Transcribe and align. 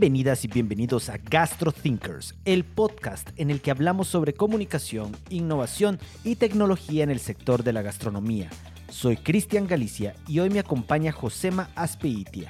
Bienvenidas 0.00 0.46
y 0.46 0.48
bienvenidos 0.48 1.10
a 1.10 1.18
Gastro 1.18 1.72
Thinkers, 1.72 2.34
el 2.46 2.64
podcast 2.64 3.28
en 3.36 3.50
el 3.50 3.60
que 3.60 3.70
hablamos 3.70 4.08
sobre 4.08 4.32
comunicación, 4.32 5.14
innovación 5.28 5.98
y 6.24 6.36
tecnología 6.36 7.04
en 7.04 7.10
el 7.10 7.20
sector 7.20 7.64
de 7.64 7.74
la 7.74 7.82
gastronomía. 7.82 8.48
Soy 8.88 9.18
Cristian 9.18 9.66
Galicia 9.66 10.14
y 10.26 10.38
hoy 10.38 10.48
me 10.48 10.58
acompaña 10.58 11.12
Josema 11.12 11.68
Aspeitia, 11.74 12.48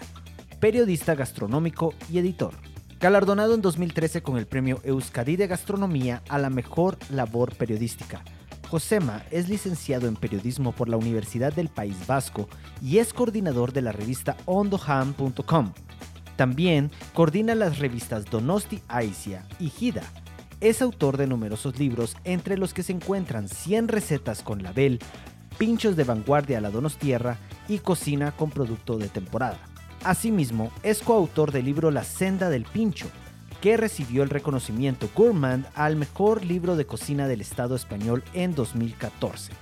periodista 0.61 1.17
gastronómico 1.17 1.93
y 2.09 2.18
editor. 2.18 2.55
Galardonado 3.00 3.57
en 3.57 3.62
2013 3.62 4.23
con 4.23 4.39
el 4.39 4.46
premio 4.46 4.80
Euskadi 4.85 5.35
de 5.35 5.48
Gastronomía 5.48 6.23
a 6.29 6.39
la 6.39 6.51
mejor 6.51 6.98
labor 7.11 7.57
periodística. 7.57 8.23
Josema 8.69 9.25
es 9.32 9.48
licenciado 9.48 10.07
en 10.07 10.14
periodismo 10.14 10.71
por 10.71 10.89
la 10.89 10.98
Universidad 10.98 11.53
del 11.53 11.68
País 11.68 11.96
Vasco 12.07 12.48
y 12.81 12.98
es 12.98 13.12
coordinador 13.12 13.73
de 13.73 13.82
la 13.82 13.90
revista 13.90 14.37
ondoham.com 14.46 15.73
también 16.40 16.90
coordina 17.12 17.54
las 17.54 17.80
revistas 17.80 18.25
Donosti 18.25 18.81
Aisia 18.89 19.44
y 19.58 19.68
Gida. 19.68 20.04
Es 20.62 20.81
autor 20.81 21.18
de 21.18 21.26
numerosos 21.26 21.79
libros, 21.79 22.17
entre 22.25 22.57
los 22.57 22.72
que 22.72 22.82
se 22.82 22.93
encuentran 22.93 23.46
100 23.46 23.89
recetas 23.89 24.43
con 24.43 24.62
label, 24.62 25.00
pinchos 25.58 25.96
de 25.96 26.04
vanguardia 26.04 26.57
a 26.57 26.61
la 26.62 26.71
Donostierra 26.71 27.36
y 27.68 27.81
cocina 27.81 28.32
con 28.32 28.48
producto 28.48 28.96
de 28.96 29.08
temporada. 29.08 29.58
Asimismo, 30.03 30.72
es 30.82 31.00
coautor 31.00 31.53
del 31.53 31.67
libro 31.67 31.90
La 31.90 32.05
senda 32.05 32.48
del 32.48 32.64
pincho, 32.64 33.09
que 33.61 33.77
recibió 33.77 34.22
el 34.22 34.31
reconocimiento 34.31 35.11
Gourmand 35.14 35.67
al 35.75 35.97
mejor 35.97 36.42
libro 36.42 36.75
de 36.75 36.86
cocina 36.86 37.28
del 37.28 37.42
Estado 37.42 37.77
español 37.77 38.25
en 38.33 38.55
2014. 38.55 39.53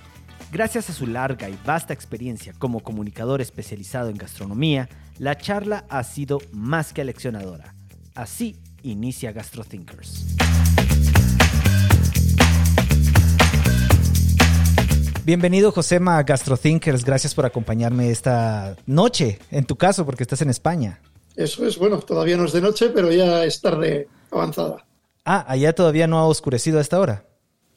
Gracias 0.53 0.89
a 0.89 0.93
su 0.93 1.05
larga 1.07 1.49
y 1.49 1.59
vasta 1.65 1.93
experiencia 1.93 2.53
como 2.57 2.79
comunicador 2.79 3.41
especializado 3.41 4.09
en 4.09 4.15
gastronomía, 4.15 4.87
la 5.19 5.37
charla 5.37 5.85
ha 5.89 6.03
sido 6.03 6.39
más 6.51 6.93
que 6.93 7.01
aleccionadora. 7.01 7.75
Así 8.15 8.55
inicia 8.83 9.31
GastroThinkers. 9.33 10.25
Bienvenido 15.25 15.71
Josema 15.71 16.17
a 16.17 16.23
GastroThinkers, 16.23 17.05
gracias 17.05 17.35
por 17.35 17.45
acompañarme 17.45 18.09
esta 18.09 18.75
noche, 18.87 19.37
en 19.51 19.65
tu 19.65 19.75
caso, 19.75 20.05
porque 20.05 20.23
estás 20.23 20.41
en 20.41 20.49
España. 20.49 21.01
Eso 21.35 21.67
es, 21.67 21.77
bueno, 21.77 21.99
todavía 21.99 22.35
no 22.35 22.45
es 22.45 22.53
de 22.53 22.61
noche, 22.61 22.89
pero 22.89 23.11
ya 23.11 23.45
es 23.45 23.61
tarde 23.61 24.07
avanzada. 24.31 24.85
Ah, 25.25 25.45
allá 25.47 25.75
todavía 25.75 26.07
no 26.07 26.17
ha 26.17 26.25
oscurecido 26.25 26.79
a 26.79 26.81
esta 26.81 26.99
hora. 26.99 27.25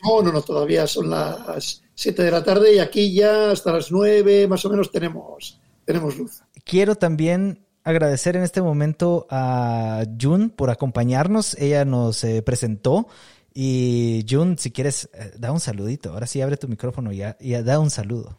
No, 0.02 0.22
no, 0.22 0.32
no, 0.32 0.42
todavía 0.42 0.86
son 0.86 1.10
las 1.10 1.82
7 1.94 2.22
de 2.22 2.30
la 2.30 2.42
tarde 2.42 2.74
y 2.74 2.78
aquí 2.78 3.12
ya 3.12 3.50
hasta 3.50 3.72
las 3.72 3.92
9 3.92 4.48
más 4.48 4.64
o 4.64 4.70
menos 4.70 4.90
tenemos 4.90 5.60
tenemos 5.84 6.16
luz. 6.16 6.42
Quiero 6.64 6.94
también 6.94 7.64
agradecer 7.84 8.36
en 8.36 8.42
este 8.42 8.62
momento 8.62 9.26
a 9.30 10.04
Jun 10.20 10.50
por 10.50 10.70
acompañarnos. 10.70 11.54
Ella 11.58 11.84
nos 11.84 12.22
eh, 12.24 12.42
presentó. 12.42 13.08
Y 13.54 14.24
Jun, 14.28 14.56
si 14.58 14.70
quieres, 14.70 15.10
eh, 15.12 15.32
da 15.38 15.52
un 15.52 15.60
saludito. 15.60 16.12
Ahora 16.12 16.26
sí, 16.26 16.40
abre 16.40 16.56
tu 16.56 16.68
micrófono 16.68 17.12
y, 17.12 17.22
y 17.40 17.52
da 17.62 17.78
un 17.78 17.90
saludo. 17.90 18.36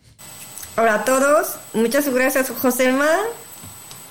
Hola 0.75 0.95
a 0.95 1.05
todos. 1.05 1.55
Muchas 1.73 2.09
gracias, 2.11 2.49
Josema. 2.49 3.07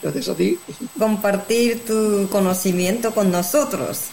Gracias 0.02 0.28
a 0.28 0.34
ti. 0.34 0.58
Compartir 0.98 1.84
tu 1.84 2.28
conocimiento 2.30 3.12
con 3.12 3.30
nosotros. 3.30 4.06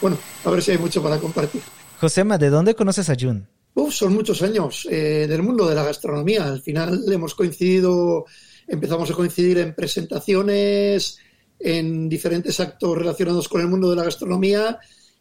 Bueno, 0.00 0.18
a 0.44 0.50
ver 0.50 0.62
si 0.62 0.72
hay 0.72 0.78
mucho 0.78 1.02
para 1.02 1.18
compartir. 1.18 1.62
Josema, 2.00 2.38
¿de 2.38 2.50
dónde 2.50 2.74
conoces 2.74 3.08
a 3.08 3.14
Jun? 3.18 3.48
Son 3.92 4.14
muchos 4.14 4.42
años 4.42 4.88
eh, 4.90 5.26
del 5.28 5.42
mundo 5.42 5.68
de 5.68 5.74
la 5.74 5.84
gastronomía. 5.84 6.44
Al 6.44 6.60
final 6.60 7.04
hemos 7.12 7.34
coincidido, 7.34 8.24
empezamos 8.66 9.10
a 9.10 9.14
coincidir 9.14 9.58
en 9.58 9.74
presentaciones, 9.74 11.18
en 11.58 12.08
diferentes 12.08 12.58
actos 12.60 12.98
relacionados 12.98 13.48
con 13.48 13.60
el 13.60 13.68
mundo 13.68 13.90
de 13.90 13.96
la 13.96 14.04
gastronomía 14.04 14.78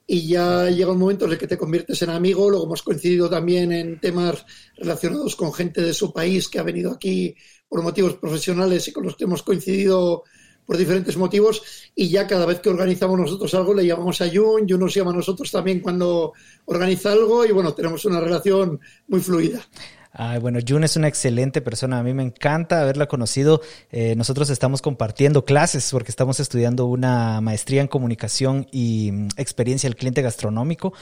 y 0.07 0.27
ya 0.27 0.69
llega 0.69 0.91
un 0.91 0.99
momento 0.99 1.25
en 1.25 1.33
el 1.33 1.37
que 1.37 1.47
te 1.47 1.57
conviertes 1.57 2.01
en 2.01 2.09
amigo. 2.09 2.49
Luego 2.49 2.65
hemos 2.65 2.81
coincidido 2.81 3.29
también 3.29 3.71
en 3.71 3.99
temas 3.99 4.45
relacionados 4.77 5.35
con 5.35 5.53
gente 5.53 5.81
de 5.81 5.93
su 5.93 6.11
país 6.11 6.47
que 6.47 6.59
ha 6.59 6.63
venido 6.63 6.91
aquí 6.91 7.35
por 7.69 7.83
motivos 7.83 8.15
profesionales 8.15 8.87
y 8.87 8.91
con 8.91 9.05
los 9.05 9.15
que 9.15 9.25
hemos 9.25 9.43
coincidido 9.43 10.23
por 10.65 10.77
diferentes 10.77 11.17
motivos 11.17 11.61
y 11.95 12.09
ya 12.09 12.27
cada 12.27 12.45
vez 12.45 12.59
que 12.59 12.69
organizamos 12.69 13.19
nosotros 13.19 13.53
algo 13.53 13.73
le 13.73 13.85
llamamos 13.85 14.21
a 14.21 14.29
Jun, 14.29 14.67
Jun 14.69 14.79
nos 14.79 14.93
llama 14.93 15.11
a 15.11 15.15
nosotros 15.15 15.51
también 15.51 15.79
cuando 15.79 16.33
organiza 16.65 17.11
algo 17.11 17.45
y 17.45 17.51
bueno, 17.51 17.73
tenemos 17.73 18.05
una 18.05 18.19
relación 18.19 18.79
muy 19.07 19.19
fluida. 19.19 19.61
Ay, 20.13 20.39
bueno, 20.39 20.59
Jun 20.67 20.83
es 20.83 20.97
una 20.97 21.07
excelente 21.07 21.61
persona. 21.61 21.99
A 21.99 22.03
mí 22.03 22.13
me 22.13 22.23
encanta 22.23 22.81
haberla 22.81 23.07
conocido. 23.07 23.61
Eh, 23.91 24.13
nosotros 24.15 24.49
estamos 24.49 24.81
compartiendo 24.81 25.45
clases 25.45 25.89
porque 25.91 26.11
estamos 26.11 26.41
estudiando 26.41 26.85
una 26.85 27.39
maestría 27.39 27.81
en 27.81 27.87
comunicación 27.87 28.67
y 28.71 29.11
mm, 29.13 29.27
experiencia 29.37 29.89
del 29.89 29.95
cliente 29.95 30.21
gastronómico. 30.21 30.93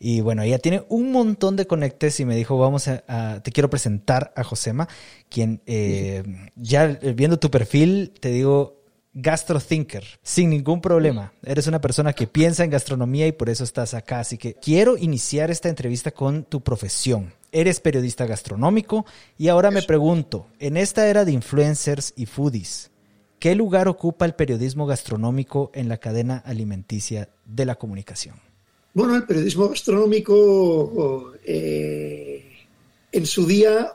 Y 0.00 0.20
bueno, 0.20 0.42
ella 0.42 0.58
tiene 0.58 0.84
un 0.88 1.12
montón 1.12 1.54
de 1.54 1.66
conectes 1.66 2.18
y 2.18 2.24
me 2.24 2.34
dijo, 2.34 2.58
vamos 2.58 2.88
a, 2.88 3.40
te 3.42 3.52
quiero 3.52 3.70
presentar 3.70 4.32
a 4.36 4.42
Josema, 4.42 4.88
quien 5.28 5.62
eh, 5.66 6.24
ya 6.56 6.86
viendo 7.14 7.38
tu 7.38 7.50
perfil, 7.50 8.12
te 8.20 8.30
digo, 8.30 8.75
gastrothinker, 9.18 10.04
sin 10.22 10.50
ningún 10.50 10.82
problema. 10.82 11.32
Eres 11.42 11.66
una 11.66 11.80
persona 11.80 12.12
que 12.12 12.26
piensa 12.26 12.64
en 12.64 12.70
gastronomía 12.70 13.26
y 13.26 13.32
por 13.32 13.48
eso 13.48 13.64
estás 13.64 13.94
acá. 13.94 14.20
Así 14.20 14.36
que 14.36 14.54
quiero 14.54 14.98
iniciar 14.98 15.50
esta 15.50 15.70
entrevista 15.70 16.10
con 16.10 16.44
tu 16.44 16.60
profesión. 16.60 17.32
Eres 17.50 17.80
periodista 17.80 18.26
gastronómico 18.26 19.06
y 19.38 19.48
ahora 19.48 19.70
me 19.70 19.82
pregunto, 19.82 20.48
en 20.58 20.76
esta 20.76 21.08
era 21.08 21.24
de 21.24 21.32
influencers 21.32 22.12
y 22.14 22.26
foodies, 22.26 22.90
¿qué 23.38 23.54
lugar 23.54 23.88
ocupa 23.88 24.26
el 24.26 24.34
periodismo 24.34 24.84
gastronómico 24.84 25.70
en 25.72 25.88
la 25.88 25.96
cadena 25.96 26.42
alimenticia 26.44 27.30
de 27.46 27.64
la 27.64 27.76
comunicación? 27.76 28.36
Bueno, 28.92 29.16
el 29.16 29.24
periodismo 29.24 29.70
gastronómico 29.70 31.32
eh, 31.42 32.44
en 33.12 33.26
su 33.26 33.46
día 33.46 33.94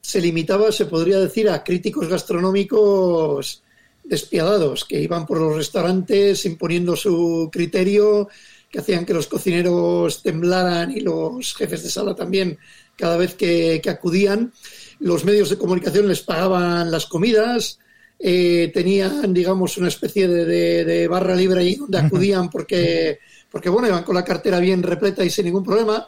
se 0.00 0.20
limitaba, 0.20 0.70
se 0.70 0.86
podría 0.86 1.18
decir, 1.18 1.48
a 1.50 1.64
críticos 1.64 2.08
gastronómicos 2.08 3.61
despiadados 4.04 4.84
que 4.84 5.00
iban 5.00 5.26
por 5.26 5.38
los 5.38 5.56
restaurantes 5.56 6.44
imponiendo 6.44 6.96
su 6.96 7.48
criterio, 7.52 8.28
que 8.70 8.80
hacían 8.80 9.04
que 9.04 9.14
los 9.14 9.26
cocineros 9.26 10.22
temblaran 10.22 10.90
y 10.90 11.00
los 11.00 11.54
jefes 11.54 11.82
de 11.82 11.90
sala 11.90 12.14
también 12.14 12.58
cada 12.96 13.16
vez 13.16 13.34
que, 13.34 13.80
acudían. 13.86 14.52
Los 14.98 15.24
medios 15.24 15.50
de 15.50 15.58
comunicación 15.58 16.08
les 16.08 16.22
pagaban 16.22 16.90
las 16.90 17.06
comidas, 17.06 17.78
eh, 18.18 18.70
tenían, 18.72 19.34
digamos, 19.34 19.76
una 19.78 19.88
especie 19.88 20.28
de, 20.28 21.08
barra 21.08 21.34
libre 21.34 21.60
ahí 21.60 21.74
donde 21.74 21.98
acudían 21.98 22.48
porque, 22.50 23.18
porque, 23.50 23.68
bueno, 23.68 23.88
iban 23.88 24.04
con 24.04 24.14
la 24.14 24.24
cartera 24.24 24.58
bien 24.60 24.82
repleta 24.82 25.24
y 25.24 25.30
sin 25.30 25.46
ningún 25.46 25.64
problema. 25.64 26.06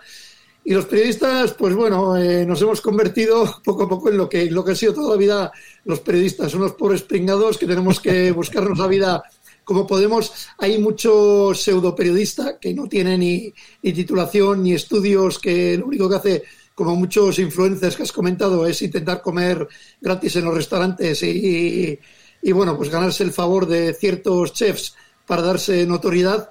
Y 0.67 0.73
los 0.73 0.87
periodistas, 0.87 1.53
pues 1.53 1.75
bueno, 1.75 2.17
eh, 2.17 2.47
nos 2.47 2.63
hemos 2.63 2.81
convertido 2.81 3.61
poco 3.63 3.83
a 3.83 3.89
poco 3.89 4.09
en 4.09 4.17
lo 4.17 4.29
que, 4.29 4.51
lo 4.51 4.65
que 4.65 4.73
ha 4.73 4.75
sido 4.75 4.95
toda 4.95 5.11
la 5.11 5.17
vida 5.17 5.53
los 5.85 6.01
periodistas, 6.01 6.55
unos 6.55 6.73
pobres 6.73 7.03
pringados 7.03 7.59
que 7.59 7.67
tenemos 7.67 8.01
que 8.01 8.33
buscarnos 8.33 8.79
la 8.79 8.87
vida 8.87 9.23
como 9.63 9.87
podemos. 9.87 10.33
Hay 10.59 10.79
mucho 10.79 11.53
pseudo 11.55 11.95
periodista 11.95 12.59
que 12.59 12.73
no 12.73 12.89
tiene 12.89 13.19
ni, 13.19 13.53
titulación 13.83 14.63
ni 14.63 14.73
estudios, 14.73 15.39
que 15.39 15.77
lo 15.77 15.87
único 15.87 16.09
que 16.09 16.17
hace, 16.17 16.43
como 16.75 16.97
muchos 16.97 17.39
influencers 17.39 17.97
que 17.97 18.05
has 18.05 18.13
comentado, 18.13 18.67
es 18.67 18.81
intentar 18.81 19.21
comer 19.21 19.69
gratis 20.01 20.37
en 20.37 20.47
los 20.47 20.55
restaurantes 20.55 21.23
y, 21.23 21.99
y 22.43 22.53
bueno, 22.53 22.75
pues 22.77 22.89
ganarse 22.89 23.23
el 23.23 23.33
favor 23.33 23.67
de 23.67 23.93
ciertos 23.93 24.55
chefs 24.55 24.95
para 25.27 25.43
darse 25.43 25.87
notoriedad. 25.87 26.51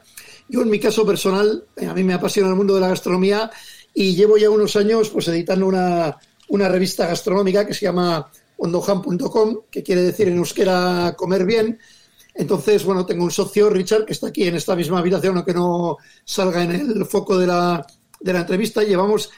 Yo, 0.50 0.62
en 0.62 0.70
mi 0.70 0.80
caso 0.80 1.06
personal, 1.06 1.66
a 1.88 1.94
mí 1.94 2.04
me 2.04 2.14
apasiona 2.14 2.50
el 2.50 2.56
mundo 2.56 2.76
de 2.76 2.82
la 2.82 2.90
gastronomía 2.90 3.50
y 3.94 4.16
llevo 4.16 4.38
ya 4.38 4.50
unos 4.50 4.76
años 4.76 5.10
pues 5.10 5.28
editando 5.28 5.68
una, 5.68 6.18
una 6.50 6.70
revista 6.70 7.08
gastronómica 7.08 7.66
que 7.66 7.74
se 7.74 7.86
llama 7.86 8.32
ondohan.com, 8.58 9.58
que 9.70 9.84
quiere 9.84 10.02
decir 10.02 10.28
en 10.28 10.38
euskera 10.38 11.14
comer 11.18 11.46
bien. 11.46 11.80
Entonces, 12.36 12.84
bueno, 12.84 13.06
tengo 13.06 13.24
un 13.24 13.32
socio, 13.32 13.70
Richard, 13.70 14.06
que 14.06 14.14
está 14.14 14.28
aquí 14.28 14.48
en 14.48 14.56
esta 14.56 14.76
misma 14.76 15.00
habitación, 15.00 15.36
aunque 15.36 15.54
no 15.54 15.98
salga 16.26 16.64
en 16.64 16.72
el 16.72 17.06
foco 17.06 17.38
de 17.38 17.48
la, 17.48 17.86
de 18.20 18.34
la 18.34 18.40
entrevista. 18.40 18.84
Llevamos 18.84 19.30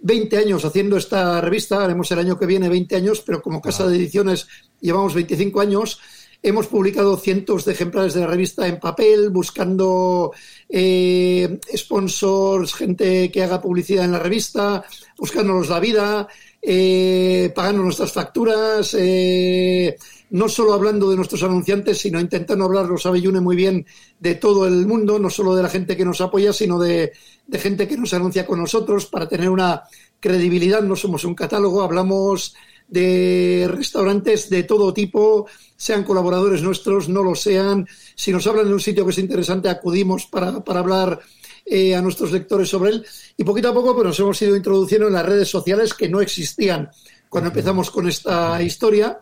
20 0.00 0.36
años 0.36 0.64
haciendo 0.64 0.96
esta 0.96 1.40
revista, 1.40 1.82
haremos 1.82 2.10
el 2.12 2.18
año 2.18 2.38
que 2.38 2.46
viene 2.46 2.68
20 2.68 2.96
años, 2.96 3.22
pero 3.24 3.42
como 3.42 3.60
casa 3.60 3.86
de 3.88 3.96
ediciones 3.96 4.46
llevamos 4.80 5.14
25 5.14 5.60
años. 5.60 5.98
Hemos 6.46 6.66
publicado 6.66 7.16
cientos 7.16 7.64
de 7.64 7.72
ejemplares 7.72 8.12
de 8.12 8.20
la 8.20 8.26
revista 8.26 8.68
en 8.68 8.78
papel, 8.78 9.30
buscando 9.30 10.30
eh, 10.68 11.58
sponsors, 11.74 12.74
gente 12.74 13.32
que 13.32 13.42
haga 13.42 13.62
publicidad 13.62 14.04
en 14.04 14.12
la 14.12 14.18
revista, 14.18 14.84
buscándonos 15.16 15.70
la 15.70 15.80
vida, 15.80 16.28
eh, 16.60 17.50
pagando 17.54 17.82
nuestras 17.82 18.12
facturas, 18.12 18.94
eh, 19.00 19.96
no 20.32 20.46
solo 20.50 20.74
hablando 20.74 21.08
de 21.08 21.16
nuestros 21.16 21.42
anunciantes, 21.42 21.96
sino 21.96 22.20
intentando 22.20 22.66
hablar, 22.66 22.84
lo 22.84 22.98
sabe 22.98 23.22
Yune 23.22 23.40
muy 23.40 23.56
bien, 23.56 23.86
de 24.20 24.34
todo 24.34 24.66
el 24.66 24.86
mundo, 24.86 25.18
no 25.18 25.30
solo 25.30 25.56
de 25.56 25.62
la 25.62 25.70
gente 25.70 25.96
que 25.96 26.04
nos 26.04 26.20
apoya, 26.20 26.52
sino 26.52 26.78
de, 26.78 27.12
de 27.46 27.58
gente 27.58 27.88
que 27.88 27.96
nos 27.96 28.12
anuncia 28.12 28.44
con 28.44 28.58
nosotros 28.58 29.06
para 29.06 29.26
tener 29.26 29.48
una 29.48 29.84
credibilidad. 30.20 30.82
No 30.82 30.94
somos 30.94 31.24
un 31.24 31.34
catálogo, 31.34 31.80
hablamos 31.80 32.54
de 32.88 33.68
restaurantes 33.70 34.50
de 34.50 34.62
todo 34.62 34.92
tipo, 34.92 35.46
sean 35.76 36.04
colaboradores 36.04 36.62
nuestros, 36.62 37.08
no 37.08 37.22
lo 37.22 37.34
sean. 37.34 37.86
Si 38.14 38.32
nos 38.32 38.46
hablan 38.46 38.68
de 38.68 38.74
un 38.74 38.80
sitio 38.80 39.04
que 39.04 39.10
es 39.10 39.18
interesante, 39.18 39.68
acudimos 39.68 40.26
para, 40.26 40.62
para 40.62 40.80
hablar 40.80 41.20
eh, 41.66 41.94
a 41.94 42.02
nuestros 42.02 42.30
lectores 42.30 42.68
sobre 42.68 42.90
él. 42.90 43.06
Y 43.36 43.44
poquito 43.44 43.70
a 43.70 43.74
poco 43.74 43.94
pues, 43.94 44.06
nos 44.06 44.20
hemos 44.20 44.40
ido 44.42 44.56
introduciendo 44.56 45.06
en 45.06 45.14
las 45.14 45.24
redes 45.24 45.48
sociales 45.48 45.94
que 45.94 46.08
no 46.08 46.20
existían 46.20 46.90
cuando 47.28 47.48
empezamos 47.48 47.90
con 47.90 48.06
esta 48.06 48.62
historia. 48.62 49.20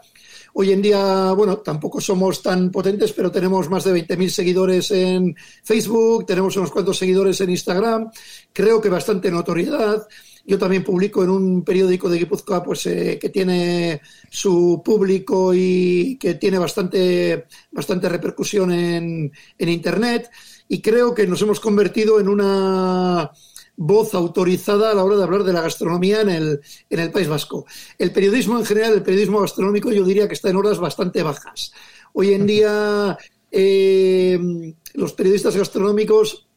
Hoy 0.54 0.70
en 0.70 0.82
día, 0.82 1.32
bueno, 1.32 1.58
tampoco 1.58 2.00
somos 2.00 2.42
tan 2.42 2.70
potentes, 2.70 3.12
pero 3.12 3.30
tenemos 3.30 3.70
más 3.70 3.84
de 3.84 4.06
20.000 4.06 4.28
seguidores 4.28 4.90
en 4.90 5.34
Facebook, 5.62 6.26
tenemos 6.26 6.56
unos 6.56 6.70
cuantos 6.70 6.98
seguidores 6.98 7.40
en 7.40 7.50
Instagram, 7.50 8.10
creo 8.52 8.80
que 8.80 8.90
bastante 8.90 9.30
notoriedad. 9.30 10.06
Yo 10.44 10.58
también 10.58 10.82
publico 10.82 11.22
en 11.22 11.30
un 11.30 11.64
periódico 11.64 12.08
de 12.08 12.18
Guipúzcoa 12.18 12.62
pues, 12.62 12.86
eh, 12.86 13.18
que 13.20 13.28
tiene 13.28 14.00
su 14.28 14.82
público 14.84 15.52
y 15.54 16.16
que 16.18 16.34
tiene 16.34 16.58
bastante, 16.58 17.46
bastante 17.70 18.08
repercusión 18.08 18.72
en, 18.72 19.32
en 19.58 19.68
Internet. 19.68 20.30
Y 20.68 20.80
creo 20.80 21.14
que 21.14 21.26
nos 21.26 21.40
hemos 21.42 21.60
convertido 21.60 22.18
en 22.18 22.28
una 22.28 23.30
voz 23.76 24.14
autorizada 24.14 24.90
a 24.90 24.94
la 24.94 25.04
hora 25.04 25.16
de 25.16 25.22
hablar 25.24 25.44
de 25.44 25.52
la 25.52 25.62
gastronomía 25.62 26.20
en 26.20 26.30
el, 26.30 26.60
en 26.90 27.00
el 27.00 27.10
País 27.10 27.28
Vasco. 27.28 27.66
El 27.98 28.12
periodismo 28.12 28.58
en 28.58 28.64
general, 28.64 28.94
el 28.94 29.02
periodismo 29.02 29.40
gastronómico, 29.40 29.92
yo 29.92 30.04
diría 30.04 30.28
que 30.28 30.34
está 30.34 30.50
en 30.50 30.56
horas 30.56 30.78
bastante 30.78 31.22
bajas. 31.22 31.72
Hoy 32.12 32.34
en 32.34 32.46
día 32.48 33.16
eh, 33.50 34.38
los 34.94 35.12
periodistas 35.12 35.56
gastronómicos 35.56 36.48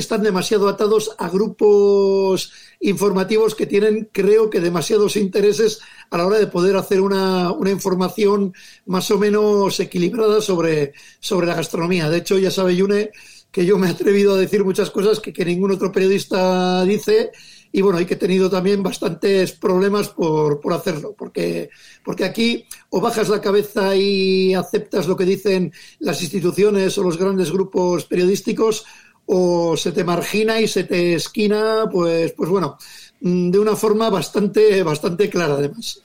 están 0.00 0.22
demasiado 0.22 0.68
atados 0.68 1.14
a 1.18 1.28
grupos 1.28 2.52
informativos 2.80 3.54
que 3.54 3.66
tienen, 3.66 4.08
creo 4.12 4.50
que, 4.50 4.60
demasiados 4.60 5.16
intereses 5.16 5.80
a 6.10 6.18
la 6.18 6.26
hora 6.26 6.38
de 6.38 6.46
poder 6.46 6.76
hacer 6.76 7.00
una, 7.00 7.52
una 7.52 7.70
información 7.70 8.54
más 8.86 9.10
o 9.10 9.18
menos 9.18 9.80
equilibrada 9.80 10.40
sobre, 10.40 10.92
sobre 11.20 11.46
la 11.46 11.54
gastronomía. 11.54 12.10
De 12.10 12.18
hecho, 12.18 12.38
ya 12.38 12.50
sabe 12.50 12.76
Yune 12.76 13.10
que 13.50 13.64
yo 13.64 13.78
me 13.78 13.86
he 13.86 13.90
atrevido 13.90 14.34
a 14.34 14.38
decir 14.38 14.64
muchas 14.64 14.90
cosas 14.90 15.18
que, 15.18 15.32
que 15.32 15.44
ningún 15.44 15.72
otro 15.72 15.90
periodista 15.90 16.84
dice 16.84 17.30
y 17.72 17.82
bueno, 17.82 17.98
hay 17.98 18.06
que 18.06 18.14
he 18.14 18.16
tenido 18.16 18.48
también 18.48 18.82
bastantes 18.82 19.52
problemas 19.52 20.08
por, 20.08 20.60
por, 20.60 20.72
hacerlo, 20.72 21.14
porque, 21.16 21.68
porque 22.02 22.24
aquí 22.24 22.64
o 22.90 23.02
bajas 23.02 23.28
la 23.28 23.40
cabeza 23.40 23.94
y 23.94 24.54
aceptas 24.54 25.06
lo 25.06 25.14
que 25.14 25.24
dicen 25.24 25.72
las 25.98 26.22
instituciones 26.22 26.96
o 26.96 27.02
los 27.02 27.18
grandes 27.18 27.52
grupos 27.52 28.04
periodísticos, 28.06 28.86
o 29.26 29.76
se 29.76 29.92
te 29.92 30.04
margina 30.04 30.60
y 30.60 30.68
se 30.68 30.84
te 30.84 31.14
esquina, 31.14 31.88
pues, 31.90 32.32
pues 32.32 32.48
bueno, 32.48 32.78
mm, 33.20 33.50
de 33.50 33.58
una 33.58 33.76
forma 33.76 34.08
bastante, 34.08 34.82
bastante 34.82 35.28
clara 35.28 35.54
además. 35.54 36.00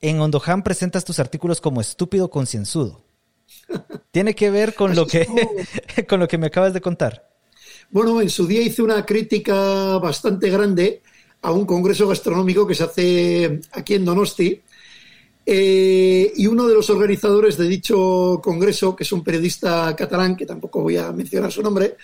En 0.00 0.20
Ondohan 0.20 0.62
presentas 0.62 1.04
tus 1.04 1.18
artículos 1.18 1.60
como 1.60 1.80
estúpido 1.80 2.30
concienzudo. 2.30 3.02
Tiene 4.10 4.34
que 4.34 4.50
ver 4.50 4.74
con 4.74 4.94
lo 4.94 5.06
que, 5.06 5.26
con 6.08 6.20
lo 6.20 6.28
que 6.28 6.38
me 6.38 6.46
acabas 6.46 6.74
de 6.74 6.80
contar. 6.80 7.28
Bueno, 7.90 8.20
en 8.20 8.30
su 8.30 8.46
día 8.46 8.62
hice 8.62 8.82
una 8.82 9.04
crítica 9.04 9.98
bastante 9.98 10.50
grande 10.50 11.02
a 11.42 11.52
un 11.52 11.64
congreso 11.64 12.08
gastronómico 12.08 12.66
que 12.66 12.74
se 12.74 12.84
hace 12.84 13.60
aquí 13.72 13.94
en 13.94 14.04
Donosti. 14.04 14.60
Eh, 15.48 16.32
y 16.34 16.48
uno 16.48 16.66
de 16.66 16.74
los 16.74 16.90
organizadores 16.90 17.56
de 17.56 17.68
dicho 17.68 18.40
congreso, 18.42 18.96
que 18.96 19.04
es 19.04 19.12
un 19.12 19.22
periodista 19.22 19.94
catalán, 19.94 20.34
que 20.34 20.44
tampoco 20.44 20.82
voy 20.82 20.96
a 20.96 21.12
mencionar 21.12 21.52
su 21.52 21.62
nombre, 21.62 21.96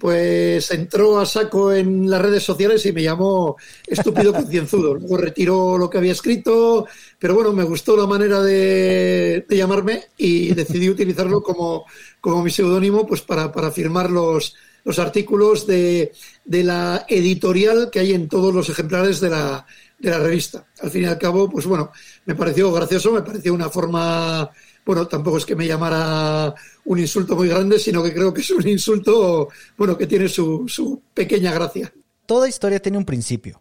pues 0.00 0.70
entró 0.70 1.20
a 1.20 1.26
saco 1.26 1.70
en 1.70 2.08
las 2.08 2.22
redes 2.22 2.42
sociales 2.42 2.84
y 2.86 2.92
me 2.92 3.02
llamó 3.02 3.56
estúpido 3.86 4.32
concienzudo. 4.32 4.94
Luego 4.94 5.18
retiró 5.18 5.76
lo 5.76 5.90
que 5.90 5.98
había 5.98 6.12
escrito, 6.12 6.86
pero 7.18 7.34
bueno, 7.34 7.52
me 7.52 7.64
gustó 7.64 7.94
la 7.94 8.06
manera 8.06 8.40
de, 8.40 9.44
llamarme 9.50 10.04
y 10.16 10.54
decidí 10.54 10.88
utilizarlo 10.88 11.42
como, 11.42 11.84
como 12.22 12.42
mi 12.42 12.50
seudónimo 12.50 13.06
pues 13.06 13.20
para, 13.20 13.52
para 13.52 13.70
firmar 13.70 14.10
los, 14.10 14.56
los 14.84 14.98
artículos 14.98 15.66
de, 15.66 16.12
de, 16.46 16.64
la 16.64 17.04
editorial 17.06 17.90
que 17.92 18.00
hay 18.00 18.14
en 18.14 18.28
todos 18.28 18.54
los 18.54 18.68
ejemplares 18.70 19.20
de 19.20 19.30
la, 19.30 19.66
de 19.98 20.10
la 20.10 20.18
revista. 20.18 20.66
Al 20.80 20.90
fin 20.90 21.02
y 21.02 21.06
al 21.06 21.18
cabo, 21.18 21.48
pues 21.48 21.66
bueno, 21.66 21.90
me 22.26 22.34
pareció 22.34 22.72
gracioso, 22.72 23.12
me 23.12 23.22
pareció 23.22 23.52
una 23.52 23.68
forma 23.68 24.50
bueno, 24.88 25.06
tampoco 25.06 25.36
es 25.36 25.44
que 25.44 25.54
me 25.54 25.66
llamara 25.66 26.54
un 26.86 26.98
insulto 26.98 27.36
muy 27.36 27.46
grande, 27.46 27.78
sino 27.78 28.02
que 28.02 28.14
creo 28.14 28.32
que 28.32 28.40
es 28.40 28.50
un 28.50 28.66
insulto, 28.66 29.50
bueno, 29.76 29.98
que 29.98 30.06
tiene 30.06 30.30
su, 30.30 30.66
su 30.66 31.02
pequeña 31.12 31.52
gracia. 31.52 31.92
Toda 32.24 32.48
historia 32.48 32.80
tiene 32.80 32.96
un 32.96 33.04
principio. 33.04 33.60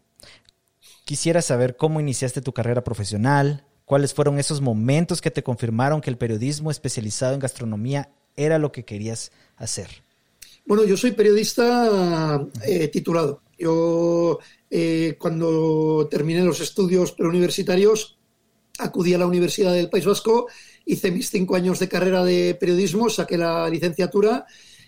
Quisiera 1.03 1.41
saber 1.41 1.75
cómo 1.75 1.99
iniciaste 1.99 2.41
tu 2.41 2.53
carrera 2.53 2.81
profesional, 2.81 3.65
cuáles 3.83 4.13
fueron 4.13 4.39
esos 4.39 4.61
momentos 4.61 5.19
que 5.19 5.29
te 5.29 5.43
confirmaron 5.43 5.99
que 5.99 6.09
el 6.09 6.17
periodismo 6.17 6.71
especializado 6.71 7.33
en 7.33 7.41
gastronomía 7.41 8.09
era 8.37 8.57
lo 8.57 8.71
que 8.71 8.85
querías 8.85 9.33
hacer. 9.57 9.89
Bueno, 10.65 10.85
yo 10.85 10.95
soy 10.95 11.11
periodista 11.11 12.41
eh, 12.63 12.87
titulado. 12.87 13.41
Yo, 13.57 14.39
eh, 14.69 15.15
cuando 15.19 16.07
terminé 16.09 16.43
los 16.43 16.59
estudios 16.59 17.11
preuniversitarios, 17.11 18.17
acudí 18.79 19.13
a 19.13 19.17
la 19.17 19.25
Universidad 19.27 19.73
del 19.73 19.89
País 19.89 20.05
Vasco 20.05 20.47
hice 20.85 21.11
mis 21.11 21.29
cinco 21.29 21.55
años 21.55 21.79
de 21.79 21.89
carrera 21.89 22.23
de 22.23 22.55
periodismo, 22.55 23.09
saqué 23.09 23.37
la 23.37 23.69
licenciatura. 23.69 24.45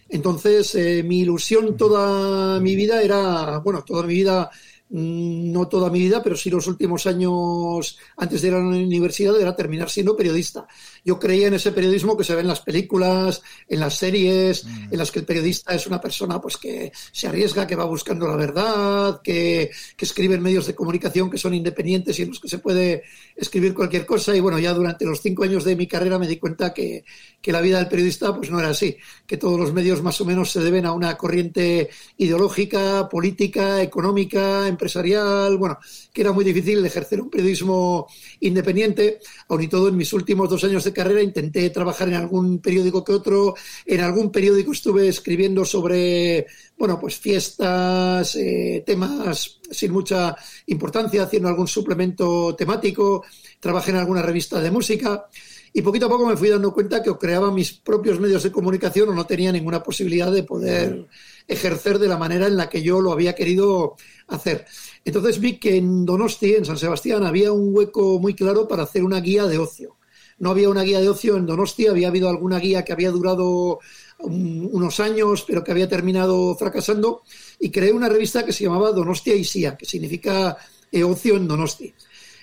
Entonces, 0.07 0.73
eh, 0.75 1.03
mi 1.03 1.19
ilusión 1.19 1.75
toda 1.77 2.59
mi 2.61 2.75
vida 2.75 3.01
era, 3.01 3.59
bueno, 3.59 3.83
toda 3.83 4.03
mi 4.03 4.13
vida 4.13 4.49
Mm, 4.91 5.51
no 5.51 5.67
toda 5.67 5.91
mi 5.91 5.99
vida, 5.99 6.23
pero 6.23 6.35
sí 6.35 6.49
los 6.49 6.65
últimos 6.65 7.05
años 7.05 7.97
antes 8.17 8.41
de 8.41 8.47
ir 8.47 8.53
a 8.55 8.57
la 8.57 8.65
universidad 8.65 9.39
era 9.39 9.55
terminar 9.55 9.89
siendo 9.89 10.15
periodista. 10.17 10.67
Yo 11.03 11.19
creía 11.19 11.47
en 11.47 11.53
ese 11.53 11.71
periodismo 11.71 12.17
que 12.17 12.23
se 12.23 12.35
ve 12.35 12.41
en 12.41 12.47
las 12.47 12.61
películas, 12.61 13.41
en 13.67 13.79
las 13.79 13.97
series, 13.97 14.65
mm. 14.65 14.87
en 14.91 14.97
las 14.97 15.11
que 15.11 15.19
el 15.19 15.25
periodista 15.25 15.73
es 15.73 15.87
una 15.87 16.01
persona 16.01 16.39
pues 16.41 16.57
que 16.57 16.91
se 17.11 17.27
arriesga, 17.27 17.67
que 17.67 17.75
va 17.75 17.85
buscando 17.85 18.27
la 18.27 18.35
verdad, 18.35 19.21
que, 19.23 19.71
que, 19.95 20.05
escribe 20.05 20.35
en 20.35 20.41
medios 20.41 20.67
de 20.67 20.75
comunicación 20.75 21.29
que 21.29 21.37
son 21.37 21.53
independientes 21.53 22.17
y 22.19 22.23
en 22.23 22.29
los 22.29 22.39
que 22.39 22.49
se 22.49 22.59
puede 22.59 23.03
escribir 23.35 23.73
cualquier 23.73 24.05
cosa. 24.05 24.35
Y 24.35 24.39
bueno, 24.39 24.59
ya 24.59 24.73
durante 24.73 25.05
los 25.05 25.21
cinco 25.21 25.43
años 25.43 25.63
de 25.63 25.75
mi 25.75 25.87
carrera 25.87 26.19
me 26.19 26.27
di 26.27 26.37
cuenta 26.37 26.73
que, 26.73 27.03
que 27.41 27.51
la 27.51 27.61
vida 27.61 27.77
del 27.77 27.87
periodista 27.87 28.35
pues 28.35 28.49
no 28.49 28.59
era 28.59 28.69
así, 28.69 28.97
que 29.25 29.37
todos 29.37 29.59
los 29.59 29.73
medios 29.73 30.01
más 30.01 30.19
o 30.21 30.25
menos 30.25 30.51
se 30.51 30.59
deben 30.59 30.85
a 30.85 30.93
una 30.93 31.15
corriente 31.17 31.89
ideológica, 32.17 33.07
política, 33.09 33.81
económica, 33.81 34.67
empresarial, 34.67 35.57
bueno, 35.57 35.79
que 36.13 36.21
era 36.21 36.31
muy 36.31 36.43
difícil 36.43 36.85
ejercer 36.85 37.21
un 37.21 37.29
periodismo 37.29 38.07
independiente, 38.39 39.19
aun 39.47 39.63
y 39.63 39.67
todo 39.67 39.89
en 39.89 39.97
mis 39.97 40.11
últimos 40.13 40.49
dos 40.49 40.63
años 40.63 40.83
de 40.83 40.88
carrera 40.93 41.21
intenté 41.21 41.69
trabajar 41.69 42.07
en 42.07 42.15
algún 42.15 42.59
periódico 42.59 43.03
que 43.03 43.13
otro, 43.13 43.55
en 43.85 44.01
algún 44.01 44.31
periódico 44.31 44.71
estuve 44.71 45.07
escribiendo 45.07 45.65
sobre, 45.65 46.47
bueno, 46.77 46.99
pues 46.99 47.17
fiestas, 47.17 48.35
eh, 48.35 48.83
temas 48.85 49.59
sin 49.71 49.91
mucha 49.91 50.35
importancia, 50.67 51.23
haciendo 51.23 51.49
algún 51.49 51.67
suplemento 51.67 52.55
temático, 52.55 53.23
trabajé 53.59 53.91
en 53.91 53.97
alguna 53.97 54.21
revista 54.21 54.59
de 54.59 54.71
música. 54.71 55.27
Y 55.71 55.81
poquito 55.83 56.07
a 56.07 56.09
poco 56.09 56.25
me 56.25 56.35
fui 56.35 56.49
dando 56.49 56.73
cuenta 56.73 57.03
que 57.03 57.11
o 57.11 57.19
creaba 57.19 57.51
mis 57.51 57.73
propios 57.73 58.19
medios 58.19 58.41
de 58.41 58.51
comunicación 58.51 59.09
o 59.09 59.13
no 59.13 59.25
tenía 59.25 59.51
ninguna 59.51 59.83
posibilidad 59.83 60.31
de 60.31 60.43
poder 60.43 61.07
ejercer 61.47 61.99
de 61.99 62.07
la 62.07 62.17
manera 62.17 62.47
en 62.47 62.57
la 62.57 62.69
que 62.69 62.81
yo 62.81 63.01
lo 63.01 63.11
había 63.11 63.35
querido 63.35 63.95
hacer. 64.27 64.65
Entonces 65.05 65.39
vi 65.39 65.59
que 65.59 65.77
en 65.77 66.05
Donosti, 66.05 66.55
en 66.55 66.65
San 66.65 66.77
Sebastián, 66.77 67.23
había 67.23 67.51
un 67.51 67.75
hueco 67.75 68.19
muy 68.19 68.33
claro 68.33 68.67
para 68.67 68.83
hacer 68.83 69.03
una 69.03 69.19
guía 69.19 69.45
de 69.45 69.57
ocio. 69.57 69.98
No 70.39 70.51
había 70.51 70.69
una 70.69 70.83
guía 70.83 70.99
de 70.99 71.09
ocio 71.09 71.37
en 71.37 71.45
Donosti, 71.45 71.87
había 71.87 72.07
habido 72.07 72.29
alguna 72.29 72.59
guía 72.59 72.83
que 72.83 72.93
había 72.93 73.11
durado 73.11 73.79
unos 74.19 74.99
años, 74.99 75.45
pero 75.47 75.63
que 75.63 75.71
había 75.71 75.87
terminado 75.87 76.55
fracasando, 76.55 77.23
y 77.59 77.69
creé 77.69 77.91
una 77.91 78.09
revista 78.09 78.45
que 78.45 78.51
se 78.51 78.65
llamaba 78.65 78.91
Donostia 78.91 79.35
y 79.35 79.43
Sia, 79.43 79.77
que 79.77 79.85
significa 79.85 80.57
eh, 80.91 81.03
ocio 81.03 81.37
en 81.37 81.47
Donosti. 81.47 81.93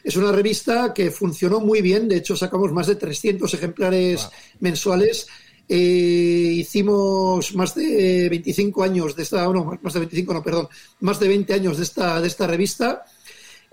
Es 0.07 0.17
una 0.17 0.31
revista 0.31 0.95
que 0.95 1.11
funcionó 1.11 1.61
muy 1.61 1.83
bien, 1.83 2.09
de 2.09 2.19
hecho 2.19 2.37
sacamos 2.37 2.73
más 2.73 2.87
de 2.87 2.95
300 2.95 3.53
ejemplares 3.55 4.29
mensuales. 4.61 5.27
Eh, 5.69 6.53
hicimos 6.59 7.53
más 7.57 7.75
de 7.75 8.29
25 8.31 8.85
años 8.85 9.17
de 9.17 9.25
esta, 9.25 9.43
no, 9.49 9.79
más 9.83 9.95
de 9.95 9.99
25, 9.99 10.33
no, 10.33 10.43
perdón, 10.45 10.69
más 11.01 11.19
de 11.19 11.27
20 11.27 11.55
años 11.55 11.77
de 11.77 11.83
esta, 11.83 12.21
de 12.21 12.29
esta 12.29 12.47
revista. 12.47 13.05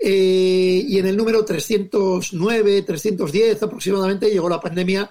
Eh, 0.06 0.84
y 0.86 0.98
en 0.98 1.06
el 1.06 1.16
número 1.16 1.42
309, 1.46 2.82
310 2.82 3.62
aproximadamente 3.62 4.28
llegó 4.28 4.50
la 4.50 4.60
pandemia 4.60 5.10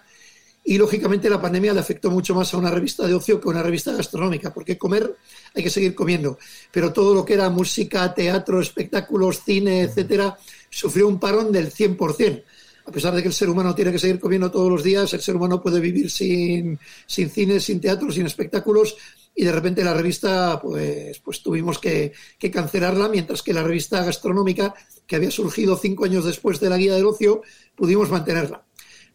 y 0.63 0.77
lógicamente 0.77 1.31
la 1.31 1.41
pandemia 1.41 1.73
le 1.73 1.79
afectó 1.79 2.11
mucho 2.11 2.35
más 2.35 2.53
a 2.53 2.57
una 2.57 2.69
revista 2.69 3.07
de 3.07 3.15
ocio 3.15 3.41
que 3.41 3.47
a 3.47 3.51
una 3.53 3.63
revista 3.63 3.91
gastronómica, 3.91 4.53
porque 4.53 4.77
comer 4.77 5.15
hay 5.55 5.63
que 5.63 5.71
seguir 5.71 5.95
comiendo, 5.95 6.37
pero 6.71 6.93
todo 6.93 7.15
lo 7.15 7.25
que 7.25 7.33
era 7.33 7.49
música, 7.49 8.13
teatro, 8.13 8.61
espectáculos, 8.61 9.41
cine, 9.43 9.81
etcétera, 9.81 10.37
sufrió 10.69 11.07
un 11.07 11.19
parón 11.19 11.51
del 11.51 11.73
100%. 11.73 12.43
A 12.85 12.91
pesar 12.91 13.15
de 13.15 13.23
que 13.23 13.29
el 13.29 13.33
ser 13.33 13.49
humano 13.49 13.73
tiene 13.73 13.93
que 13.93 13.99
seguir 13.99 14.19
comiendo 14.19 14.51
todos 14.51 14.69
los 14.69 14.83
días, 14.83 15.11
el 15.11 15.21
ser 15.21 15.35
humano 15.35 15.59
puede 15.59 15.79
vivir 15.79 16.11
sin, 16.11 16.77
sin 17.07 17.31
cine, 17.31 17.59
sin 17.59 17.81
teatro, 17.81 18.11
sin 18.11 18.27
espectáculos, 18.27 18.95
y 19.35 19.43
de 19.43 19.51
repente 19.51 19.83
la 19.83 19.93
revista 19.93 20.59
pues, 20.61 21.19
pues 21.19 21.41
tuvimos 21.41 21.79
que, 21.79 22.13
que, 22.37 22.51
cancelarla, 22.51 23.09
mientras 23.09 23.41
que 23.41 23.53
la 23.53 23.63
revista 23.63 24.03
gastronómica, 24.03 24.73
que 25.07 25.15
había 25.15 25.31
surgido 25.31 25.77
cinco 25.77 26.05
años 26.05 26.25
después 26.25 26.59
de 26.59 26.69
la 26.69 26.77
guía 26.77 26.95
del 26.95 27.05
ocio, 27.05 27.41
pudimos 27.75 28.09
mantenerla. 28.09 28.65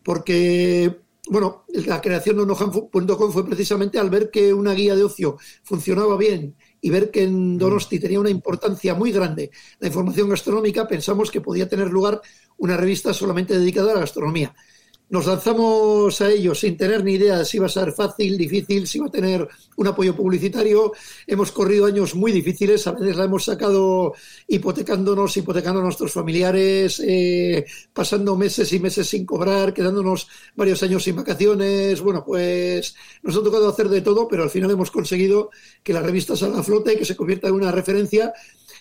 Porque, 0.03 0.97
bueno, 1.29 1.65
la 1.69 2.01
creación 2.01 2.37
de 2.37 2.43
onohan.com 2.43 3.33
fue 3.33 3.47
precisamente 3.47 3.99
al 3.99 4.11
ver 4.11 4.31
que 4.31 4.53
una 4.53 4.73
guía 4.73 4.97
de 4.97 5.05
ocio 5.05 5.39
funcionaba 5.63 6.17
bien 6.17 6.57
y 6.81 6.91
ver 6.91 7.11
que 7.11 7.25
en 7.25 7.59
Donosti 7.59 7.99
tenía 7.99 8.21
una 8.21 8.31
importancia 8.31 8.95
muy 8.95 9.11
grande 9.11 9.51
la 9.81 9.89
información 9.89 10.29
gastronómica, 10.29 10.87
pensamos 10.87 11.31
que 11.31 11.41
podía 11.41 11.69
tener 11.69 11.89
lugar 11.91 12.21
una 12.57 12.77
revista 12.77 13.13
solamente 13.13 13.59
dedicada 13.59 13.91
a 13.91 13.95
la 13.95 14.01
gastronomía 14.01 14.55
nos 15.11 15.27
lanzamos 15.27 16.21
a 16.21 16.31
ello 16.31 16.55
sin 16.55 16.77
tener 16.77 17.03
ni 17.03 17.15
idea 17.15 17.39
de 17.39 17.45
si 17.45 17.57
iba 17.57 17.67
a 17.67 17.71
ser 17.71 17.93
fácil, 17.93 18.37
difícil, 18.37 18.87
si 18.87 18.99
iba 18.99 19.07
a 19.07 19.11
tener 19.11 19.49
un 19.77 19.87
apoyo 19.87 20.15
publicitario. 20.15 20.93
Hemos 21.27 21.51
corrido 21.51 21.87
años 21.87 22.15
muy 22.15 22.31
difíciles, 22.31 22.87
a 22.87 22.93
veces 22.93 23.17
la 23.17 23.25
hemos 23.25 23.45
sacado 23.45 24.15
hipotecándonos, 24.47 25.37
hipotecando 25.37 25.81
a 25.81 25.85
nuestros 25.85 26.13
familiares, 26.13 27.03
eh, 27.05 27.65
pasando 27.93 28.37
meses 28.37 28.71
y 28.73 28.81
meses 28.81 29.09
sin 29.09 29.25
cobrar, 29.25 29.73
quedándonos 29.73 30.29
varios 30.55 30.83
años 30.83 31.05
sin 31.05 31.17
vacaciones. 31.17 32.01
Bueno, 32.03 32.23
pues 32.25 32.95
nos 33.23 33.37
ha 33.37 33.43
tocado 33.43 33.69
hacer 33.69 33.89
de 33.89 34.03
todo, 34.03 34.29
pero 34.29 34.43
al 34.43 34.51
final 34.51 34.71
hemos 34.71 34.91
conseguido 34.91 35.51
que 35.83 35.95
la 35.95 36.03
revista 36.03 36.37
salga 36.37 36.61
a 36.61 36.63
flote, 36.63 36.93
y 36.93 36.97
que 36.97 37.05
se 37.05 37.17
convierta 37.17 37.49
en 37.49 37.55
una 37.55 37.73
referencia 37.73 38.33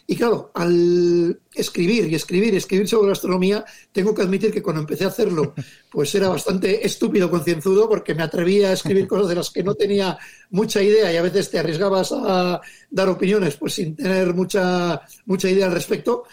y 0.10 0.16
claro, 0.16 0.52
al 0.54 1.38
escribir 1.54 2.10
y 2.10 2.16
escribir 2.16 2.54
y 2.54 2.58
escribir 2.58 2.88
sobre 2.88 3.10
gastronomía, 3.10 3.66
tengo 3.92 4.16
que 4.16 4.22
admitir 4.22 4.54
que 4.54 4.64
cuando 4.64 4.80
empecé 4.80 5.04
a 5.04 5.10
hacerlo, 5.10 5.54
pues 5.92 6.16
era 6.16 6.30
bastante 6.30 6.86
estúpido, 6.88 7.30
concienzudo, 7.30 7.90
porque 7.90 8.16
me 8.16 8.24
atrevía 8.24 8.70
a 8.70 8.74
escribir 8.74 9.06
cosas 9.10 9.28
de 9.28 9.36
las 9.36 9.50
que 9.50 9.64
no 9.64 9.76
tenía 9.76 10.18
mucha 10.52 10.82
idea 10.82 11.12
y 11.12 11.18
a 11.18 11.22
veces 11.22 11.52
te 11.52 11.60
arriesgabas 11.60 12.14
a 12.14 12.62
dar 12.90 13.10
opiniones 13.10 13.58
pues 13.58 13.74
sin 13.74 13.98
tener 13.98 14.34
mucha, 14.34 15.02
mucha 15.26 15.50
idea 15.50 15.66
al 15.66 15.74
respecto. 15.74 16.24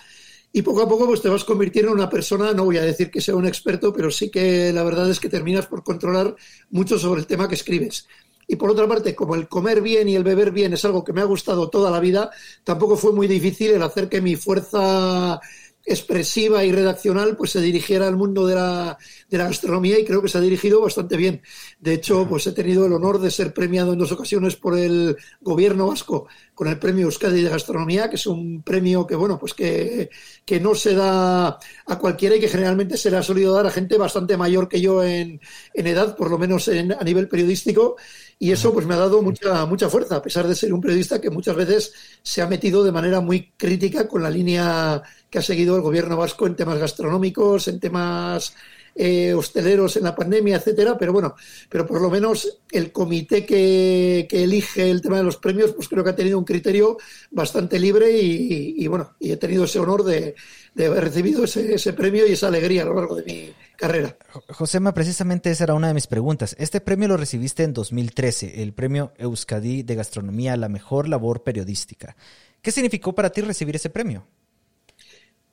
Y 0.52 0.62
poco 0.62 0.82
a 0.82 0.88
poco 0.88 1.06
pues 1.06 1.20
te 1.20 1.28
vas 1.28 1.42
convirtiendo 1.42 1.90
en 1.90 1.98
una 1.98 2.08
persona, 2.08 2.52
no 2.52 2.66
voy 2.66 2.76
a 2.76 2.82
decir 2.82 3.10
que 3.10 3.20
sea 3.20 3.34
un 3.34 3.44
experto, 3.44 3.92
pero 3.92 4.08
sí 4.08 4.30
que 4.30 4.72
la 4.72 4.84
verdad 4.84 5.10
es 5.10 5.18
que 5.18 5.28
terminas 5.28 5.66
por 5.66 5.82
controlar 5.82 6.36
mucho 6.70 6.96
sobre 6.96 7.22
el 7.22 7.26
tema 7.26 7.48
que 7.48 7.56
escribes. 7.56 8.06
Y 8.46 8.56
por 8.56 8.70
otra 8.70 8.86
parte, 8.88 9.14
como 9.14 9.34
el 9.34 9.48
comer 9.48 9.80
bien 9.80 10.08
y 10.08 10.16
el 10.16 10.24
beber 10.24 10.50
bien 10.50 10.72
es 10.72 10.84
algo 10.84 11.04
que 11.04 11.12
me 11.12 11.20
ha 11.20 11.24
gustado 11.24 11.70
toda 11.70 11.90
la 11.90 12.00
vida, 12.00 12.30
tampoco 12.62 12.96
fue 12.96 13.12
muy 13.12 13.26
difícil 13.26 13.70
el 13.72 13.82
hacer 13.82 14.08
que 14.08 14.20
mi 14.20 14.36
fuerza 14.36 15.40
expresiva 15.86 16.64
y 16.64 16.72
redaccional 16.72 17.36
pues 17.36 17.50
se 17.50 17.60
dirigiera 17.60 18.08
al 18.08 18.16
mundo 18.16 18.46
de 18.46 18.54
la, 18.54 18.96
de 19.28 19.38
la 19.38 19.44
gastronomía 19.44 19.98
y 19.98 20.04
creo 20.04 20.22
que 20.22 20.28
se 20.28 20.38
ha 20.38 20.40
dirigido 20.40 20.80
bastante 20.80 21.16
bien. 21.16 21.42
De 21.78 21.92
hecho, 21.92 22.26
pues 22.26 22.46
he 22.46 22.52
tenido 22.52 22.86
el 22.86 22.92
honor 22.94 23.20
de 23.20 23.30
ser 23.30 23.52
premiado 23.52 23.92
en 23.92 23.98
dos 23.98 24.12
ocasiones 24.12 24.56
por 24.56 24.78
el 24.78 25.16
gobierno 25.42 25.88
vasco 25.88 26.26
con 26.54 26.68
el 26.68 26.78
premio 26.78 27.04
Euskadi 27.04 27.42
de 27.42 27.50
Gastronomía, 27.50 28.08
que 28.08 28.16
es 28.16 28.26
un 28.26 28.62
premio 28.62 29.06
que, 29.06 29.16
bueno, 29.16 29.38
pues 29.38 29.52
que, 29.52 30.08
que 30.46 30.60
no 30.60 30.74
se 30.74 30.94
da 30.94 31.48
a 31.86 31.98
cualquiera 31.98 32.36
y 32.36 32.40
que 32.40 32.48
generalmente 32.48 32.96
se 32.96 33.10
le 33.10 33.18
ha 33.18 33.22
solido 33.22 33.52
dar 33.52 33.66
a 33.66 33.70
gente 33.70 33.98
bastante 33.98 34.36
mayor 34.36 34.68
que 34.68 34.80
yo 34.80 35.02
en, 35.02 35.40
en 35.74 35.86
edad, 35.86 36.16
por 36.16 36.30
lo 36.30 36.38
menos 36.38 36.68
en, 36.68 36.92
a 36.92 37.02
nivel 37.02 37.28
periodístico, 37.28 37.96
y 38.38 38.52
eso 38.52 38.72
pues 38.72 38.86
me 38.86 38.94
ha 38.94 38.98
dado 38.98 39.22
mucha, 39.22 39.64
mucha 39.66 39.88
fuerza, 39.88 40.16
a 40.16 40.22
pesar 40.22 40.46
de 40.46 40.54
ser 40.54 40.72
un 40.72 40.80
periodista 40.80 41.20
que 41.20 41.30
muchas 41.30 41.56
veces 41.56 41.92
se 42.22 42.42
ha 42.42 42.46
metido 42.46 42.82
de 42.84 42.92
manera 42.92 43.20
muy 43.20 43.52
crítica 43.56 44.08
con 44.08 44.22
la 44.22 44.30
línea 44.30 45.02
que 45.30 45.38
ha 45.38 45.42
seguido 45.42 45.76
el 45.76 45.82
gobierno 45.82 46.16
vasco 46.16 46.46
en 46.46 46.56
temas 46.56 46.78
gastronómicos, 46.78 47.68
en 47.68 47.80
temas 47.80 48.54
eh, 48.94 49.34
hosteleros 49.34 49.96
en 49.96 50.04
la 50.04 50.14
pandemia, 50.14 50.56
etcétera, 50.56 50.96
pero 50.96 51.12
bueno, 51.12 51.34
pero 51.68 51.86
por 51.86 52.00
lo 52.00 52.10
menos 52.10 52.60
el 52.70 52.92
comité 52.92 53.44
que, 53.44 54.28
elige 54.30 54.90
el 54.90 55.00
tema 55.00 55.16
de 55.16 55.24
los 55.24 55.36
premios, 55.36 55.72
pues 55.72 55.88
creo 55.88 56.04
que 56.04 56.10
ha 56.10 56.16
tenido 56.16 56.38
un 56.38 56.44
criterio 56.44 56.96
bastante 57.30 57.78
libre 57.78 58.10
y, 58.12 58.86
bueno, 58.86 59.14
y 59.18 59.32
he 59.32 59.36
tenido 59.36 59.64
ese 59.64 59.78
honor 59.78 60.04
de, 60.04 60.34
haber 60.76 61.04
recibido 61.04 61.44
ese, 61.44 61.74
ese, 61.74 61.92
premio 61.92 62.26
y 62.26 62.32
esa 62.32 62.48
alegría 62.48 62.82
a 62.82 62.86
lo 62.86 62.94
largo 62.94 63.16
de 63.16 63.24
mi 63.24 63.54
carrera. 63.76 64.16
Josema, 64.48 64.94
precisamente 64.94 65.50
esa 65.50 65.64
era 65.64 65.74
una 65.74 65.88
de 65.88 65.94
mis 65.94 66.06
preguntas. 66.06 66.54
Este 66.58 66.80
premio 66.80 67.08
lo 67.08 67.16
recibiste 67.16 67.62
en 67.62 67.72
2013, 67.72 68.62
el 68.62 68.72
premio 68.72 69.12
Euskadi 69.18 69.82
de 69.82 69.94
Gastronomía, 69.94 70.56
la 70.56 70.68
mejor 70.68 71.08
labor 71.08 71.42
periodística. 71.42 72.16
¿Qué 72.62 72.70
significó 72.70 73.14
para 73.14 73.30
ti 73.30 73.40
recibir 73.40 73.76
ese 73.76 73.90
premio? 73.90 74.26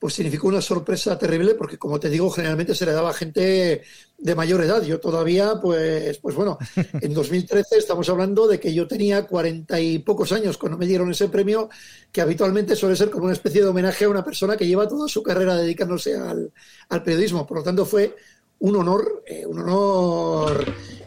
Pues 0.01 0.15
significó 0.15 0.47
una 0.47 0.61
sorpresa 0.61 1.15
terrible 1.15 1.53
porque, 1.53 1.77
como 1.77 1.99
te 1.99 2.09
digo, 2.09 2.31
generalmente 2.31 2.73
se 2.73 2.87
le 2.87 2.91
daba 2.91 3.11
a 3.11 3.13
gente 3.13 3.83
de 4.17 4.35
mayor 4.35 4.63
edad. 4.63 4.81
Yo 4.81 4.99
todavía, 4.99 5.61
pues, 5.61 6.17
pues 6.17 6.35
bueno, 6.35 6.57
en 7.01 7.13
2013 7.13 7.77
estamos 7.77 8.09
hablando 8.09 8.47
de 8.47 8.59
que 8.59 8.73
yo 8.73 8.87
tenía 8.87 9.27
cuarenta 9.27 9.79
y 9.79 9.99
pocos 9.99 10.31
años 10.31 10.57
cuando 10.57 10.79
me 10.79 10.87
dieron 10.87 11.11
ese 11.11 11.29
premio, 11.29 11.69
que 12.11 12.19
habitualmente 12.19 12.75
suele 12.75 12.95
ser 12.95 13.11
como 13.11 13.25
una 13.25 13.33
especie 13.33 13.61
de 13.61 13.67
homenaje 13.67 14.05
a 14.05 14.09
una 14.09 14.25
persona 14.25 14.57
que 14.57 14.65
lleva 14.65 14.87
toda 14.87 15.07
su 15.07 15.21
carrera 15.21 15.55
dedicándose 15.55 16.15
al, 16.15 16.51
al 16.89 17.03
periodismo. 17.03 17.45
Por 17.45 17.57
lo 17.57 17.63
tanto, 17.63 17.85
fue 17.85 18.15
un 18.57 18.75
honor, 18.77 19.23
eh, 19.27 19.45
un 19.45 19.59
honor 19.59 20.65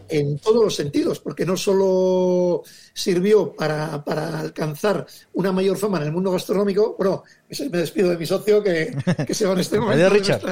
en 0.09 0.39
todos 0.39 0.65
los 0.65 0.75
sentidos, 0.75 1.21
porque 1.21 1.47
no 1.47 1.57
solo 1.57 2.63
sirvió 2.93 3.53
para, 3.55 4.03
alcanzar 4.41 5.07
una 5.33 5.53
mayor 5.53 5.77
fama 5.77 5.99
en 5.99 6.05
el 6.05 6.13
mundo 6.13 6.31
gastronómico, 6.31 6.95
bueno, 6.99 7.25
me 7.71 7.79
despido 7.79 8.11
de 8.11 8.19
mi 8.19 8.27
socio 8.27 8.63
que, 8.63 8.95
se 9.31 9.47
va 9.47 9.53
en 9.53 9.61
este 9.61 9.79
momento 9.81 10.07
Adiós, 10.07 10.13
Richard. 10.13 10.43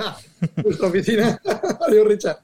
Nuestra, 0.65 0.89
oficina. 0.89 1.41
Adiós, 1.89 2.07
Richard. 2.07 2.39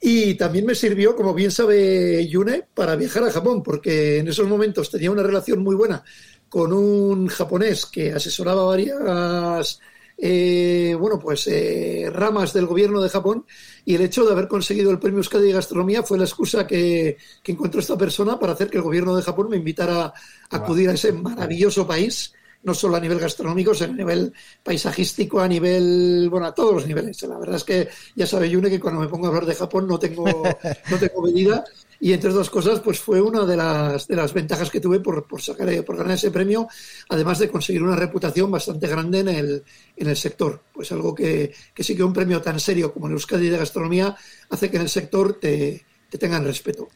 Y 0.00 0.34
también 0.34 0.66
me 0.66 0.74
sirvió, 0.74 1.16
como 1.16 1.34
bien 1.34 1.50
sabe 1.50 2.26
Yune, 2.28 2.64
para 2.74 2.96
viajar 2.96 3.24
a 3.24 3.30
Japón, 3.30 3.62
porque 3.62 4.18
en 4.18 4.28
esos 4.28 4.46
momentos 4.46 4.90
tenía 4.90 5.10
una 5.10 5.22
relación 5.22 5.60
muy 5.60 5.74
buena 5.74 6.04
con 6.48 6.72
un 6.72 7.26
japonés 7.28 7.86
que 7.86 8.12
asesoraba 8.12 8.64
varias 8.64 9.80
eh, 10.18 10.96
bueno, 10.98 11.18
pues 11.18 11.46
eh, 11.46 12.08
ramas 12.10 12.52
del 12.52 12.66
gobierno 12.66 13.02
de 13.02 13.10
Japón 13.10 13.44
y 13.84 13.94
el 13.94 14.00
hecho 14.02 14.24
de 14.24 14.32
haber 14.32 14.48
conseguido 14.48 14.90
el 14.90 14.98
premio 14.98 15.18
Euskadi 15.18 15.48
de 15.48 15.52
Gastronomía 15.52 16.02
fue 16.02 16.18
la 16.18 16.24
excusa 16.24 16.66
que, 16.66 17.18
encontró 17.44 17.80
esta 17.80 17.98
persona 17.98 18.38
para 18.38 18.54
hacer 18.54 18.70
que 18.70 18.78
el 18.78 18.82
gobierno 18.82 19.14
de 19.14 19.22
Japón 19.22 19.50
me 19.50 19.56
invitara 19.56 20.06
a 20.06 20.14
acudir 20.56 20.88
a 20.88 20.94
ese 20.94 21.12
maravilloso 21.12 21.86
país, 21.86 22.32
no 22.62 22.72
solo 22.72 22.96
a 22.96 23.00
nivel 23.00 23.20
gastronómico, 23.20 23.74
sino 23.74 23.92
a 23.92 23.96
nivel 23.96 24.32
paisajístico, 24.62 25.40
a 25.40 25.48
nivel, 25.48 26.28
bueno, 26.30 26.46
a 26.46 26.54
todos 26.54 26.74
los 26.74 26.86
niveles. 26.86 27.22
La 27.22 27.38
verdad 27.38 27.56
es 27.56 27.64
que 27.64 27.88
ya 28.14 28.26
sabe 28.26 28.48
Yune 28.48 28.70
que 28.70 28.80
cuando 28.80 29.00
me 29.00 29.08
pongo 29.08 29.26
a 29.26 29.28
hablar 29.28 29.46
de 29.46 29.54
Japón 29.54 29.86
no 29.86 29.98
tengo, 29.98 30.24
no 30.90 30.98
tengo 30.98 31.22
medida 31.22 31.64
y 32.00 32.12
entre 32.12 32.30
otras 32.30 32.50
cosas, 32.50 32.80
pues 32.80 32.98
fue 32.98 33.20
una 33.20 33.44
de 33.44 33.56
las, 33.56 34.06
de 34.06 34.16
las 34.16 34.32
ventajas 34.32 34.70
que 34.70 34.80
tuve 34.80 35.00
por, 35.00 35.26
por, 35.26 35.40
sacar, 35.40 35.84
por 35.84 35.96
ganar 35.96 36.14
ese 36.14 36.30
premio, 36.30 36.68
además 37.08 37.38
de 37.38 37.48
conseguir 37.48 37.82
una 37.82 37.96
reputación 37.96 38.50
bastante 38.50 38.86
grande 38.86 39.20
en 39.20 39.28
el, 39.28 39.64
en 39.96 40.08
el 40.08 40.16
sector. 40.16 40.62
Pues 40.72 40.92
algo 40.92 41.14
que, 41.14 41.52
que 41.74 41.84
sí 41.84 41.96
que 41.96 42.04
un 42.04 42.12
premio 42.12 42.42
tan 42.42 42.60
serio 42.60 42.92
como 42.92 43.06
el 43.06 43.14
Euskadi 43.14 43.48
de 43.48 43.58
Gastronomía 43.58 44.16
hace 44.50 44.70
que 44.70 44.76
en 44.76 44.82
el 44.82 44.88
sector 44.88 45.38
te, 45.40 45.84
te 46.10 46.18
tengan 46.18 46.44
respeto. 46.44 46.88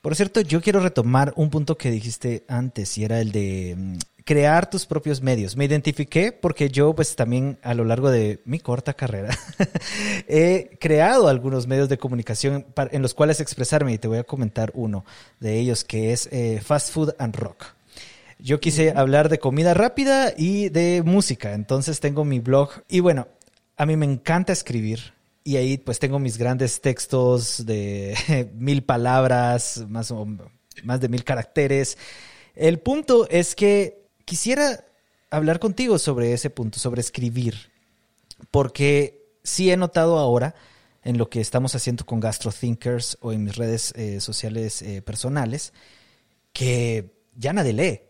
Por 0.00 0.16
cierto, 0.16 0.40
yo 0.40 0.62
quiero 0.62 0.80
retomar 0.80 1.34
un 1.36 1.50
punto 1.50 1.76
que 1.76 1.90
dijiste 1.90 2.44
antes 2.48 2.96
y 2.96 3.04
era 3.04 3.20
el 3.20 3.32
de 3.32 3.74
mm, 3.76 3.98
crear 4.24 4.70
tus 4.70 4.86
propios 4.86 5.20
medios. 5.20 5.56
Me 5.56 5.66
identifiqué 5.66 6.32
porque 6.32 6.70
yo 6.70 6.94
pues 6.94 7.16
también 7.16 7.58
a 7.62 7.74
lo 7.74 7.84
largo 7.84 8.10
de 8.10 8.40
mi 8.46 8.60
corta 8.60 8.94
carrera 8.94 9.36
he 10.28 10.78
creado 10.80 11.28
algunos 11.28 11.66
medios 11.66 11.90
de 11.90 11.98
comunicación 11.98 12.64
en 12.76 13.02
los 13.02 13.12
cuales 13.12 13.40
expresarme 13.40 13.92
y 13.92 13.98
te 13.98 14.08
voy 14.08 14.18
a 14.18 14.24
comentar 14.24 14.72
uno 14.74 15.04
de 15.38 15.58
ellos 15.58 15.84
que 15.84 16.12
es 16.12 16.30
eh, 16.32 16.62
Fast 16.64 16.92
Food 16.92 17.14
and 17.18 17.36
Rock. 17.36 17.66
Yo 18.38 18.58
quise 18.58 18.92
hablar 18.96 19.28
de 19.28 19.38
comida 19.38 19.74
rápida 19.74 20.32
y 20.34 20.70
de 20.70 21.02
música, 21.04 21.52
entonces 21.52 22.00
tengo 22.00 22.24
mi 22.24 22.38
blog 22.38 22.70
y 22.88 23.00
bueno, 23.00 23.28
a 23.76 23.84
mí 23.84 23.96
me 23.96 24.06
encanta 24.06 24.54
escribir 24.54 25.12
y 25.50 25.56
ahí 25.56 25.78
pues 25.78 25.98
tengo 25.98 26.20
mis 26.20 26.38
grandes 26.38 26.80
textos 26.80 27.66
de 27.66 28.48
mil 28.54 28.84
palabras, 28.84 29.84
más, 29.88 30.14
más 30.84 31.00
de 31.00 31.08
mil 31.08 31.24
caracteres. 31.24 31.98
El 32.54 32.78
punto 32.78 33.28
es 33.28 33.56
que 33.56 34.06
quisiera 34.24 34.84
hablar 35.28 35.58
contigo 35.58 35.98
sobre 35.98 36.32
ese 36.34 36.50
punto, 36.50 36.78
sobre 36.78 37.00
escribir, 37.00 37.72
porque 38.52 39.24
sí 39.42 39.72
he 39.72 39.76
notado 39.76 40.18
ahora 40.18 40.54
en 41.02 41.18
lo 41.18 41.28
que 41.28 41.40
estamos 41.40 41.74
haciendo 41.74 42.06
con 42.06 42.20
GastroThinkers 42.20 43.18
o 43.20 43.32
en 43.32 43.42
mis 43.42 43.56
redes 43.56 43.92
eh, 43.96 44.20
sociales 44.20 44.82
eh, 44.82 45.02
personales, 45.02 45.72
que 46.52 47.10
ya 47.34 47.52
nadie 47.52 47.72
lee 47.72 48.00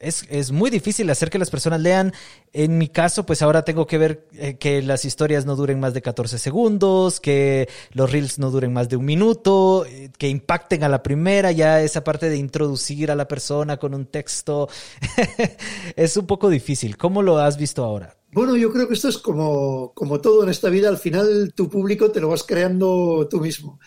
es, 0.00 0.50
muy 0.50 0.70
difícil 0.70 1.08
hacer 1.10 1.28
que 1.28 1.38
las 1.38 1.50
personas 1.50 1.80
lean. 1.80 2.12
En 2.52 2.78
mi 2.78 2.88
caso, 2.88 3.26
pues 3.26 3.42
ahora 3.42 3.64
tengo 3.64 3.86
que 3.86 3.98
ver 3.98 4.26
eh, 4.32 4.56
que 4.56 4.82
las 4.82 5.04
historias 5.04 5.44
no 5.44 5.56
duren 5.56 5.78
más 5.78 5.92
de 5.92 6.00
14 6.00 6.38
segundos, 6.38 7.20
que 7.20 7.68
los 7.92 8.10
reels 8.10 8.38
no 8.38 8.50
duren 8.50 8.72
más 8.72 8.88
de 8.88 8.96
un 8.96 9.04
minuto, 9.04 9.84
eh, 9.86 10.10
que 10.16 10.28
impacten 10.28 10.84
a 10.84 10.88
la 10.88 11.02
primera, 11.02 11.52
ya 11.52 11.82
esa 11.82 12.02
parte 12.02 12.30
de 12.30 12.38
introducir 12.38 13.10
a 13.10 13.14
la 13.14 13.28
persona 13.28 13.76
con 13.76 13.94
un 13.94 14.06
texto 14.06 14.68
es 15.96 16.16
un 16.16 16.26
poco 16.26 16.48
difícil. 16.48 16.96
¿Cómo 16.96 17.22
lo 17.22 17.38
has 17.38 17.58
visto 17.58 17.84
ahora? 17.84 18.16
Bueno, 18.32 18.56
yo 18.56 18.72
creo 18.72 18.88
que 18.88 18.94
esto 18.94 19.08
es 19.08 19.18
como, 19.18 19.92
como 19.92 20.20
todo 20.20 20.44
en 20.44 20.50
esta 20.50 20.70
vida, 20.70 20.88
al 20.88 20.98
final 20.98 21.52
tu 21.54 21.68
público 21.68 22.10
te 22.10 22.20
lo 22.20 22.28
vas 22.28 22.44
creando 22.44 23.28
tú 23.28 23.40
mismo. 23.40 23.80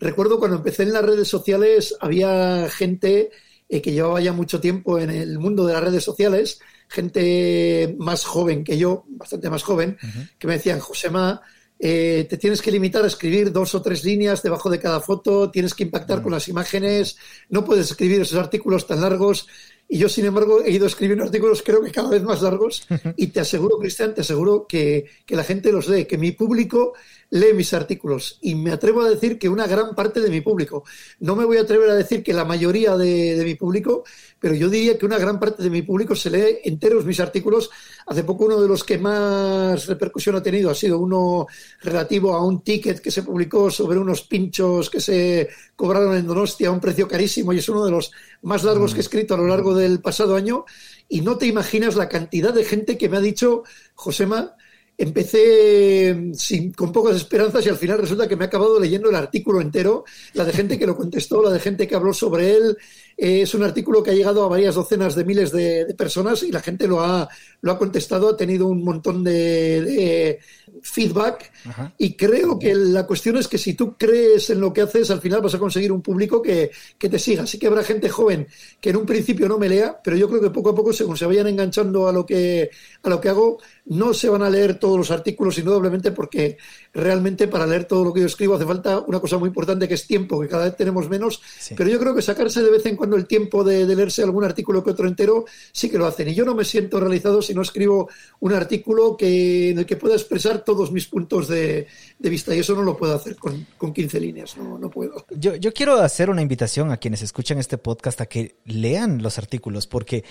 Recuerdo 0.00 0.38
cuando 0.38 0.56
empecé 0.56 0.82
en 0.82 0.94
las 0.94 1.04
redes 1.04 1.28
sociales, 1.28 1.94
había 2.00 2.68
gente 2.70 3.30
eh, 3.70 3.80
que 3.80 3.92
llevaba 3.92 4.20
ya 4.20 4.32
mucho 4.32 4.60
tiempo 4.60 4.98
en 4.98 5.10
el 5.10 5.38
mundo 5.38 5.64
de 5.64 5.74
las 5.74 5.84
redes 5.84 6.02
sociales, 6.02 6.60
gente 6.88 7.94
más 7.98 8.24
joven 8.24 8.64
que 8.64 8.76
yo, 8.76 9.04
bastante 9.08 9.48
más 9.48 9.62
joven, 9.62 9.96
que 10.38 10.46
me 10.48 10.54
decían, 10.54 10.80
Josema, 10.80 11.40
eh, 11.78 12.26
te 12.28 12.36
tienes 12.36 12.60
que 12.60 12.72
limitar 12.72 13.04
a 13.04 13.06
escribir 13.06 13.52
dos 13.52 13.74
o 13.76 13.80
tres 13.80 14.04
líneas 14.04 14.42
debajo 14.42 14.68
de 14.68 14.80
cada 14.80 15.00
foto, 15.00 15.50
tienes 15.52 15.72
que 15.72 15.84
impactar 15.84 16.20
con 16.20 16.32
las 16.32 16.48
imágenes, 16.48 17.16
no 17.48 17.64
puedes 17.64 17.92
escribir 17.92 18.20
esos 18.20 18.38
artículos 18.38 18.88
tan 18.88 19.00
largos. 19.00 19.46
Y 19.88 19.98
yo, 19.98 20.08
sin 20.08 20.26
embargo, 20.26 20.62
he 20.62 20.72
ido 20.72 20.86
escribiendo 20.86 21.24
artículos 21.24 21.62
creo 21.62 21.82
que 21.82 21.90
cada 21.90 22.10
vez 22.10 22.22
más 22.22 22.42
largos 22.42 22.86
y 23.16 23.28
te 23.28 23.40
aseguro, 23.40 23.78
Cristian, 23.78 24.14
te 24.14 24.20
aseguro 24.20 24.66
que, 24.68 25.06
que 25.24 25.36
la 25.36 25.44
gente 25.44 25.72
los 25.72 25.88
lee, 25.88 26.04
que 26.04 26.18
mi 26.18 26.32
público 26.32 26.92
lee 27.30 27.54
mis 27.54 27.72
artículos 27.72 28.38
y 28.40 28.54
me 28.54 28.72
atrevo 28.72 29.02
a 29.02 29.08
decir 29.08 29.38
que 29.38 29.48
una 29.48 29.66
gran 29.66 29.94
parte 29.94 30.20
de 30.20 30.30
mi 30.30 30.40
público. 30.40 30.84
No 31.20 31.36
me 31.36 31.44
voy 31.44 31.58
a 31.58 31.62
atrever 31.62 31.90
a 31.90 31.94
decir 31.94 32.22
que 32.22 32.32
la 32.32 32.44
mayoría 32.44 32.96
de, 32.96 33.36
de 33.36 33.44
mi 33.44 33.54
público, 33.54 34.04
pero 34.38 34.54
yo 34.54 34.68
diría 34.68 34.98
que 34.98 35.06
una 35.06 35.18
gran 35.18 35.38
parte 35.38 35.62
de 35.62 35.70
mi 35.70 35.82
público 35.82 36.14
se 36.14 36.30
lee 36.30 36.58
enteros 36.64 37.04
mis 37.04 37.20
artículos. 37.20 37.70
Hace 38.06 38.24
poco 38.24 38.46
uno 38.46 38.60
de 38.60 38.68
los 38.68 38.84
que 38.84 38.98
más 38.98 39.86
repercusión 39.86 40.36
ha 40.36 40.42
tenido 40.42 40.70
ha 40.70 40.74
sido 40.74 40.98
uno 40.98 41.46
relativo 41.82 42.34
a 42.34 42.44
un 42.44 42.62
ticket 42.62 43.00
que 43.00 43.10
se 43.10 43.22
publicó 43.22 43.70
sobre 43.70 43.98
unos 43.98 44.22
pinchos 44.22 44.90
que 44.90 45.00
se 45.00 45.48
cobraron 45.76 46.16
en 46.16 46.26
Donostia 46.26 46.68
a 46.68 46.72
un 46.72 46.80
precio 46.80 47.06
carísimo 47.06 47.52
y 47.52 47.58
es 47.58 47.68
uno 47.68 47.84
de 47.84 47.90
los 47.90 48.10
más 48.42 48.64
largos 48.64 48.92
que 48.92 48.98
he 48.98 49.02
escrito 49.02 49.34
a 49.34 49.38
lo 49.38 49.46
largo 49.46 49.74
del 49.74 50.00
pasado 50.00 50.34
año. 50.34 50.64
Y 51.08 51.22
no 51.22 51.38
te 51.38 51.46
imaginas 51.46 51.96
la 51.96 52.08
cantidad 52.08 52.54
de 52.54 52.64
gente 52.64 52.96
que 52.96 53.08
me 53.08 53.16
ha 53.16 53.20
dicho, 53.20 53.64
Josema, 53.94 54.56
empecé 55.00 56.30
sin, 56.34 56.72
con 56.72 56.92
pocas 56.92 57.16
esperanzas 57.16 57.64
y 57.64 57.70
al 57.70 57.78
final 57.78 57.98
resulta 57.98 58.28
que 58.28 58.36
me 58.36 58.44
he 58.44 58.48
acabado 58.48 58.78
leyendo 58.78 59.08
el 59.08 59.16
artículo 59.16 59.62
entero, 59.62 60.04
la 60.34 60.44
de 60.44 60.52
gente 60.52 60.78
que 60.78 60.86
lo 60.86 60.94
contestó, 60.94 61.42
la 61.42 61.50
de 61.50 61.58
gente 61.58 61.88
que 61.88 61.94
habló 61.94 62.12
sobre 62.12 62.54
él. 62.54 62.76
Eh, 63.16 63.42
es 63.42 63.54
un 63.54 63.62
artículo 63.62 64.02
que 64.02 64.10
ha 64.10 64.14
llegado 64.14 64.44
a 64.44 64.48
varias 64.48 64.74
docenas 64.74 65.14
de 65.14 65.24
miles 65.24 65.52
de, 65.52 65.94
personas 65.96 66.42
y 66.42 66.52
la 66.52 66.60
gente 66.60 66.86
lo 66.86 67.00
ha, 67.00 67.28
lo 67.62 67.72
ha 67.72 67.78
contestado, 67.78 68.28
ha 68.28 68.36
tenido 68.36 68.66
un 68.66 68.84
montón 68.84 69.24
de 69.24 70.38
feedback 70.82 71.52
Ajá. 71.64 71.92
y 71.98 72.14
creo 72.14 72.58
que 72.58 72.74
la 72.74 73.06
cuestión 73.06 73.36
es 73.36 73.48
que 73.48 73.58
si 73.58 73.74
tú 73.74 73.96
crees 73.96 74.50
en 74.50 74.60
lo 74.60 74.72
que 74.72 74.82
haces, 74.82 75.10
al 75.10 75.20
final 75.20 75.40
vas 75.40 75.54
a 75.54 75.58
conseguir 75.58 75.92
un 75.92 76.02
público 76.02 76.40
que, 76.42 76.70
que 76.98 77.08
te 77.08 77.18
siga. 77.18 77.44
Así 77.44 77.58
que 77.58 77.66
habrá 77.66 77.82
gente 77.82 78.08
joven 78.08 78.46
que 78.80 78.90
en 78.90 78.96
un 78.96 79.06
principio 79.06 79.48
no 79.48 79.58
me 79.58 79.68
lea, 79.68 80.00
pero 80.02 80.16
yo 80.16 80.28
creo 80.28 80.40
que 80.40 80.50
poco 80.50 80.70
a 80.70 80.74
poco, 80.74 80.92
según 80.92 81.16
se 81.16 81.26
vayan 81.26 81.46
enganchando 81.46 82.08
a 82.08 82.12
lo 82.12 82.24
que, 82.26 82.70
a 83.02 83.08
lo 83.08 83.20
que 83.20 83.28
hago, 83.28 83.58
no 83.86 84.14
se 84.14 84.28
van 84.28 84.42
a 84.42 84.50
leer 84.50 84.78
todos 84.78 84.96
los 84.96 85.10
artículos, 85.10 85.58
indudablemente, 85.58 86.12
porque 86.12 86.58
realmente 86.92 87.48
para 87.48 87.66
leer 87.66 87.84
todo 87.84 88.04
lo 88.04 88.12
que 88.12 88.20
yo 88.20 88.26
escribo 88.26 88.54
hace 88.54 88.66
falta 88.66 89.00
una 89.00 89.20
cosa 89.20 89.38
muy 89.38 89.48
importante 89.48 89.88
que 89.88 89.94
es 89.94 90.06
tiempo, 90.06 90.40
que 90.40 90.48
cada 90.48 90.64
vez 90.64 90.76
tenemos 90.76 91.08
menos, 91.08 91.40
sí. 91.58 91.74
pero 91.76 91.90
yo 91.90 91.98
creo 91.98 92.14
que 92.14 92.22
sacarse 92.22 92.62
de 92.62 92.70
vez 92.70 92.86
en 92.86 92.96
cuando 92.96 93.16
el 93.16 93.26
tiempo 93.26 93.64
de, 93.64 93.86
de, 93.86 93.96
leerse 93.96 94.22
algún 94.22 94.44
artículo 94.44 94.82
que 94.82 94.90
otro 94.90 95.08
entero 95.08 95.44
sí 95.72 95.90
que 95.90 95.98
lo 95.98 96.06
hacen. 96.06 96.28
Y 96.28 96.34
yo 96.34 96.44
no 96.44 96.54
me 96.54 96.64
siento 96.64 97.00
realizado 97.00 97.42
si 97.42 97.54
no 97.54 97.62
escribo 97.62 98.08
un 98.40 98.52
artículo 98.52 99.16
que, 99.16 99.70
en 99.70 99.78
el 99.78 99.86
que 99.86 99.96
pueda 99.96 100.14
expresar 100.14 100.64
todos 100.70 100.92
mis 100.92 101.06
puntos 101.06 101.48
de, 101.48 101.88
vista, 102.20 102.54
y 102.54 102.60
eso 102.60 102.76
no 102.76 102.82
lo 102.82 102.96
puedo 102.96 103.16
hacer 103.16 103.34
con, 103.34 103.66
con 103.76 103.92
15 103.92 104.20
líneas, 104.20 104.56
no, 104.56 104.78
no 104.78 104.88
puedo. 104.88 105.26
Yo, 105.30 105.56
yo 105.56 105.72
quiero 105.72 105.96
hacer 105.96 106.30
una 106.30 106.42
invitación 106.42 106.92
a 106.92 106.96
quienes 106.96 107.22
escuchan 107.22 107.58
este 107.58 107.76
podcast 107.76 108.20
a 108.20 108.26
que 108.26 108.54
lean 108.66 109.20
los 109.20 109.36
artículos, 109.36 109.88
porque 109.88 110.22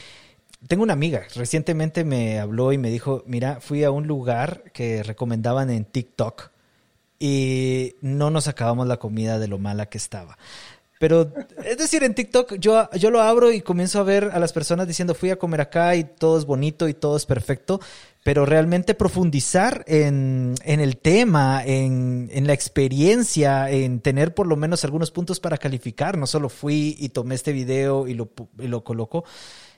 tengo 0.66 0.84
una 0.84 0.94
amiga, 0.94 1.24
recientemente 1.36 2.06
me 2.06 2.40
habló 2.40 2.72
y 2.72 2.78
me 2.78 2.90
dijo, 2.90 3.22
mira, 3.28 3.60
fui 3.60 3.84
a 3.84 3.92
un 3.92 4.08
lugar 4.08 4.72
que 4.72 5.04
recomendaban 5.04 5.70
en 5.70 5.84
TikTok 5.84 6.52
y 7.20 7.96
no 8.00 8.30
nos 8.30 8.48
acabamos 8.48 8.88
la 8.88 8.98
comida 8.98 9.40
de 9.40 9.50
lo 9.50 9.60
mala 9.60 9.88
que 9.88 9.98
estaba. 9.98 10.38
Pero, 11.00 11.32
es 11.64 11.78
decir, 11.78 12.04
en 12.04 12.14
TikTok 12.14 12.56
yo, 12.56 12.90
yo 12.92 13.10
lo 13.10 13.22
abro 13.22 13.54
y 13.54 13.62
comienzo 13.62 14.00
a 14.00 14.04
ver 14.04 14.32
a 14.34 14.40
las 14.40 14.52
personas 14.52 14.86
diciendo 14.86 15.16
fui 15.16 15.30
a 15.30 15.40
comer 15.40 15.62
acá 15.62 15.96
y 15.96 16.04
todo 16.04 16.38
es 16.38 16.46
bonito 16.46 16.90
y 16.90 16.94
todo 16.94 17.16
es 17.16 17.26
perfecto, 17.26 17.80
pero 18.24 18.46
realmente 18.46 18.94
profundizar 18.96 19.84
en, 19.88 20.56
en 20.64 20.80
el 20.80 20.98
tema, 20.98 21.64
en, 21.66 22.30
en, 22.34 22.48
la 22.48 22.54
experiencia, 22.54 23.70
en 23.70 24.02
tener 24.02 24.34
por 24.34 24.46
lo 24.46 24.56
menos 24.56 24.84
algunos 24.84 25.12
puntos 25.12 25.40
para 25.40 25.58
calificar, 25.58 26.18
no 26.18 26.28
solo 26.28 26.50
fui 26.50 26.96
y 27.00 27.10
tomé 27.10 27.36
este 27.36 27.54
video 27.54 28.08
y 28.08 28.14
lo, 28.14 28.30
y 28.60 28.68
lo 28.68 28.84
coloco, 28.84 29.24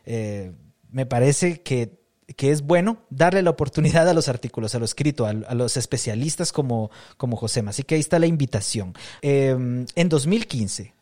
eh, 0.06 0.52
me 0.92 1.06
parece 1.06 1.62
que, 1.62 2.00
que, 2.36 2.52
es 2.52 2.64
bueno 2.64 3.04
darle 3.12 3.44
la 3.44 3.52
oportunidad 3.52 4.10
a 4.10 4.14
los 4.14 4.28
artículos, 4.28 4.74
a 4.74 4.80
lo 4.80 4.86
escrito, 4.86 5.26
a, 5.28 5.30
a 5.30 5.54
los 5.54 5.78
especialistas 5.78 6.52
como, 6.52 6.90
como 7.18 7.38
Josema. 7.38 7.70
Así 7.70 7.84
que 7.84 7.96
ahí 7.96 8.02
está 8.02 8.18
la 8.18 8.26
invitación. 8.26 8.94
Eh, 9.22 9.86
en 9.96 10.10
2015, 10.10 10.94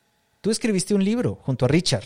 tú 0.42 0.52
escribiste 0.52 0.94
un 0.94 1.06
libro 1.06 1.40
junto 1.42 1.66
a 1.66 1.68
Richard, 1.70 2.04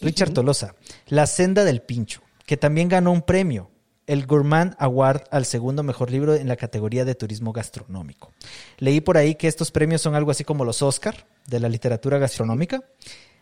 Richard 0.00 0.28
uh 0.28 0.32
-huh. 0.32 0.34
Tolosa, 0.36 0.74
La 1.08 1.26
senda 1.26 1.64
del 1.64 1.82
pincho, 1.82 2.22
que 2.46 2.56
también 2.56 2.88
ganó 2.88 3.10
un 3.10 3.22
premio, 3.22 3.71
el 4.06 4.26
Gourmand 4.26 4.74
Award 4.78 5.22
al 5.30 5.44
segundo 5.44 5.82
mejor 5.82 6.10
libro 6.10 6.34
en 6.34 6.48
la 6.48 6.56
categoría 6.56 7.04
de 7.04 7.14
turismo 7.14 7.52
gastronómico. 7.52 8.32
Leí 8.78 9.00
por 9.00 9.16
ahí 9.16 9.34
que 9.36 9.48
estos 9.48 9.70
premios 9.70 10.02
son 10.02 10.14
algo 10.14 10.30
así 10.30 10.44
como 10.44 10.64
los 10.64 10.82
Oscar 10.82 11.26
de 11.46 11.60
la 11.60 11.68
literatura 11.68 12.18
gastronómica. 12.18 12.82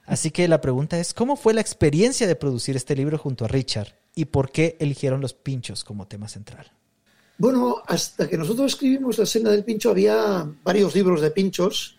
Así 0.06 0.30
que 0.30 0.48
la 0.48 0.60
pregunta 0.60 0.98
es, 0.98 1.14
¿cómo 1.14 1.36
fue 1.36 1.54
la 1.54 1.60
experiencia 1.60 2.26
de 2.26 2.36
producir 2.36 2.76
este 2.76 2.96
libro 2.96 3.16
junto 3.16 3.44
a 3.44 3.48
Richard 3.48 3.94
y 4.14 4.26
por 4.26 4.50
qué 4.50 4.76
eligieron 4.80 5.20
los 5.20 5.34
pinchos 5.34 5.84
como 5.84 6.08
tema 6.08 6.28
central? 6.28 6.72
Bueno, 7.38 7.82
hasta 7.86 8.28
que 8.28 8.36
nosotros 8.36 8.72
escribimos 8.72 9.18
La 9.18 9.24
Senda 9.24 9.50
del 9.50 9.64
Pincho 9.64 9.90
había 9.90 10.46
varios 10.62 10.94
libros 10.94 11.22
de 11.22 11.30
pinchos, 11.30 11.96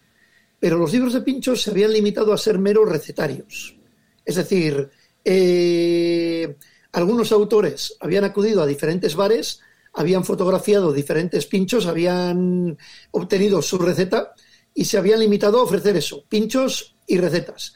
pero 0.60 0.78
los 0.78 0.94
libros 0.94 1.14
de 1.14 1.22
pinchos 1.22 1.64
se 1.64 1.72
habían 1.72 1.94
limitado 1.94 2.32
a 2.32 2.38
ser 2.38 2.60
meros 2.60 2.88
recetarios. 2.88 3.76
Es 4.24 4.36
decir, 4.36 4.92
eh, 5.26 6.56
algunos 6.92 7.32
autores 7.32 7.96
habían 8.00 8.24
acudido 8.24 8.62
a 8.62 8.68
diferentes 8.68 9.16
bares, 9.16 9.60
habían 9.94 10.24
fotografiado 10.24 10.94
diferentes 10.94 11.46
pinchos, 11.46 11.86
habían 11.86 12.78
obtenido 13.12 13.62
su 13.62 13.78
receta 13.78 14.34
y 14.74 14.86
se 14.86 14.98
habían 14.98 15.20
limitado 15.20 15.60
a 15.60 15.64
ofrecer 15.64 15.98
eso, 15.98 16.26
pinchos 16.28 16.96
y 17.08 17.18
recetas. 17.18 17.74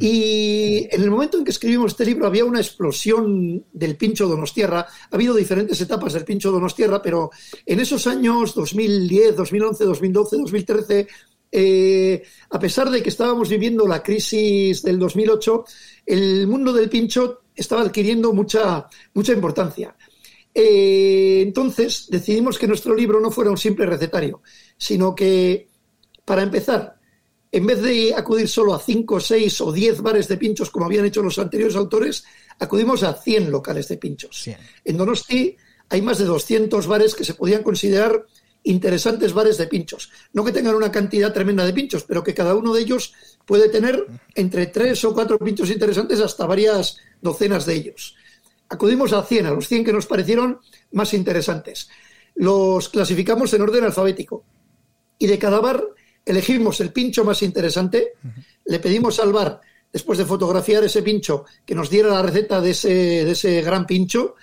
Y 0.00 0.86
en 0.90 1.02
el 1.02 1.10
momento 1.10 1.38
en 1.38 1.44
que 1.44 1.50
escribimos 1.50 1.92
este 1.92 2.04
libro 2.04 2.26
había 2.26 2.44
una 2.44 2.60
explosión 2.60 3.64
del 3.72 3.96
pincho 3.96 4.26
Donostierra. 4.26 4.80
Ha 4.80 5.14
habido 5.14 5.34
diferentes 5.34 5.80
etapas 5.80 6.12
del 6.12 6.24
pincho 6.24 6.50
Donostierra, 6.50 7.00
pero 7.00 7.30
en 7.64 7.80
esos 7.80 8.06
años 8.06 8.54
2010, 8.54 9.36
2011, 9.36 9.84
2012, 9.84 10.36
2013, 10.36 11.08
eh, 11.50 12.22
a 12.50 12.58
pesar 12.58 12.90
de 12.90 13.02
que 13.02 13.08
estábamos 13.08 13.48
viviendo 13.48 13.86
la 13.86 14.02
crisis 14.02 14.82
del 14.82 14.98
2008, 14.98 15.64
el 16.04 16.46
mundo 16.46 16.72
del 16.72 16.90
pincho 16.90 17.44
estaba 17.58 17.82
adquiriendo 17.82 18.32
mucha, 18.32 18.86
mucha 19.14 19.32
importancia. 19.32 19.94
Eh, 20.54 21.40
entonces 21.42 22.06
decidimos 22.10 22.58
que 22.58 22.66
nuestro 22.66 22.94
libro 22.94 23.20
no 23.20 23.30
fuera 23.30 23.50
un 23.50 23.58
simple 23.58 23.86
recetario, 23.86 24.42
sino 24.76 25.14
que, 25.14 25.68
para 26.24 26.42
empezar, 26.42 26.98
en 27.50 27.66
vez 27.66 27.82
de 27.82 28.14
acudir 28.14 28.48
solo 28.48 28.74
a 28.74 28.80
5, 28.80 29.20
6 29.20 29.60
o 29.60 29.72
10 29.72 30.02
bares 30.02 30.28
de 30.28 30.36
pinchos 30.36 30.70
como 30.70 30.86
habían 30.86 31.04
hecho 31.04 31.22
los 31.22 31.38
anteriores 31.38 31.76
autores, 31.76 32.24
acudimos 32.58 33.02
a 33.02 33.14
100 33.14 33.50
locales 33.50 33.88
de 33.88 33.96
pinchos. 33.96 34.42
100. 34.42 34.58
En 34.84 34.96
Donosti 34.96 35.56
hay 35.88 36.02
más 36.02 36.18
de 36.18 36.26
200 36.26 36.86
bares 36.86 37.14
que 37.14 37.24
se 37.24 37.34
podían 37.34 37.62
considerar 37.62 38.26
interesantes 38.68 39.32
bares 39.32 39.58
de 39.58 39.66
pinchos. 39.66 40.10
No 40.32 40.44
que 40.44 40.52
tengan 40.52 40.74
una 40.74 40.92
cantidad 40.92 41.32
tremenda 41.32 41.64
de 41.64 41.72
pinchos, 41.72 42.04
pero 42.04 42.22
que 42.22 42.34
cada 42.34 42.54
uno 42.54 42.74
de 42.74 42.82
ellos 42.82 43.14
puede 43.44 43.68
tener 43.68 44.06
entre 44.34 44.66
3 44.66 45.04
o 45.04 45.14
4 45.14 45.38
pinchos 45.38 45.70
interesantes 45.70 46.20
hasta 46.20 46.46
varias 46.46 46.98
docenas 47.20 47.64
de 47.66 47.74
ellos. 47.74 48.14
Acudimos 48.68 49.12
a 49.12 49.22
100, 49.22 49.46
a 49.46 49.50
los 49.50 49.66
100 49.66 49.84
que 49.84 49.92
nos 49.92 50.06
parecieron 50.06 50.60
más 50.92 51.14
interesantes. 51.14 51.88
Los 52.34 52.90
clasificamos 52.90 53.52
en 53.54 53.62
orden 53.62 53.84
alfabético. 53.84 54.44
Y 55.18 55.26
de 55.26 55.38
cada 55.38 55.60
bar 55.60 55.82
elegimos 56.24 56.80
el 56.80 56.92
pincho 56.92 57.24
más 57.24 57.42
interesante, 57.42 58.12
le 58.66 58.78
pedimos 58.78 59.18
al 59.18 59.32
bar, 59.32 59.62
después 59.90 60.18
de 60.18 60.26
fotografiar 60.26 60.84
ese 60.84 61.02
pincho, 61.02 61.46
que 61.64 61.74
nos 61.74 61.88
diera 61.88 62.10
la 62.10 62.22
receta 62.22 62.60
de 62.60 62.70
ese, 62.70 62.88
de 63.24 63.30
ese 63.32 63.62
gran 63.62 63.86
pincho, 63.86 64.36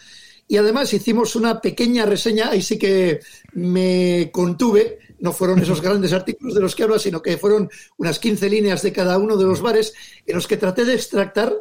y 0.48 0.58
además 0.58 0.94
hicimos 0.94 1.36
una 1.36 1.60
pequeña 1.60 2.06
reseña, 2.06 2.50
ahí 2.50 2.62
sí 2.62 2.78
que 2.78 3.20
me 3.54 4.30
contuve, 4.32 5.00
no 5.20 5.34
fueron 5.34 5.60
esos 5.60 5.82
grandes 5.84 6.14
artículos 6.14 6.56
de 6.56 6.62
los 6.62 6.76
que 6.76 6.84
habla, 6.84 7.00
sino 7.00 7.22
que 7.22 7.38
fueron 7.38 7.70
unas 7.98 8.20
15 8.20 8.50
líneas 8.50 8.82
de 8.82 8.94
cada 8.94 9.18
uno 9.18 9.38
de 9.38 9.46
los 9.46 9.62
bares, 9.62 9.94
en 10.26 10.36
los 10.36 10.48
que 10.48 10.58
traté 10.58 10.86
de 10.86 10.94
extractar 10.94 11.54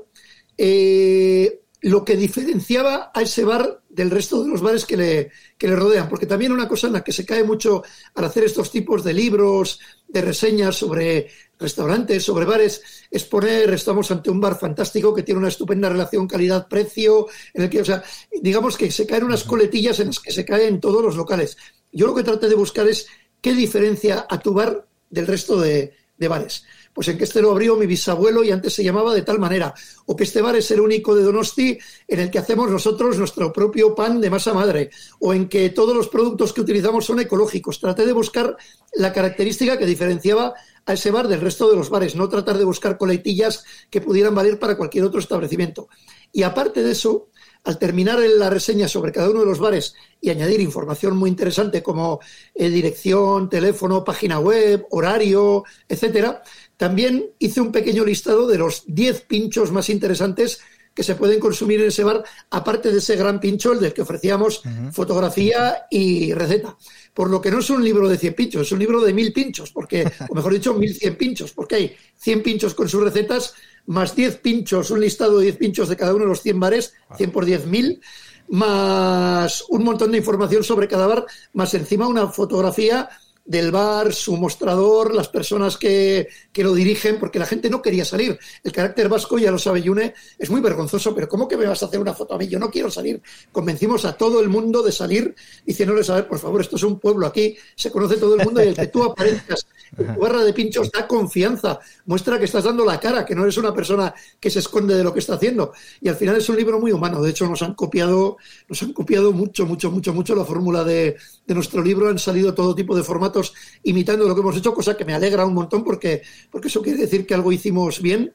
eh, 0.59 1.64
lo 1.85 2.03
que 2.03 2.17
diferenciaba 2.17 3.11
a 3.13 3.21
ese 3.21 3.45
bar 3.45 3.83
del 3.91 4.11
resto 4.11 4.43
de 4.43 4.49
los 4.49 4.63
bares 4.63 4.87
que 4.87 4.97
le, 4.97 5.31
que 5.59 5.69
le 5.69 5.77
rodean, 5.77 6.09
porque 6.09 6.25
también 6.25 6.51
una 6.51 6.67
cosa 6.67 6.87
en 6.87 6.95
la 6.95 7.05
que 7.05 7.13
se 7.13 7.27
cae 7.27 7.45
mucho 7.45 7.83
al 8.15 8.25
hacer 8.25 8.45
estos 8.45 8.71
tipos 8.71 9.05
de 9.05 9.13
libros, 9.13 9.79
de 10.09 10.23
reseñas 10.23 10.77
sobre 10.77 11.29
restaurantes, 11.59 12.25
sobre 12.25 12.47
bares, 12.47 12.81
es 13.11 13.25
poner, 13.25 13.71
estamos 13.75 14.11
ante 14.11 14.31
un 14.31 14.41
bar 14.41 14.59
fantástico 14.59 15.13
que 15.13 15.25
tiene 15.25 15.41
una 15.41 15.49
estupenda 15.49 15.91
relación 15.91 16.27
calidad-precio, 16.27 17.27
en 17.53 17.65
el 17.65 17.69
que, 17.69 17.83
o 17.83 17.85
sea, 17.85 18.03
digamos 18.41 18.79
que 18.79 18.91
se 18.91 19.07
caen 19.07 19.25
unas 19.25 19.45
coletillas 19.45 20.01
en 20.01 20.07
las 20.07 20.21
que 20.21 20.33
se 20.33 20.47
caen 20.47 20.81
todos 20.81 21.03
los 21.03 21.17
locales. 21.17 21.59
Yo 21.93 22.07
lo 22.07 22.15
que 22.15 22.23
traté 22.23 22.49
de 22.49 22.55
buscar 22.55 22.89
es 22.89 23.09
qué 23.43 23.53
diferencia 23.53 24.27
a 24.31 24.41
tu 24.41 24.55
bar 24.55 24.89
del 25.11 25.27
resto 25.27 25.61
de, 25.61 25.93
de 26.17 26.29
bares. 26.29 26.65
Pues 26.95 27.09
en 27.09 27.19
que 27.19 27.25
este 27.25 27.43
lo 27.43 27.51
abrió 27.51 27.77
mi 27.77 27.87
bisabuelo 27.87 28.45
y 28.45 28.53
antes 28.53 28.73
se 28.73 28.85
llamaba 28.85 29.13
de 29.13 29.23
tal 29.23 29.39
manera, 29.39 29.75
o 30.07 30.15
que 30.15 30.25
este 30.25 30.41
bar 30.41 30.57
es 30.57 30.71
el 30.71 30.81
único 30.81 31.15
de 31.15 31.25
Donosti 31.25 31.77
en 32.07 32.21
el 32.21 32.31
que 32.31 32.39
hacemos 32.39 32.71
nosotros 32.71 33.19
nuestro 33.19 33.53
propio 33.53 33.95
pan 33.95 34.21
de 34.21 34.31
masa 34.31 34.55
madre, 34.55 34.91
o 35.19 35.35
en 35.35 35.49
que 35.49 35.71
todos 35.71 35.95
los 35.95 36.09
productos 36.09 36.53
que 36.53 36.61
utilizamos 36.61 37.05
son 37.05 37.21
ecológicos. 37.21 37.81
Traté 37.81 38.07
de 38.07 38.13
buscar 38.13 38.57
la 38.93 39.13
característica 39.13 39.77
que 39.77 39.87
diferenciaba 39.87 40.55
a 40.87 40.93
ese 40.93 41.11
bar 41.11 41.29
del 41.29 41.41
resto 41.41 41.69
de 41.69 41.77
los 41.77 41.91
bares, 41.91 42.15
no 42.15 42.29
tratar 42.29 42.59
de 42.59 42.65
buscar 42.65 42.97
coletillas 42.97 43.65
que 43.91 44.01
pudieran 44.01 44.35
valer 44.35 44.59
para 44.59 44.77
cualquier 44.77 45.05
otro 45.05 45.19
establecimiento. 45.19 45.89
Y 46.33 46.43
aparte 46.43 46.83
de 46.83 46.93
eso, 46.93 47.29
al 47.65 47.79
terminar 47.79 48.19
la 48.19 48.51
reseña 48.51 48.89
sobre 48.89 49.11
cada 49.11 49.31
uno 49.31 49.41
de 49.41 49.47
los 49.47 49.59
bares 49.59 49.95
y 50.21 50.29
añadir 50.29 50.61
información 50.61 51.17
muy 51.17 51.31
interesante 51.31 51.83
como 51.83 52.21
eh, 52.55 52.69
dirección, 52.69 53.49
teléfono, 53.49 54.05
página 54.05 54.39
web, 54.39 54.87
horario, 54.91 55.65
etcétera, 55.89 56.43
también 56.77 57.31
hice 57.39 57.61
un 57.61 57.73
pequeño 57.73 58.05
listado 58.05 58.47
de 58.47 58.59
los 58.59 58.85
10 58.87 59.23
pinchos 59.23 59.71
más 59.73 59.89
interesantes 59.89 60.61
que 60.95 61.03
se 61.03 61.17
pueden 61.17 61.41
consumir 61.41 61.81
en 61.81 61.89
ese 61.89 62.05
bar, 62.05 62.23
aparte 62.51 62.93
de 62.93 62.99
ese 62.99 63.17
gran 63.17 63.41
pincho, 63.41 63.73
el 63.73 63.81
del 63.81 63.93
que 63.93 64.03
ofrecíamos 64.03 64.63
fotografía 64.93 65.87
y 65.91 66.33
receta. 66.33 66.77
Por 67.13 67.31
lo 67.31 67.41
que 67.41 67.51
no 67.51 67.59
es 67.59 67.71
un 67.71 67.83
libro 67.83 68.09
de 68.09 68.17
100 68.17 68.35
pinchos, 68.35 68.63
es 68.63 68.73
un 68.73 68.79
libro 68.79 69.01
de 69.01 69.13
1000 69.13 69.33
pinchos, 69.33 69.73
porque, 69.73 70.09
o 70.29 70.35
mejor 70.35 70.53
dicho, 70.53 70.73
1100 70.73 71.17
pinchos, 71.17 71.53
porque 71.53 71.75
hay 71.75 71.97
100 72.19 72.43
pinchos 72.45 72.75
con 72.75 72.89
sus 72.89 73.03
recetas, 73.03 73.55
más 73.87 74.15
10 74.15 74.37
pinchos, 74.37 74.91
un 74.93 75.01
listado 75.01 75.39
de 75.39 75.45
10 75.45 75.57
pinchos 75.57 75.89
de 75.89 75.97
cada 75.97 76.15
uno 76.15 76.25
de 76.25 76.31
los 76.31 76.43
100 76.43 76.61
bares, 76.61 76.95
100 77.17 77.33
por 77.33 77.45
10.000, 77.45 78.01
más 78.49 79.65
un 79.69 79.83
montón 79.83 80.13
de 80.13 80.19
información 80.19 80.63
sobre 80.63 80.87
cada 80.87 81.07
bar, 81.07 81.27
más 81.55 81.75
encima 81.75 82.07
una 82.07 82.29
fotografía 82.29 83.09
del 83.45 83.71
bar, 83.71 84.15
su 84.15 84.37
mostrador, 84.37 85.15
las 85.15 85.29
personas 85.29 85.77
que, 85.77 86.29
que, 86.53 86.65
lo 86.65 86.75
dirigen, 86.75 87.19
porque 87.19 87.39
la 87.39 87.45
gente 87.45 87.69
no 87.69 87.83
quería 87.83 88.05
salir. 88.05 88.39
El 88.63 88.73
carácter 88.73 89.09
vasco, 89.09 89.39
ya 89.39 89.51
lo 89.51 89.59
sabe 89.59 89.83
Yune, 89.83 90.15
es 90.39 90.49
muy 90.49 90.63
vergonzoso, 90.63 91.15
pero 91.15 91.29
¿cómo 91.29 91.47
que 91.47 91.57
me 91.57 91.67
vas 91.67 91.83
a 91.83 91.87
hacer 91.87 92.01
una 92.01 92.15
foto 92.15 92.35
a 92.35 92.39
mí? 92.39 92.49
Yo 92.49 92.59
no 92.59 92.71
quiero 92.71 92.91
salir. 92.91 93.21
Convencimos 93.53 94.07
a 94.07 94.17
todo 94.17 94.41
el 94.41 94.49
mundo 94.49 94.83
de 94.83 94.93
salir 94.93 95.35
diciéndoles, 95.67 96.09
a 96.09 96.17
ver, 96.17 96.29
por 96.29 96.39
favor, 96.39 96.63
esto 96.63 96.77
es 96.77 96.83
un 96.85 96.99
pueblo 96.99 97.27
aquí, 97.27 97.57
se 97.77 97.91
conoce 97.91 98.17
todo 98.17 98.35
el 98.35 98.45
mundo 98.45 98.65
y 98.65 98.69
el 98.69 98.75
que 98.75 98.87
tú 98.87 99.05
aparezcas 99.05 99.67
en 99.99 100.15
tu 100.15 100.21
barra 100.21 100.43
de 100.43 100.55
pinchos 100.55 100.91
da 100.91 101.07
confianza, 101.07 101.79
muestra 102.07 102.39
que 102.39 102.47
estás 102.47 102.65
dando 102.65 102.85
la 102.85 102.99
cara, 102.99 103.27
que 103.27 103.35
no 103.35 103.43
eres 103.43 103.59
una 103.59 103.75
persona 103.75 104.15
que 104.41 104.49
se 104.49 104.61
esconde 104.61 104.95
de 104.97 105.05
lo 105.05 105.13
que 105.13 105.21
está 105.21 105.35
haciendo. 105.35 105.73
Y 106.01 106.09
al 106.09 106.17
final 106.17 106.37
es 106.37 106.49
un 106.49 106.57
libro 106.57 106.81
muy 106.81 106.93
humano. 106.93 107.23
De 107.23 107.31
hecho, 107.31 107.47
nos 107.47 107.63
han 107.63 107.75
copiado, 107.75 108.39
nos 108.69 108.83
han 108.83 108.93
copiado 108.93 109.33
mucho, 109.33 109.67
mucho, 109.67 109.91
mucho, 109.91 110.15
mucho 110.15 110.35
la 110.35 110.45
fórmula 110.45 110.83
de, 110.83 111.17
de 111.47 111.55
nuestro 111.55 111.83
libro. 111.83 112.09
Han 112.09 112.19
salido 112.19 112.55
todo 112.55 112.75
tipo 112.75 112.97
de 112.97 113.03
formatos 113.03 113.34
imitando 113.83 114.27
lo 114.29 114.35
que 114.35 114.41
hemos 114.41 114.57
hecho, 114.57 114.75
cosa 114.75 114.97
que 114.97 115.05
me 115.05 115.15
alegra 115.15 115.47
un 115.47 115.55
montón 115.55 115.83
porque, 115.85 116.23
porque 116.51 116.69
eso 116.69 116.83
quiere 116.83 117.01
decir 117.01 117.27
que 117.27 117.35
algo 117.35 117.53
hicimos 117.53 118.01
bien. 118.01 118.33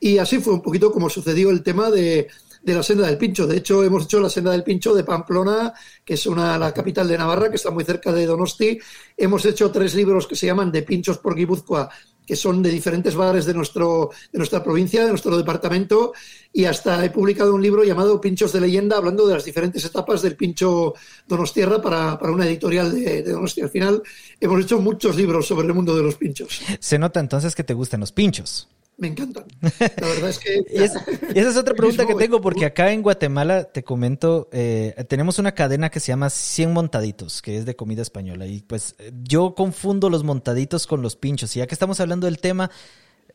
Y 0.00 0.18
así 0.18 0.38
fue 0.38 0.52
un 0.52 0.62
poquito 0.62 0.92
como 0.92 1.08
sucedió 1.08 1.50
el 1.50 1.62
tema 1.62 1.90
de, 1.90 2.28
la 2.62 2.82
senda 2.82 3.06
del 3.06 3.16
Pincho. 3.16 3.46
De 3.46 3.56
hecho, 3.56 3.82
hemos 3.82 4.04
hecho 4.04 4.20
la 4.20 4.28
senda 4.28 4.52
del 4.52 4.62
Pincho 4.62 4.94
de 4.94 5.04
Pamplona, 5.04 5.72
que 6.04 6.14
es 6.14 6.26
una, 6.26 6.58
la 6.58 6.74
capital 6.74 7.08
de 7.08 7.16
Navarra, 7.16 7.48
que 7.48 7.56
está 7.56 7.70
muy 7.70 7.84
cerca 7.84 8.12
de 8.12 8.26
Donosti. 8.26 8.78
Hemos 9.16 9.44
hecho 9.46 9.70
tres 9.70 9.94
libros 9.94 10.26
que 10.26 10.36
se 10.36 10.46
llaman 10.46 10.70
De 10.70 10.82
Pinchos 10.82 11.18
por 11.18 11.34
Guipúzcoa, 11.34 11.88
que 12.26 12.36
son 12.36 12.62
de 12.62 12.70
diferentes 12.70 13.14
bares 13.14 13.46
de, 13.46 13.54
nuestro, 13.54 14.10
de 14.32 14.38
nuestra 14.38 14.62
provincia, 14.62 15.04
de 15.04 15.10
nuestro 15.10 15.36
departamento, 15.36 16.12
y 16.52 16.64
hasta 16.64 17.04
he 17.04 17.10
publicado 17.10 17.54
un 17.54 17.62
libro 17.62 17.84
llamado 17.84 18.20
Pinchos 18.20 18.52
de 18.52 18.60
leyenda, 18.60 18.96
hablando 18.96 19.26
de 19.26 19.34
las 19.34 19.44
diferentes 19.44 19.84
etapas 19.84 20.22
del 20.22 20.36
pincho 20.36 20.94
Donostierra 21.28 21.80
para, 21.80 22.18
para 22.18 22.32
una 22.32 22.46
editorial 22.46 22.94
de, 22.94 23.22
de 23.22 23.32
Donosti. 23.32 23.60
Al 23.60 23.70
final 23.70 24.02
hemos 24.40 24.62
hecho 24.62 24.80
muchos 24.80 25.16
libros 25.16 25.46
sobre 25.46 25.66
el 25.66 25.74
mundo 25.74 25.96
de 25.96 26.02
los 26.02 26.16
pinchos. 26.16 26.60
Se 26.80 26.98
nota 26.98 27.20
entonces 27.20 27.54
que 27.54 27.64
te 27.64 27.74
gustan 27.74 28.00
los 28.00 28.12
pinchos 28.12 28.68
me 28.98 29.08
encantan. 29.08 29.44
La 29.60 30.06
verdad 30.06 30.30
es 30.30 30.38
que... 30.38 30.64
y, 30.68 30.82
esa, 30.82 31.04
es 31.34 31.56
otra 31.56 31.74
pregunta 31.76 32.06
que 32.06 32.14
tengo, 32.14 32.40
porque 32.40 32.64
acá 32.64 32.92
en 32.92 33.02
Guatemala, 33.02 33.64
te 33.64 33.84
comento, 33.84 34.48
eh, 34.52 34.94
tenemos 35.08 35.38
una 35.38 35.52
cadena 35.52 35.90
que 35.90 36.00
se 36.00 36.08
llama 36.08 36.30
100 36.30 36.72
Montaditos, 36.72 37.42
que 37.42 37.58
es 37.58 37.66
de 37.66 37.76
comida 37.76 38.02
española. 38.02 38.46
Y 38.46 38.62
pues 38.62 38.96
yo 39.22 39.54
confundo 39.54 40.08
los 40.08 40.24
montaditos 40.24 40.86
con 40.86 41.02
los 41.02 41.16
pinchos. 41.16 41.54
Y 41.56 41.58
ya 41.58 41.66
que 41.66 41.74
estamos 41.74 42.00
hablando 42.00 42.26
del 42.26 42.38
tema, 42.38 42.70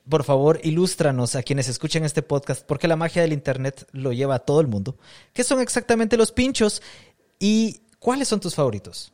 por 0.10 0.24
favor, 0.24 0.60
ilústranos 0.64 1.36
a 1.36 1.44
quienes 1.44 1.68
escuchan 1.68 2.04
este 2.04 2.24
podcast, 2.24 2.66
porque 2.66 2.88
la 2.88 2.96
magia 2.96 3.22
del 3.22 3.34
Internet 3.34 3.88
lo 3.92 4.14
lleva 4.14 4.36
a 4.36 4.40
todo 4.40 4.62
el 4.62 4.68
mundo. 4.68 4.98
¿Qué 5.34 5.44
son 5.44 5.60
exactamente 5.60 6.18
los 6.18 6.32
pinchos 6.32 6.82
y 7.40 7.82
cuáles 8.00 8.28
son 8.28 8.40
tus 8.40 8.56
favoritos? 8.56 9.14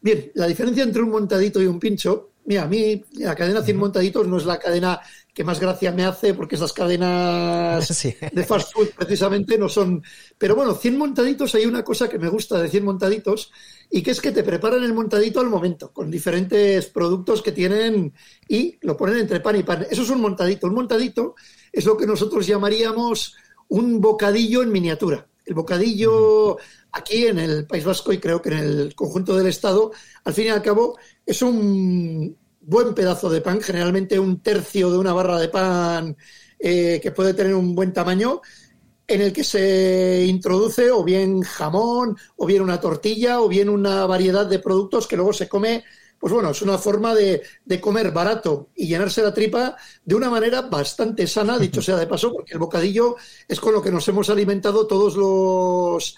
Bien, 0.00 0.30
la 0.34 0.46
diferencia 0.46 0.84
entre 0.84 1.02
un 1.02 1.10
montadito 1.10 1.60
y 1.60 1.66
un 1.66 1.80
pincho 1.80 2.30
Mira, 2.46 2.62
a 2.62 2.68
mí 2.68 3.04
la 3.14 3.34
cadena 3.34 3.60
100 3.60 3.76
montaditos 3.76 4.26
no 4.28 4.36
es 4.36 4.46
la 4.46 4.58
cadena 4.58 5.00
que 5.34 5.44
más 5.44 5.58
gracia 5.60 5.90
me 5.90 6.04
hace 6.04 6.32
porque 6.32 6.54
esas 6.54 6.72
cadenas 6.72 7.88
de 8.32 8.44
fast 8.44 8.72
food 8.72 8.88
precisamente 8.96 9.58
no 9.58 9.68
son... 9.68 10.02
Pero 10.38 10.54
bueno, 10.54 10.74
100 10.74 10.96
montaditos 10.96 11.54
hay 11.56 11.66
una 11.66 11.82
cosa 11.82 12.08
que 12.08 12.18
me 12.18 12.28
gusta 12.28 12.62
de 12.62 12.68
100 12.68 12.84
montaditos 12.84 13.50
y 13.90 14.02
que 14.02 14.12
es 14.12 14.20
que 14.20 14.30
te 14.30 14.44
preparan 14.44 14.84
el 14.84 14.94
montadito 14.94 15.40
al 15.40 15.50
momento 15.50 15.92
con 15.92 16.10
diferentes 16.10 16.86
productos 16.86 17.42
que 17.42 17.52
tienen 17.52 18.14
y 18.48 18.78
lo 18.80 18.96
ponen 18.96 19.18
entre 19.18 19.40
pan 19.40 19.56
y 19.56 19.64
pan. 19.64 19.84
Eso 19.90 20.02
es 20.02 20.10
un 20.10 20.20
montadito. 20.20 20.68
Un 20.68 20.74
montadito 20.74 21.34
es 21.72 21.84
lo 21.84 21.96
que 21.96 22.06
nosotros 22.06 22.46
llamaríamos 22.46 23.34
un 23.68 24.00
bocadillo 24.00 24.62
en 24.62 24.70
miniatura. 24.70 25.26
El 25.44 25.54
bocadillo 25.54 26.58
aquí 26.96 27.26
en 27.26 27.38
el 27.38 27.66
País 27.66 27.84
Vasco 27.84 28.12
y 28.12 28.18
creo 28.18 28.40
que 28.40 28.48
en 28.48 28.58
el 28.58 28.94
conjunto 28.94 29.36
del 29.36 29.46
Estado, 29.46 29.92
al 30.24 30.34
fin 30.34 30.46
y 30.46 30.48
al 30.48 30.62
cabo, 30.62 30.98
es 31.24 31.42
un 31.42 32.36
buen 32.60 32.94
pedazo 32.94 33.30
de 33.30 33.40
pan, 33.40 33.60
generalmente 33.60 34.18
un 34.18 34.42
tercio 34.42 34.90
de 34.90 34.98
una 34.98 35.12
barra 35.12 35.38
de 35.38 35.48
pan 35.48 36.16
eh, 36.58 36.98
que 37.02 37.12
puede 37.12 37.34
tener 37.34 37.54
un 37.54 37.74
buen 37.74 37.92
tamaño, 37.92 38.40
en 39.06 39.20
el 39.20 39.32
que 39.32 39.44
se 39.44 40.24
introduce 40.26 40.90
o 40.90 41.04
bien 41.04 41.42
jamón, 41.42 42.16
o 42.36 42.46
bien 42.46 42.62
una 42.62 42.80
tortilla, 42.80 43.40
o 43.40 43.48
bien 43.48 43.68
una 43.68 44.04
variedad 44.06 44.46
de 44.46 44.58
productos 44.58 45.06
que 45.06 45.16
luego 45.16 45.32
se 45.32 45.48
come. 45.48 45.84
Pues 46.18 46.32
bueno, 46.32 46.50
es 46.50 46.62
una 46.62 46.78
forma 46.78 47.14
de, 47.14 47.42
de 47.64 47.80
comer 47.80 48.10
barato 48.10 48.70
y 48.74 48.88
llenarse 48.88 49.22
la 49.22 49.34
tripa 49.34 49.76
de 50.02 50.14
una 50.14 50.30
manera 50.30 50.62
bastante 50.62 51.26
sana, 51.26 51.58
dicho 51.58 51.82
sea 51.82 51.96
de 51.96 52.06
paso, 52.06 52.32
porque 52.32 52.54
el 52.54 52.58
bocadillo 52.58 53.16
es 53.46 53.60
con 53.60 53.74
lo 53.74 53.82
que 53.82 53.92
nos 53.92 54.08
hemos 54.08 54.28
alimentado 54.30 54.86
todos 54.86 55.14
los 55.14 56.16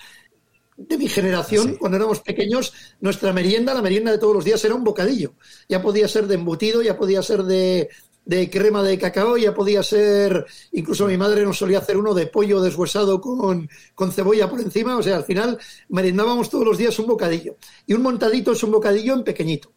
de 0.78 0.96
mi 0.96 1.08
generación, 1.08 1.76
cuando 1.76 1.96
éramos 1.96 2.20
pequeños, 2.20 2.72
nuestra 3.00 3.32
merienda, 3.32 3.74
la 3.74 3.82
merienda 3.82 4.12
de 4.12 4.18
todos 4.18 4.34
los 4.34 4.44
días 4.44 4.64
era 4.64 4.76
un 4.76 4.84
bocadillo. 4.84 5.34
Ya 5.68 5.82
podía 5.82 6.06
ser 6.06 6.28
de 6.28 6.36
embutido, 6.36 6.82
ya 6.82 6.96
podía 6.96 7.20
ser 7.20 7.42
de, 7.42 7.88
de 8.24 8.48
crema 8.48 8.84
de 8.84 8.96
cacao, 8.96 9.36
ya 9.36 9.52
podía 9.52 9.82
ser, 9.82 10.46
incluso 10.70 11.06
mi 11.06 11.16
madre 11.16 11.44
nos 11.44 11.58
solía 11.58 11.78
hacer 11.78 11.96
uno 11.96 12.14
de 12.14 12.28
pollo 12.28 12.60
deshuesado 12.60 13.20
con, 13.20 13.68
con 13.96 14.12
cebolla 14.12 14.48
por 14.48 14.60
encima, 14.60 14.96
o 14.96 15.02
sea, 15.02 15.16
al 15.16 15.24
final 15.24 15.58
merendábamos 15.88 16.48
todos 16.48 16.64
los 16.64 16.78
días 16.78 16.96
un 17.00 17.08
bocadillo. 17.08 17.56
Y 17.84 17.94
un 17.94 18.02
montadito 18.02 18.52
es 18.52 18.62
un 18.62 18.70
bocadillo 18.70 19.14
en 19.14 19.24
pequeñito. 19.24 19.72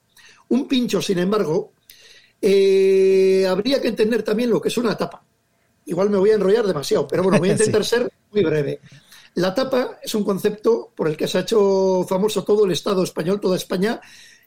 Un 0.50 0.68
pincho, 0.68 1.02
sin 1.02 1.18
embargo, 1.18 1.74
eh, 2.40 3.48
habría 3.50 3.82
que 3.82 3.88
entender 3.88 4.22
también 4.22 4.52
lo 4.52 4.62
que 4.62 4.68
es 4.68 4.78
una 4.78 4.96
tapa. 4.96 5.24
Igual 5.86 6.12
me 6.12 6.18
voy 6.18 6.30
a 6.30 6.36
enrollar 6.36 6.68
demasiado, 6.68 7.08
pero 7.08 7.24
bueno, 7.24 7.40
voy 7.40 7.50
a 7.50 7.52
intentar 7.54 7.84
ser 7.84 8.12
muy 8.32 8.44
breve. 8.44 8.82
La 9.36 9.54
tapa 9.54 10.00
es 10.02 10.14
un 10.14 10.24
concepto 10.24 10.92
por 10.96 11.08
el 11.08 11.16
que 11.16 11.28
se 11.28 11.38
ha 11.38 11.42
hecho 11.42 12.06
famoso 12.08 12.44
todo 12.44 12.66
el 12.66 12.72
Estado 12.72 13.04
español, 13.04 13.40
toda 13.40 13.56
España, 13.56 14.02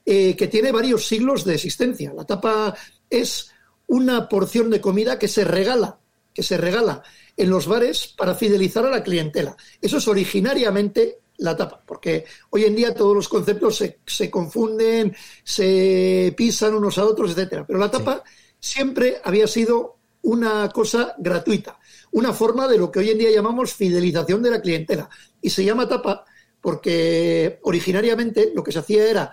eh, 0.05 0.37
que 0.37 0.49
tiene 0.49 0.73
varios 0.73 1.07
siglos 1.07 1.45
de 1.45 1.55
existencia. 1.55 2.13
La 2.15 2.25
tapa 2.25 2.75
es 3.09 3.51
una 3.87 4.29
porción 4.29 4.71
de 4.71 4.81
comida 4.81 5.19
que 5.19 5.29
se 5.29 5.45
regala, 5.45 5.99
que 6.35 6.43
se 6.43 6.59
regala 6.59 7.03
en 7.37 7.49
los 7.49 7.67
bares 7.67 8.09
para 8.09 8.35
fidelizar 8.35 8.85
a 8.85 8.91
la 8.91 9.03
clientela. 9.03 9.57
Eso 9.81 9.97
es 9.97 10.07
originariamente 10.07 11.19
la 11.39 11.57
tapa, 11.57 11.83
porque 11.85 12.27
hoy 12.51 12.65
en 12.65 12.77
día 12.77 12.95
todos 12.95 13.15
los 13.15 13.29
conceptos 13.29 13.83
se, 14.07 14.31
confunden, 14.31 15.17
se 15.43 16.35
pisan 16.37 16.75
unos 16.75 16.99
a 16.99 17.05
otros, 17.07 17.31
etcétera. 17.31 17.67
Pero 17.67 17.79
la 17.79 17.91
tapa 17.91 18.23
siempre 18.61 19.21
había 19.25 19.47
sido 19.47 19.97
una 20.23 20.69
cosa 20.69 21.15
gratuita 21.19 21.79
una 22.15 22.33
forma 22.33 22.69
de 22.69 22.79
lo 22.79 22.91
que 22.91 23.01
hoy 23.01 23.11
en 23.11 23.19
día 23.19 23.31
llamamos 23.33 23.75
fidelización 23.75 24.41
de 24.41 24.51
la 24.51 24.61
clientela. 24.61 25.09
Y 25.43 25.51
se 25.51 25.65
llama 25.65 25.89
tapa 25.89 26.25
porque 26.61 27.59
originariamente 27.63 28.53
lo 28.55 28.63
que 28.63 28.71
se 28.71 28.79
hacía 28.79 29.05
era 29.11 29.33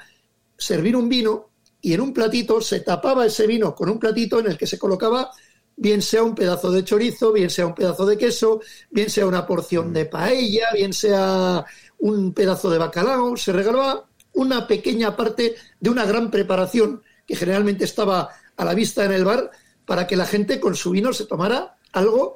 servir 0.57 0.95
un 0.95 1.07
vino 1.07 1.51
y 1.79 1.93
en 1.93 2.01
un 2.01 2.11
platito 2.11 2.59
se 2.59 2.79
tapaba 2.79 3.25
ese 3.25 3.45
vino 3.45 3.75
con 3.75 3.87
un 3.87 3.99
platito 3.99 4.39
en 4.39 4.47
el 4.47 4.57
que 4.57 4.65
se 4.65 4.79
colocaba 4.79 5.31
bien 5.75 6.01
sea 6.01 6.23
un 6.23 6.33
pedazo 6.33 6.71
de 6.71 6.83
chorizo, 6.83 7.31
bien 7.31 7.51
sea 7.51 7.67
un 7.67 7.75
pedazo 7.75 8.05
de 8.05 8.17
queso, 8.17 8.61
bien 8.89 9.11
sea 9.11 9.27
una 9.27 9.45
porción 9.45 9.93
de 9.93 10.05
paella, 10.05 10.65
bien 10.73 10.91
sea 10.91 11.63
un 11.99 12.33
pedazo 12.33 12.69
de 12.71 12.79
bacalao, 12.79 13.37
se 13.37 13.53
regalaba 13.53 14.07
una 14.33 14.65
pequeña 14.65 15.15
parte 15.15 15.55
de 15.79 15.89
una 15.89 16.05
gran 16.05 16.31
preparación 16.31 17.03
que 17.27 17.35
generalmente 17.35 17.85
estaba 17.85 18.29
a 18.57 18.65
la 18.65 18.73
vista 18.73 19.05
en 19.05 19.11
el 19.11 19.23
bar 19.23 19.51
para 19.85 20.07
que 20.07 20.15
la 20.15 20.25
gente 20.25 20.59
con 20.59 20.75
su 20.75 20.89
vino 20.89 21.13
se 21.13 21.25
tomara 21.25 21.77
algo 21.91 22.35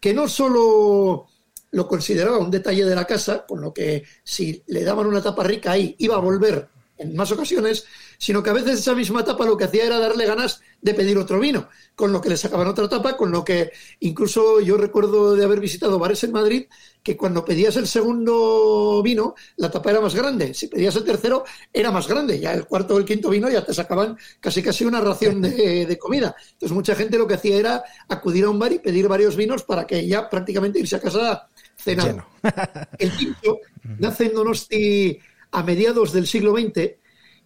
que 0.00 0.14
no 0.14 0.28
solo 0.28 1.28
lo 1.70 1.88
consideraba 1.88 2.38
un 2.38 2.50
detalle 2.50 2.84
de 2.84 2.94
la 2.94 3.04
casa, 3.04 3.44
con 3.46 3.60
lo 3.60 3.72
que 3.72 4.04
si 4.24 4.62
le 4.66 4.84
daban 4.84 5.06
una 5.06 5.22
tapa 5.22 5.44
rica 5.44 5.72
ahí 5.72 5.94
iba 5.98 6.16
a 6.16 6.20
volver 6.20 6.68
en 6.98 7.14
más 7.14 7.30
ocasiones, 7.32 7.84
sino 8.18 8.42
que 8.42 8.50
a 8.50 8.54
veces 8.54 8.80
esa 8.80 8.94
misma 8.94 9.24
tapa 9.24 9.44
lo 9.44 9.56
que 9.56 9.64
hacía 9.64 9.84
era 9.84 9.98
darle 9.98 10.24
ganas 10.24 10.62
de 10.80 10.94
pedir 10.94 11.18
otro 11.18 11.38
vino, 11.38 11.68
con 11.94 12.12
lo 12.12 12.20
que 12.20 12.30
le 12.30 12.36
sacaban 12.36 12.68
otra 12.68 12.88
tapa, 12.88 13.16
con 13.16 13.30
lo 13.30 13.44
que 13.44 13.72
incluso 14.00 14.60
yo 14.60 14.76
recuerdo 14.76 15.36
de 15.36 15.44
haber 15.44 15.60
visitado 15.60 15.98
bares 15.98 16.24
en 16.24 16.32
Madrid, 16.32 16.66
que 17.06 17.16
cuando 17.16 17.44
pedías 17.44 17.76
el 17.76 17.86
segundo 17.86 19.00
vino, 19.00 19.36
la 19.58 19.70
tapa 19.70 19.92
era 19.92 20.00
más 20.00 20.12
grande, 20.12 20.52
si 20.52 20.66
pedías 20.66 20.96
el 20.96 21.04
tercero, 21.04 21.44
era 21.72 21.92
más 21.92 22.08
grande, 22.08 22.40
ya 22.40 22.52
el 22.52 22.66
cuarto 22.66 22.96
o 22.96 22.98
el 22.98 23.04
quinto 23.04 23.30
vino 23.30 23.48
ya 23.48 23.64
te 23.64 23.72
sacaban 23.72 24.18
casi 24.40 24.60
casi 24.60 24.84
una 24.84 25.00
ración 25.00 25.40
de, 25.40 25.86
de 25.86 25.98
comida. 25.98 26.34
Entonces 26.54 26.74
mucha 26.74 26.96
gente 26.96 27.16
lo 27.16 27.28
que 27.28 27.34
hacía 27.34 27.58
era 27.58 27.84
acudir 28.08 28.44
a 28.44 28.50
un 28.50 28.58
bar 28.58 28.72
y 28.72 28.80
pedir 28.80 29.06
varios 29.06 29.36
vinos 29.36 29.62
para 29.62 29.86
que 29.86 30.04
ya 30.04 30.28
prácticamente 30.28 30.80
irse 30.80 30.96
a 30.96 31.00
casa 31.00 31.48
cenando. 31.76 32.26
el 32.98 33.12
pincho 33.12 33.60
nace 34.00 34.24
en 34.24 34.34
Donosti 34.34 35.20
a 35.52 35.62
mediados 35.62 36.12
del 36.12 36.26
siglo 36.26 36.56
XX 36.56 36.90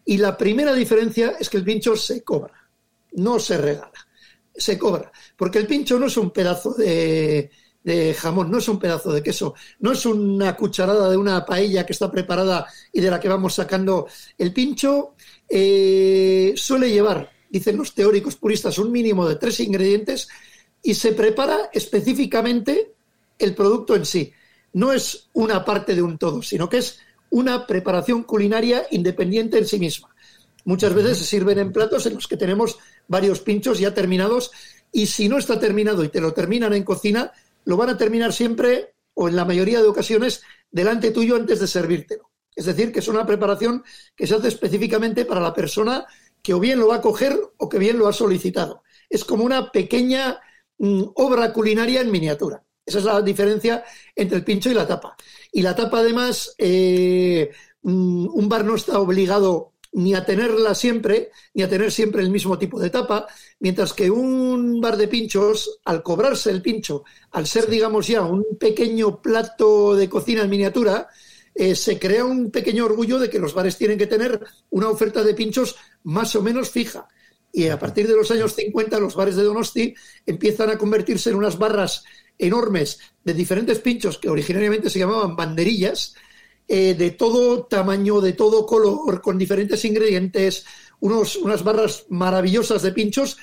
y 0.07 0.17
la 0.17 0.39
primera 0.39 0.73
diferencia 0.73 1.35
es 1.39 1.51
que 1.51 1.59
el 1.59 1.65
pincho 1.65 1.97
se 1.97 2.25
cobra, 2.25 2.67
no 3.13 3.39
se 3.39 3.59
regala, 3.59 3.93
se 4.55 4.79
cobra, 4.79 5.13
porque 5.37 5.59
el 5.59 5.67
pincho 5.67 5.99
no 5.99 6.07
es 6.07 6.17
un 6.17 6.31
pedazo 6.31 6.73
de, 6.73 7.51
jamón, 8.17 8.51
no 8.51 8.59
es 8.59 8.69
un 8.69 8.79
pedazo 8.79 9.13
de 9.13 9.23
queso, 9.23 9.55
no 9.79 9.93
es 9.93 10.05
una 10.07 10.55
cucharada 10.57 11.11
de 11.11 11.17
una 11.17 11.45
paella 11.45 11.87
que 11.87 11.93
está 11.93 12.11
preparada 12.11 12.67
y 12.93 13.01
de 13.01 13.11
la 13.11 13.19
que 13.19 13.29
vamos 13.29 13.55
sacando. 13.55 14.07
El 14.37 14.53
pincho 14.53 15.15
eh, 15.49 16.53
suele 16.57 16.91
llevar, 16.91 17.31
dicen 17.49 17.77
los 17.77 17.95
teóricos 17.95 18.37
puristas, 18.37 18.79
un 18.79 18.93
mínimo 18.93 19.29
de 19.29 19.37
tres 19.37 19.61
ingredientes 19.61 20.29
y 20.83 20.95
se 20.95 21.13
prepara 21.13 21.71
específicamente 21.73 22.93
el 23.39 23.55
producto 23.55 23.97
en 23.97 24.05
sí. 24.05 24.33
No 24.73 24.93
es 24.93 25.29
una 25.33 25.65
parte 25.65 25.95
de 25.95 26.03
un 26.03 26.19
todo, 26.19 26.43
sino 26.43 26.69
que 26.69 26.79
es 26.79 27.01
una 27.31 27.67
preparación 27.67 28.25
culinaria 28.25 28.87
independiente 28.91 29.59
en 29.59 29.67
sí 29.67 29.79
misma. 29.79 30.15
Muchas 30.65 30.95
veces 30.95 31.19
se 31.19 31.25
sirven 31.25 31.59
en 31.59 31.73
platos 31.73 32.07
en 32.07 32.15
los 32.15 32.29
que 32.29 32.37
tenemos 32.37 32.79
varios 33.09 33.41
pinchos 33.41 33.79
ya 33.79 33.95
terminados 33.95 34.51
y 34.93 35.07
si 35.07 35.29
no 35.29 35.39
está 35.39 35.59
terminado 35.59 36.05
y 36.05 36.09
te 36.09 36.21
lo 36.21 36.33
terminan 36.33 36.75
en 36.75 36.83
cocina, 36.83 37.33
lo 37.71 37.77
van 37.77 37.91
a 37.91 37.97
terminar 37.97 38.33
siempre 38.33 38.97
o 39.15 39.29
en 39.29 39.37
la 39.37 39.45
mayoría 39.45 39.81
de 39.81 39.87
ocasiones 39.87 40.43
delante 40.73 41.13
tuyo 41.13 41.37
antes 41.37 41.61
de 41.61 41.69
servírtelo. 41.69 42.33
Es 42.57 42.65
decir, 42.65 42.91
que 42.91 42.99
es 42.99 43.07
una 43.07 43.25
preparación 43.25 43.85
que 44.17 44.27
se 44.27 44.35
hace 44.35 44.49
específicamente 44.49 45.25
para 45.25 45.41
la 45.41 45.55
persona 45.55 46.05
que 46.43 46.53
o 46.53 46.59
bien 46.59 46.81
lo 46.81 46.89
va 46.89 46.97
a 46.97 47.01
coger 47.01 47.39
o 47.59 47.69
que 47.69 47.79
bien 47.79 47.97
lo 47.97 48.09
ha 48.09 48.13
solicitado. 48.13 48.83
Es 49.09 49.25
como 49.25 49.45
una 49.45 49.71
pequeña 49.71 50.41
mm, 50.79 51.03
obra 51.15 51.53
culinaria 51.53 52.01
en 52.01 52.11
miniatura. 52.11 52.61
Esa 52.85 52.99
es 52.99 53.05
la 53.05 53.23
diferencia 53.23 53.85
entre 54.17 54.39
el 54.39 54.45
pincho 54.45 54.69
y 54.69 54.75
la 54.75 54.89
tapa. 54.89 55.17
Y 55.53 55.63
la 55.63 55.77
tapa, 55.77 56.01
además, 56.01 56.57
eh, 56.59 57.53
mm, 57.83 58.27
un 58.35 58.49
bar 58.49 58.65
no 58.65 58.75
está 58.75 58.99
obligado 58.99 59.75
ni 59.93 60.15
a 60.15 60.25
tenerla 60.25 60.75
siempre, 60.75 61.31
ni 61.55 61.63
a 61.63 61.69
tener 61.69 61.91
siempre 61.91 62.23
el 62.23 62.31
mismo 62.31 62.59
tipo 62.59 62.79
de 62.79 62.91
tapa, 62.91 63.27
mientras 63.59 63.93
que 63.93 64.11
un 64.11 64.81
bar 64.81 64.97
de 64.97 65.09
pinchos, 65.09 65.81
al 65.85 66.03
cobrarse 66.03 66.51
el 66.51 66.63
pincho, 66.63 67.05
al 67.33 67.47
ser, 67.47 67.69
digamos 67.69 68.07
ya, 68.07 68.23
un 68.23 68.45
pequeño 68.59 69.21
plato 69.21 69.97
de 69.97 70.09
cocina 70.09 70.43
en 70.43 70.51
miniatura, 70.51 71.09
eh, 71.55 71.75
se 71.75 71.99
crea 71.99 72.25
un 72.25 72.51
pequeño 72.51 72.85
orgullo 72.85 73.19
de 73.19 73.29
que 73.29 73.39
los 73.39 73.55
bares 73.55 73.77
tienen 73.77 73.99
que 73.99 74.07
tener 74.07 74.41
una 74.71 74.89
oferta 74.89 75.23
de 75.25 75.35
pinchos 75.35 75.77
más 76.05 76.35
o 76.37 76.43
menos 76.43 76.71
fija. 76.71 77.09
Y 77.53 77.67
a 77.67 77.79
partir 77.79 78.07
de 78.07 78.15
los 78.15 78.31
años 78.31 78.55
50, 78.55 79.01
los 79.01 79.17
bares 79.17 79.35
de 79.35 79.43
Donosti 79.43 79.95
empiezan 80.25 80.71
a 80.71 80.79
convertirse 80.79 81.31
en 81.31 81.37
unas 81.37 81.59
barras 81.59 82.05
enormes 82.39 83.01
de 83.25 83.35
diferentes 83.35 83.81
pinchos 83.81 84.19
que 84.19 84.29
originariamente 84.29 84.89
se 84.89 85.01
llamaban 85.01 85.37
banderillas, 85.37 86.15
eh, 86.73 86.95
de 86.95 87.11
todo 87.11 87.65
tamaño, 87.65 88.21
de 88.21 88.33
todo 88.33 88.65
color, 88.65 89.21
con 89.21 89.37
diferentes 89.37 89.85
ingredientes, 89.85 90.65
unos, 91.01 91.35
unas 91.35 91.65
barras 91.65 92.05
maravillosas 92.11 92.83
de 92.83 92.93
pinchos 92.93 93.39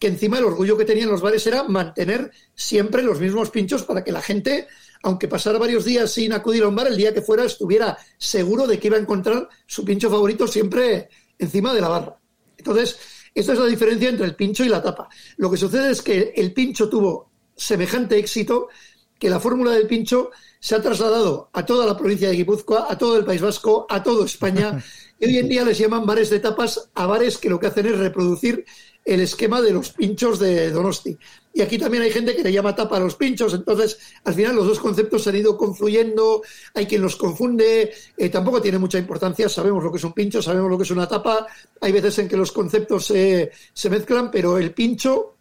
que 0.00 0.08
encima 0.08 0.38
el 0.38 0.46
orgullo 0.46 0.76
que 0.76 0.84
tenían 0.84 1.08
los 1.08 1.20
bares 1.20 1.46
era 1.46 1.62
mantener 1.62 2.32
siempre 2.56 3.04
los 3.04 3.20
mismos 3.20 3.50
pinchos 3.50 3.84
para 3.84 4.02
que 4.02 4.10
la 4.10 4.20
gente, 4.20 4.66
aunque 5.04 5.28
pasara 5.28 5.60
varios 5.60 5.84
días 5.84 6.10
sin 6.10 6.32
acudir 6.32 6.64
a 6.64 6.68
un 6.68 6.74
bar, 6.74 6.88
el 6.88 6.96
día 6.96 7.14
que 7.14 7.22
fuera 7.22 7.44
estuviera 7.44 7.96
seguro 8.18 8.66
de 8.66 8.80
que 8.80 8.88
iba 8.88 8.96
a 8.96 9.00
encontrar 9.00 9.48
su 9.64 9.84
pincho 9.84 10.10
favorito 10.10 10.48
siempre 10.48 11.08
encima 11.38 11.72
de 11.72 11.80
la 11.82 11.88
barra. 11.88 12.18
Entonces, 12.56 12.98
esta 13.32 13.52
es 13.52 13.60
la 13.60 13.66
diferencia 13.66 14.08
entre 14.08 14.26
el 14.26 14.34
pincho 14.34 14.64
y 14.64 14.68
la 14.68 14.82
tapa. 14.82 15.08
Lo 15.36 15.48
que 15.48 15.56
sucede 15.56 15.92
es 15.92 16.02
que 16.02 16.32
el 16.34 16.52
pincho 16.52 16.88
tuvo 16.88 17.30
semejante 17.54 18.18
éxito 18.18 18.70
que 19.20 19.30
la 19.30 19.38
fórmula 19.38 19.70
del 19.70 19.86
pincho 19.86 20.32
se 20.62 20.76
ha 20.76 20.80
trasladado 20.80 21.50
a 21.52 21.66
toda 21.66 21.84
la 21.84 21.96
provincia 21.96 22.28
de 22.28 22.36
Guipúzcoa, 22.36 22.86
a 22.88 22.96
todo 22.96 23.16
el 23.16 23.24
País 23.24 23.40
Vasco, 23.40 23.84
a 23.90 24.00
toda 24.00 24.24
España, 24.24 24.80
y 25.18 25.26
hoy 25.26 25.38
en 25.38 25.48
día 25.48 25.64
les 25.64 25.76
llaman 25.76 26.06
bares 26.06 26.30
de 26.30 26.38
tapas 26.38 26.88
a 26.94 27.06
bares 27.06 27.36
que 27.36 27.50
lo 27.50 27.58
que 27.58 27.66
hacen 27.66 27.86
es 27.86 27.98
reproducir 27.98 28.64
el 29.04 29.20
esquema 29.20 29.60
de 29.60 29.72
los 29.72 29.90
pinchos 29.90 30.38
de 30.38 30.70
Donosti. 30.70 31.18
Y 31.52 31.62
aquí 31.62 31.78
también 31.78 32.04
hay 32.04 32.12
gente 32.12 32.36
que 32.36 32.44
le 32.44 32.52
llama 32.52 32.76
tapa 32.76 32.98
a 32.98 33.00
los 33.00 33.16
pinchos, 33.16 33.52
entonces 33.54 33.98
al 34.22 34.34
final 34.34 34.54
los 34.54 34.68
dos 34.68 34.78
conceptos 34.78 35.24
se 35.24 35.30
han 35.30 35.36
ido 35.36 35.56
confluyendo, 35.56 36.42
hay 36.74 36.86
quien 36.86 37.02
los 37.02 37.16
confunde, 37.16 37.92
eh, 38.16 38.28
tampoco 38.28 38.62
tiene 38.62 38.78
mucha 38.78 38.98
importancia, 38.98 39.48
sabemos 39.48 39.82
lo 39.82 39.90
que 39.90 39.98
es 39.98 40.04
un 40.04 40.12
pincho, 40.12 40.40
sabemos 40.40 40.70
lo 40.70 40.76
que 40.76 40.84
es 40.84 40.90
una 40.92 41.08
tapa, 41.08 41.44
hay 41.80 41.90
veces 41.90 42.20
en 42.20 42.28
que 42.28 42.36
los 42.36 42.52
conceptos 42.52 43.06
se 43.06 43.90
mezclan, 43.90 44.30
pero 44.30 44.58
el 44.58 44.72
pincho 44.72 45.32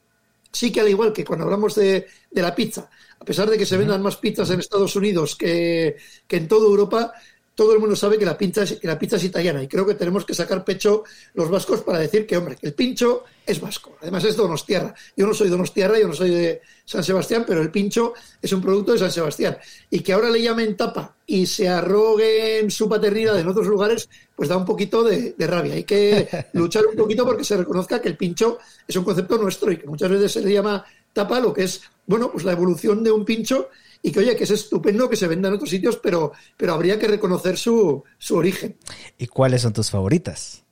sí 0.51 0.71
que 0.71 0.81
al 0.81 0.89
igual 0.89 1.13
que 1.13 1.25
cuando 1.25 1.45
hablamos 1.45 1.75
de, 1.75 2.07
la 2.31 2.53
pizza, 2.53 2.89
a 3.21 3.23
pesar 3.23 3.47
de 3.49 3.57
que 3.57 3.67
se 3.67 3.77
vendan 3.77 4.01
más 4.01 4.17
pizzas 4.17 4.49
en 4.49 4.59
Estados 4.59 4.95
Unidos 4.95 5.35
que, 5.35 5.95
que 6.27 6.37
en 6.37 6.47
toda 6.47 6.65
Europa, 6.65 7.13
todo 7.53 7.73
el 7.73 7.79
mundo 7.79 7.95
sabe 7.95 8.17
que 8.17 8.25
la, 8.25 8.35
pizza 8.35 8.63
es, 8.63 8.79
que 8.79 8.87
la 8.87 8.97
pizza 8.97 9.17
es 9.17 9.23
italiana 9.25 9.61
y 9.61 9.67
creo 9.67 9.85
que 9.85 9.93
tenemos 9.93 10.25
que 10.25 10.33
sacar 10.33 10.65
pecho 10.65 11.03
los 11.35 11.47
vascos 11.47 11.81
para 11.81 11.99
decir 11.99 12.25
que, 12.25 12.35
hombre, 12.35 12.55
que 12.55 12.65
el 12.65 12.73
pincho 12.73 13.25
es 13.45 13.61
vasco. 13.61 13.95
Además 14.01 14.23
es 14.23 14.35
Donostierra. 14.35 14.95
Yo 15.15 15.27
no 15.27 15.35
soy 15.35 15.49
Donostierra, 15.49 15.99
yo 15.99 16.07
no 16.07 16.13
soy 16.15 16.31
de 16.31 16.61
San 16.83 17.03
Sebastián, 17.03 17.43
pero 17.45 17.61
el 17.61 17.69
pincho 17.69 18.13
es 18.41 18.51
un 18.53 18.61
producto 18.61 18.93
de 18.93 18.99
San 18.99 19.11
Sebastián. 19.11 19.57
Y 19.91 19.99
que 19.99 20.13
ahora 20.13 20.31
le 20.31 20.41
llamen 20.41 20.75
tapa 20.75 21.15
y 21.27 21.45
se 21.45 21.69
arroguen 21.69 22.71
su 22.71 22.89
paternidad 22.89 23.39
en 23.39 23.47
otros 23.47 23.67
lugares, 23.67 24.09
pues 24.35 24.49
da 24.49 24.57
un 24.57 24.65
poquito 24.65 25.03
de, 25.03 25.35
de 25.37 25.47
rabia. 25.47 25.75
Hay 25.75 25.83
que 25.83 26.27
luchar 26.53 26.87
un 26.87 26.95
poquito 26.95 27.23
porque 27.23 27.43
se 27.43 27.57
reconozca 27.57 28.01
que 28.01 28.09
el 28.09 28.17
pincho 28.17 28.57
es 28.87 28.95
un 28.95 29.03
concepto 29.03 29.37
nuestro 29.37 29.71
y 29.71 29.77
que 29.77 29.85
muchas 29.85 30.09
veces 30.09 30.31
se 30.31 30.41
le 30.41 30.51
llama 30.51 30.83
tapa 31.13 31.39
lo 31.39 31.53
que 31.53 31.63
es, 31.63 31.81
bueno, 32.05 32.31
pues 32.31 32.43
la 32.43 32.53
evolución 32.53 33.03
de 33.03 33.11
un 33.11 33.25
pincho 33.25 33.69
y 34.01 34.11
que 34.11 34.19
oye, 34.19 34.35
que 34.35 34.45
es 34.45 34.51
estupendo 34.51 35.09
que 35.09 35.15
se 35.15 35.27
venda 35.27 35.47
en 35.49 35.55
otros 35.55 35.69
sitios, 35.69 35.97
pero, 35.97 36.31
pero 36.57 36.73
habría 36.73 36.97
que 36.97 37.07
reconocer 37.07 37.57
su, 37.57 38.03
su 38.17 38.35
origen. 38.35 38.77
¿Y 39.17 39.27
cuáles 39.27 39.61
son 39.61 39.73
tus 39.73 39.91
favoritas? 39.91 40.63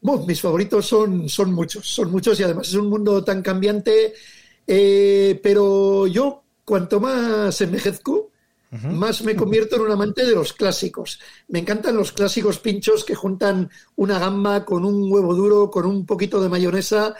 Bueno, 0.00 0.24
mis 0.26 0.40
favoritos 0.40 0.86
son, 0.86 1.28
son 1.28 1.52
muchos, 1.52 1.86
son 1.86 2.10
muchos 2.10 2.38
y 2.38 2.42
además 2.42 2.68
es 2.68 2.74
un 2.74 2.88
mundo 2.88 3.24
tan 3.24 3.42
cambiante, 3.42 4.12
eh, 4.66 5.40
pero 5.42 6.06
yo 6.06 6.42
cuanto 6.64 7.00
más 7.00 7.60
envejezco, 7.60 8.30
más 8.70 9.22
me 9.22 9.36
convierto 9.36 9.76
en 9.76 9.82
un 9.82 9.92
amante 9.92 10.26
de 10.26 10.34
los 10.34 10.52
clásicos. 10.52 11.20
Me 11.46 11.60
encantan 11.60 11.96
los 11.96 12.10
clásicos 12.10 12.58
pinchos 12.58 13.04
que 13.04 13.14
juntan 13.14 13.70
una 13.94 14.18
gamba 14.18 14.64
con 14.64 14.84
un 14.84 15.10
huevo 15.12 15.32
duro, 15.32 15.70
con 15.70 15.86
un 15.86 16.04
poquito 16.04 16.42
de 16.42 16.48
mayonesa 16.48 17.14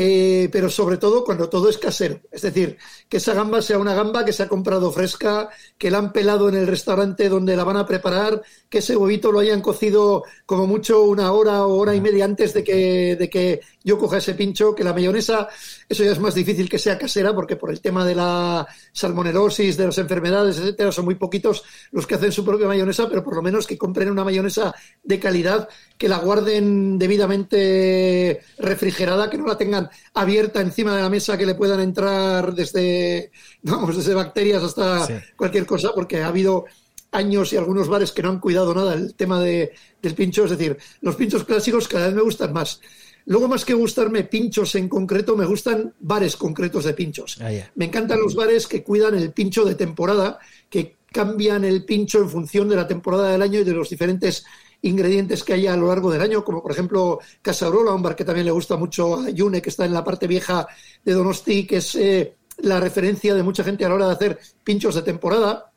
eh, 0.00 0.48
pero 0.52 0.70
sobre 0.70 0.96
todo 0.96 1.24
cuando 1.24 1.48
todo 1.48 1.68
es 1.68 1.76
casero. 1.76 2.20
Es 2.30 2.42
decir, 2.42 2.78
que 3.08 3.16
esa 3.16 3.34
gamba 3.34 3.60
sea 3.60 3.78
una 3.78 3.94
gamba 3.94 4.24
que 4.24 4.32
se 4.32 4.44
ha 4.44 4.48
comprado 4.48 4.92
fresca, 4.92 5.48
que 5.76 5.90
la 5.90 5.98
han 5.98 6.12
pelado 6.12 6.48
en 6.48 6.54
el 6.54 6.68
restaurante 6.68 7.28
donde 7.28 7.56
la 7.56 7.64
van 7.64 7.78
a 7.78 7.84
preparar, 7.84 8.40
que 8.68 8.78
ese 8.78 8.96
huevito 8.96 9.32
lo 9.32 9.40
hayan 9.40 9.60
cocido 9.60 10.22
como 10.46 10.68
mucho 10.68 11.02
una 11.02 11.32
hora 11.32 11.66
o 11.66 11.76
hora 11.76 11.96
y 11.96 12.00
media 12.00 12.26
antes 12.26 12.54
de 12.54 12.62
que, 12.62 13.16
de 13.16 13.28
que 13.28 13.60
yo 13.82 13.98
coja 13.98 14.18
ese 14.18 14.34
pincho, 14.34 14.72
que 14.72 14.84
la 14.84 14.92
mayonesa, 14.92 15.48
eso 15.88 16.04
ya 16.04 16.12
es 16.12 16.18
más 16.18 16.34
difícil 16.34 16.68
que 16.68 16.78
sea 16.78 16.98
casera, 16.98 17.34
porque 17.34 17.56
por 17.56 17.70
el 17.70 17.80
tema 17.80 18.04
de 18.04 18.14
la 18.14 18.66
salmonelosis, 18.92 19.76
de 19.76 19.86
las 19.86 19.96
enfermedades, 19.98 20.58
etcétera, 20.58 20.92
son 20.92 21.06
muy 21.06 21.14
poquitos 21.14 21.64
los 21.92 22.06
que 22.06 22.16
hacen 22.16 22.30
su 22.30 22.44
propia 22.44 22.66
mayonesa, 22.66 23.08
pero 23.08 23.24
por 23.24 23.34
lo 23.34 23.42
menos 23.42 23.66
que 23.66 23.78
compren 23.78 24.10
una 24.10 24.24
mayonesa 24.24 24.74
de 25.02 25.18
calidad, 25.18 25.68
que 25.96 26.08
la 26.08 26.18
guarden 26.18 26.98
debidamente 26.98 28.40
refrigerada, 28.58 29.30
que 29.30 29.38
no 29.38 29.46
la 29.46 29.56
tengan 29.56 29.88
abierta 30.12 30.60
encima 30.60 30.94
de 30.94 31.02
la 31.02 31.08
mesa 31.08 31.38
que 31.38 31.46
le 31.46 31.54
puedan 31.54 31.80
entrar 31.80 32.54
desde, 32.54 33.32
vamos, 33.62 33.96
desde 33.96 34.12
bacterias 34.12 34.62
hasta 34.62 35.08
cualquier 35.36 35.64
cosa, 35.64 35.92
porque 35.94 36.22
ha 36.22 36.28
habido 36.28 36.66
años 37.12 37.52
y 37.52 37.56
algunos 37.56 37.88
bares 37.88 38.12
que 38.12 38.22
no 38.22 38.28
han 38.28 38.40
cuidado 38.40 38.74
nada 38.74 38.94
el 38.94 39.14
tema 39.14 39.40
de, 39.40 39.72
del 40.02 40.14
pincho. 40.14 40.44
Es 40.44 40.50
decir, 40.50 40.76
los 41.00 41.16
pinchos 41.16 41.44
clásicos 41.44 41.88
cada 41.88 42.06
vez 42.06 42.14
me 42.14 42.22
gustan 42.22 42.52
más. 42.52 42.80
Luego, 43.28 43.46
más 43.46 43.66
que 43.66 43.74
gustarme 43.74 44.24
pinchos 44.24 44.74
en 44.74 44.88
concreto, 44.88 45.36
me 45.36 45.44
gustan 45.44 45.92
bares 46.00 46.34
concretos 46.34 46.84
de 46.84 46.94
pinchos. 46.94 47.38
Ah, 47.42 47.50
me 47.74 47.84
encantan 47.84 48.20
los 48.20 48.34
bares 48.34 48.66
que 48.66 48.82
cuidan 48.82 49.14
el 49.16 49.32
pincho 49.32 49.66
de 49.66 49.74
temporada, 49.74 50.38
que 50.70 50.96
cambian 51.12 51.62
el 51.62 51.84
pincho 51.84 52.20
en 52.20 52.30
función 52.30 52.70
de 52.70 52.76
la 52.76 52.88
temporada 52.88 53.30
del 53.30 53.42
año 53.42 53.60
y 53.60 53.64
de 53.64 53.74
los 53.74 53.90
diferentes 53.90 54.46
ingredientes 54.80 55.44
que 55.44 55.52
haya 55.52 55.74
a 55.74 55.76
lo 55.76 55.88
largo 55.88 56.10
del 56.10 56.22
año, 56.22 56.42
como 56.42 56.62
por 56.62 56.72
ejemplo 56.72 57.20
Casarola, 57.42 57.92
un 57.92 58.02
bar 58.02 58.16
que 58.16 58.24
también 58.24 58.46
le 58.46 58.52
gusta 58.52 58.78
mucho 58.78 59.20
a 59.20 59.28
Yune, 59.28 59.60
que 59.60 59.68
está 59.68 59.84
en 59.84 59.92
la 59.92 60.04
parte 60.04 60.26
vieja 60.26 60.66
de 61.04 61.12
Donosti, 61.12 61.66
que 61.66 61.76
es 61.76 61.94
eh, 61.96 62.34
la 62.56 62.80
referencia 62.80 63.34
de 63.34 63.42
mucha 63.42 63.62
gente 63.62 63.84
a 63.84 63.90
la 63.90 63.96
hora 63.96 64.06
de 64.06 64.12
hacer 64.14 64.38
pinchos 64.64 64.94
de 64.94 65.02
temporada. 65.02 65.70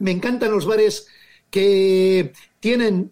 Me 0.00 0.10
encantan 0.10 0.50
los 0.50 0.66
bares 0.66 1.06
que 1.50 2.34
tienen 2.60 3.10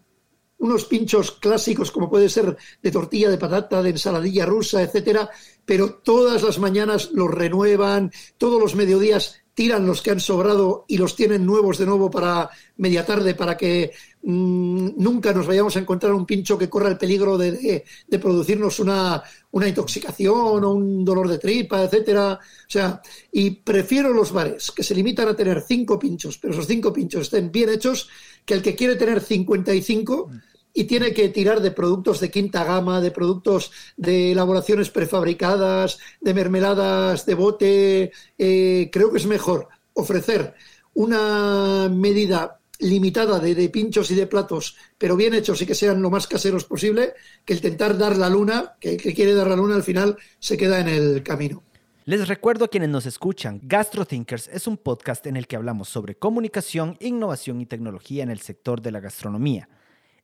unos 0.58 0.84
pinchos 0.84 1.32
clásicos 1.32 1.90
como 1.90 2.10
puede 2.10 2.28
ser 2.28 2.56
de 2.82 2.90
tortilla 2.90 3.30
de 3.30 3.38
patata, 3.38 3.82
de 3.82 3.90
ensaladilla 3.90 4.46
rusa, 4.46 4.82
etcétera, 4.82 5.30
pero 5.64 5.94
todas 5.94 6.42
las 6.42 6.58
mañanas 6.58 7.10
los 7.12 7.30
renuevan, 7.30 8.12
todos 8.36 8.60
los 8.60 8.74
mediodías 8.74 9.40
tiran 9.58 9.84
los 9.84 10.02
que 10.02 10.12
han 10.12 10.20
sobrado 10.20 10.84
y 10.86 10.98
los 10.98 11.16
tienen 11.16 11.44
nuevos 11.44 11.78
de 11.78 11.86
nuevo 11.86 12.08
para 12.08 12.48
media 12.76 13.04
tarde 13.04 13.34
para 13.34 13.56
que 13.56 13.90
mmm, 14.22 14.90
nunca 14.96 15.32
nos 15.32 15.48
vayamos 15.48 15.74
a 15.74 15.80
encontrar 15.80 16.14
un 16.14 16.24
pincho 16.24 16.56
que 16.56 16.70
corra 16.70 16.88
el 16.88 16.96
peligro 16.96 17.36
de, 17.36 17.50
de, 17.50 17.84
de, 18.06 18.18
producirnos 18.20 18.78
una, 18.78 19.20
una 19.50 19.66
intoxicación 19.66 20.62
o 20.62 20.70
un 20.74 21.04
dolor 21.04 21.26
de 21.26 21.38
tripa, 21.38 21.82
etcétera. 21.82 22.34
O 22.34 22.70
sea, 22.70 23.02
y 23.32 23.50
prefiero 23.50 24.12
los 24.12 24.30
bares 24.30 24.70
que 24.70 24.84
se 24.84 24.94
limitan 24.94 25.26
a 25.26 25.34
tener 25.34 25.64
cinco 25.66 25.98
pinchos, 25.98 26.38
pero 26.38 26.52
esos 26.54 26.68
cinco 26.68 26.92
pinchos 26.92 27.22
estén 27.22 27.50
bien 27.50 27.70
hechos, 27.70 28.08
que 28.44 28.54
el 28.54 28.62
que 28.62 28.76
quiere 28.76 28.94
tener 28.94 29.20
55 29.20 30.30
y 30.72 30.84
tiene 30.84 31.12
que 31.12 31.28
tirar 31.28 31.60
de 31.60 31.70
productos 31.70 32.20
de 32.20 32.30
quinta 32.30 32.64
gama, 32.64 33.00
de 33.00 33.10
productos 33.10 33.72
de 33.96 34.32
elaboraciones 34.32 34.90
prefabricadas, 34.90 35.98
de 36.20 36.34
mermeladas 36.34 37.26
de 37.26 37.34
bote. 37.34 38.12
Eh, 38.36 38.88
creo 38.92 39.10
que 39.10 39.18
es 39.18 39.26
mejor 39.26 39.68
ofrecer 39.94 40.54
una 40.94 41.88
medida 41.88 42.60
limitada 42.80 43.40
de, 43.40 43.68
pinchos 43.68 44.10
y 44.10 44.14
de 44.14 44.26
platos, 44.26 44.76
pero 44.96 45.16
bien 45.16 45.34
hechos 45.34 45.60
y 45.62 45.66
que 45.66 45.74
sean 45.74 46.00
lo 46.00 46.10
más 46.10 46.26
caseros 46.26 46.64
posible, 46.64 47.14
que 47.44 47.52
el 47.54 47.58
intentar 47.58 47.98
dar 47.98 48.16
la 48.16 48.28
luna, 48.28 48.76
que 48.80 48.96
que 48.96 49.14
quiere 49.14 49.34
dar 49.34 49.48
la 49.48 49.56
luna 49.56 49.74
al 49.74 49.82
final 49.82 50.16
se 50.38 50.56
queda 50.56 50.78
en 50.80 50.88
el 50.88 51.22
camino. 51.22 51.64
Les 52.04 52.26
recuerdo 52.26 52.64
a 52.64 52.68
quienes 52.68 52.88
nos 52.88 53.04
escuchan, 53.04 53.60
GastroThinkers 53.64 54.48
es 54.48 54.66
un 54.66 54.78
podcast 54.78 55.26
en 55.26 55.36
el 55.36 55.46
que 55.46 55.56
hablamos 55.56 55.90
sobre 55.90 56.14
comunicación, 56.14 56.96
innovación 57.00 57.60
y 57.60 57.66
tecnología 57.66 58.22
en 58.22 58.30
el 58.30 58.40
sector 58.40 58.80
de 58.80 58.92
la 58.92 59.00
gastronomía. 59.00 59.68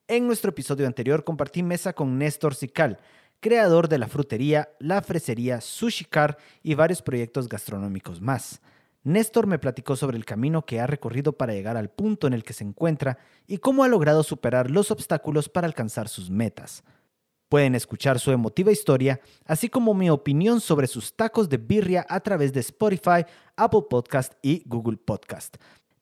En 0.07 0.27
nuestro 0.27 0.51
episodio 0.51 0.87
anterior 0.87 1.25
compartí 1.25 1.62
mesa 1.62 1.95
con 1.95 2.19
Néstor 2.19 2.55
Sical, 2.55 2.99
creador 3.40 3.88
de 3.88 3.97
la 3.97 4.07
frutería, 4.07 4.69
la 4.79 5.01
fresería 5.01 5.62
Sushi 5.62 6.05
Car 6.05 6.37
y 6.62 6.75
varios 6.75 7.01
proyectos 7.01 7.49
gastronómicos 7.49 8.21
más. 8.21 8.61
Néstor 9.03 9.47
me 9.47 9.59
platicó 9.59 9.97
sobre 9.97 10.19
el 10.19 10.27
camino 10.27 10.67
que 10.67 10.79
ha 10.79 10.87
recorrido 10.87 11.33
para 11.33 11.55
llegar 11.55 11.79
al 11.79 11.88
punto 11.88 12.27
en 12.27 12.35
el 12.35 12.45
que 12.45 12.53
se 12.53 12.64
encuentra 12.64 13.17
y 13.47 13.57
cómo 13.57 13.83
ha 13.83 13.88
logrado 13.88 14.23
superar 14.23 14.71
los 14.71 14.90
obstáculos 14.90 15.49
para 15.49 15.67
alcanzar 15.67 16.11
sus 16.11 16.29
metas. 16.29 16.85
Pueden 17.49 17.75
escuchar 17.75 18.19
su 18.19 18.31
emotiva 18.31 18.73
historia, 18.73 19.23
así 19.47 19.71
como 19.71 19.95
mi 19.95 20.11
opinión 20.11 20.61
sobre 20.61 20.87
sus 20.87 21.17
tacos 21.17 21.49
de 21.49 21.57
birria 21.57 22.05
a 22.11 22.21
través 22.21 22.53
de 22.53 22.61
Spotify, 22.61 23.25
Apple 23.57 23.85
Podcast 23.88 24.35
y 24.43 24.62
Google 24.67 24.99
Podcast. 24.99 25.57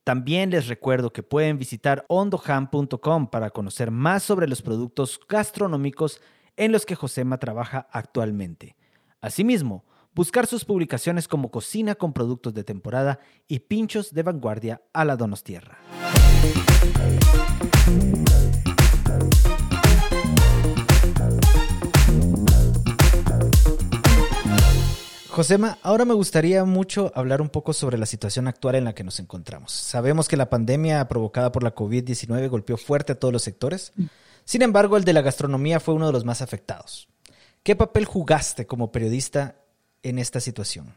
También 0.05 0.51
les 0.51 0.67
recuerdo 0.67 1.13
que 1.13 1.23
pueden 1.23 1.59
visitar 1.59 2.05
ondoham.com 2.09 3.29
para 3.29 3.51
conocer 3.51 3.93
más 3.93 4.25
sobre 4.25 4.49
los 4.49 4.61
productos 4.61 5.21
gastronómicos 5.29 6.21
en 6.57 6.73
los 6.73 6.85
que 6.85 6.97
Josema 6.97 7.39
trabaja 7.39 7.87
actualmente. 7.93 8.75
Asimismo, 9.21 9.85
buscar 10.13 10.49
sus 10.49 10.65
publicaciones 10.65 11.29
como 11.29 11.53
Cocina 11.53 11.95
con 11.95 12.13
productos 12.13 12.53
de 12.53 12.65
temporada 12.65 13.21
y 13.47 13.61
pinchos 13.61 14.13
de 14.13 14.25
vanguardia 14.25 14.83
a 14.93 15.05
la 15.05 15.17
Donostierra. 15.17 15.79
Josema, 25.33 25.79
ahora 25.83 26.05
me 26.05 26.13
gustaría 26.13 26.63
mucho 26.67 27.11
hablar 27.15 27.41
un 27.41 27.49
poco 27.49 27.73
sobre 27.73 27.97
la 27.97 28.05
situación 28.05 28.49
actual 28.49 28.75
en 28.75 28.85
la 28.85 28.95
que 28.95 29.03
nos 29.03 29.19
encontramos. 29.19 29.73
Sabemos 29.73 30.29
que 30.29 30.37
la 30.37 30.51
pandemia 30.51 31.09
provocada 31.09 31.51
por 31.51 31.63
la 31.63 31.75
COVID-19 31.75 32.51
golpeó 32.51 32.77
fuerte 32.77 33.13
a 33.13 33.15
todos 33.19 33.33
los 33.33 33.43
sectores. 33.43 33.95
Sin 34.45 34.61
embargo, 34.61 34.99
el 34.99 35.05
de 35.05 35.15
la 35.15 35.23
gastronomía 35.23 35.81
fue 35.81 35.95
uno 35.95 36.07
de 36.07 36.13
los 36.13 36.27
más 36.27 36.43
afectados. 36.43 37.09
¿Qué 37.63 37.75
papel 37.75 38.05
jugaste 38.05 38.67
como 38.67 38.93
periodista 38.93 39.57
en 40.03 40.19
esta 40.19 40.39
situación? 40.39 40.93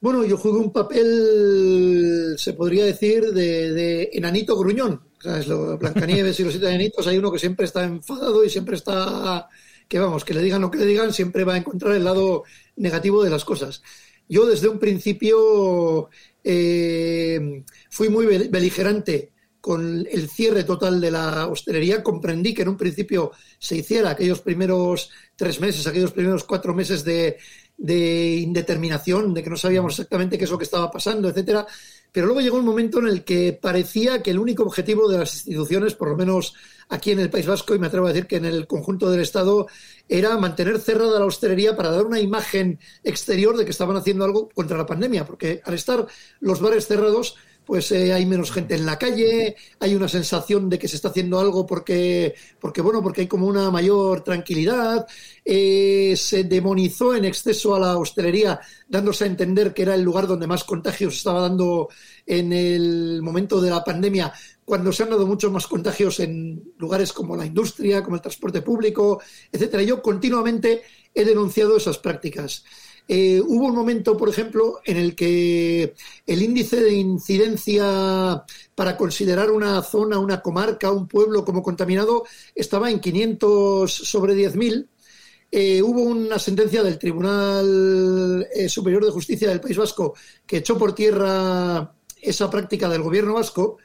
Bueno, 0.00 0.24
yo 0.24 0.38
jugué 0.38 0.60
un 0.60 0.72
papel, 0.72 2.36
se 2.38 2.54
podría 2.54 2.86
decir, 2.86 3.34
de, 3.34 4.08
enanito 4.14 4.56
gruñón. 4.56 5.02
¿Sabes? 5.18 5.46
Lo, 5.46 5.76
Blancanieves 5.76 6.40
y 6.40 6.44
los 6.44 6.54
siete 6.54 6.68
enanitos, 6.68 7.06
hay 7.06 7.18
uno 7.18 7.30
que 7.30 7.38
siempre 7.38 7.66
está 7.66 7.84
enfadado 7.84 8.42
y 8.46 8.48
siempre 8.48 8.76
está 8.76 9.46
que 9.88 9.98
vamos, 9.98 10.24
que 10.24 10.34
le 10.34 10.42
digan 10.42 10.62
lo 10.62 10.70
que 10.70 10.78
le 10.78 10.86
digan, 10.86 11.12
siempre 11.12 11.44
va 11.44 11.54
a 11.54 11.58
encontrar 11.58 11.94
el 11.94 12.04
lado 12.04 12.44
negativo 12.76 13.22
de 13.22 13.30
las 13.30 13.44
cosas. 13.44 13.82
Yo 14.28 14.46
desde 14.46 14.68
un 14.68 14.78
principio 14.78 16.08
eh, 16.42 17.62
fui 17.90 18.08
muy 18.08 18.26
beligerante 18.48 19.32
con 19.60 20.06
el 20.10 20.28
cierre 20.28 20.64
total 20.64 21.00
de 21.00 21.10
la 21.10 21.46
hostelería. 21.46 22.02
Comprendí 22.02 22.52
que 22.52 22.62
en 22.62 22.68
un 22.68 22.76
principio 22.76 23.32
se 23.58 23.76
hiciera 23.76 24.10
aquellos 24.10 24.40
primeros 24.40 25.10
tres 25.36 25.58
meses, 25.60 25.86
aquellos 25.86 26.12
primeros 26.12 26.44
cuatro 26.44 26.74
meses 26.74 27.02
de, 27.02 27.38
de 27.76 28.36
indeterminación, 28.36 29.32
de 29.32 29.42
que 29.42 29.48
no 29.48 29.56
sabíamos 29.56 29.94
exactamente 29.94 30.36
qué 30.36 30.44
es 30.44 30.50
lo 30.50 30.58
que 30.58 30.64
estaba 30.64 30.90
pasando, 30.90 31.28
etcétera. 31.28 31.66
Pero 32.12 32.26
luego 32.26 32.42
llegó 32.42 32.58
un 32.58 32.64
momento 32.64 32.98
en 32.98 33.08
el 33.08 33.24
que 33.24 33.58
parecía 33.60 34.22
que 34.22 34.32
el 34.32 34.38
único 34.38 34.64
objetivo 34.64 35.08
de 35.08 35.18
las 35.18 35.34
instituciones, 35.34 35.94
por 35.94 36.08
lo 36.08 36.16
menos 36.16 36.54
aquí 36.88 37.12
en 37.12 37.20
el 37.20 37.30
País 37.30 37.46
Vasco, 37.46 37.74
y 37.74 37.78
me 37.78 37.86
atrevo 37.86 38.06
a 38.06 38.12
decir 38.12 38.26
que 38.26 38.36
en 38.36 38.44
el 38.44 38.66
conjunto 38.66 39.10
del 39.10 39.20
Estado, 39.20 39.66
era 40.08 40.36
mantener 40.36 40.78
cerrada 40.78 41.18
la 41.18 41.24
hostelería 41.24 41.76
para 41.76 41.90
dar 41.90 42.04
una 42.04 42.20
imagen 42.20 42.78
exterior 43.02 43.56
de 43.56 43.64
que 43.64 43.70
estaban 43.70 43.96
haciendo 43.96 44.24
algo 44.24 44.48
contra 44.50 44.76
la 44.76 44.86
pandemia, 44.86 45.24
porque 45.24 45.62
al 45.64 45.74
estar 45.74 46.06
los 46.40 46.60
bares 46.60 46.86
cerrados, 46.86 47.36
pues 47.64 47.90
eh, 47.92 48.12
hay 48.12 48.26
menos 48.26 48.52
gente 48.52 48.74
en 48.74 48.84
la 48.84 48.98
calle, 48.98 49.56
hay 49.80 49.94
una 49.94 50.08
sensación 50.08 50.68
de 50.68 50.78
que 50.78 50.88
se 50.88 50.96
está 50.96 51.08
haciendo 51.08 51.40
algo 51.40 51.66
porque, 51.66 52.34
porque 52.60 52.82
bueno, 52.82 53.02
porque 53.02 53.22
hay 53.22 53.26
como 53.26 53.46
una 53.46 53.70
mayor 53.70 54.22
tranquilidad, 54.22 55.06
eh, 55.44 56.14
se 56.16 56.44
demonizó 56.44 57.14
en 57.14 57.24
exceso 57.24 57.74
a 57.74 57.80
la 57.80 57.96
hostelería, 57.96 58.60
dándose 58.88 59.24
a 59.24 59.28
entender 59.28 59.72
que 59.72 59.82
era 59.82 59.94
el 59.94 60.02
lugar 60.02 60.26
donde 60.26 60.46
más 60.46 60.64
contagios 60.64 61.16
estaba 61.16 61.40
dando 61.40 61.88
en 62.26 62.52
el 62.52 63.22
momento 63.22 63.60
de 63.60 63.70
la 63.70 63.82
pandemia, 63.82 64.32
cuando 64.64 64.92
se 64.92 65.02
han 65.02 65.10
dado 65.10 65.26
muchos 65.26 65.52
más 65.52 65.66
contagios 65.66 66.20
en 66.20 66.72
lugares 66.78 67.12
como 67.12 67.36
la 67.36 67.46
industria, 67.46 68.02
como 68.02 68.16
el 68.16 68.22
transporte 68.22 68.62
público, 68.62 69.20
etcétera. 69.52 69.82
Yo 69.82 70.00
continuamente 70.00 70.82
he 71.12 71.24
denunciado 71.24 71.76
esas 71.76 71.98
prácticas. 71.98 72.64
Eh, 73.06 73.42
hubo 73.46 73.66
un 73.66 73.74
momento, 73.74 74.16
por 74.16 74.30
ejemplo, 74.30 74.80
en 74.84 74.96
el 74.96 75.14
que 75.14 75.94
el 76.26 76.42
índice 76.42 76.80
de 76.80 76.94
incidencia 76.94 78.42
para 78.74 78.96
considerar 78.96 79.50
una 79.50 79.82
zona, 79.82 80.18
una 80.18 80.40
comarca, 80.40 80.90
un 80.90 81.06
pueblo 81.06 81.44
como 81.44 81.62
contaminado 81.62 82.24
estaba 82.54 82.90
en 82.90 83.00
500 83.00 83.92
sobre 83.92 84.34
10.000. 84.34 84.88
Eh, 85.50 85.82
hubo 85.82 86.00
una 86.00 86.38
sentencia 86.38 86.82
del 86.82 86.98
Tribunal 86.98 88.48
eh, 88.52 88.68
Superior 88.68 89.04
de 89.04 89.12
Justicia 89.12 89.48
del 89.48 89.60
País 89.60 89.76
Vasco 89.76 90.14
que 90.46 90.56
echó 90.56 90.76
por 90.78 90.94
tierra 90.94 91.94
esa 92.20 92.50
práctica 92.50 92.88
del 92.88 93.02
gobierno 93.02 93.34
vasco, 93.34 93.76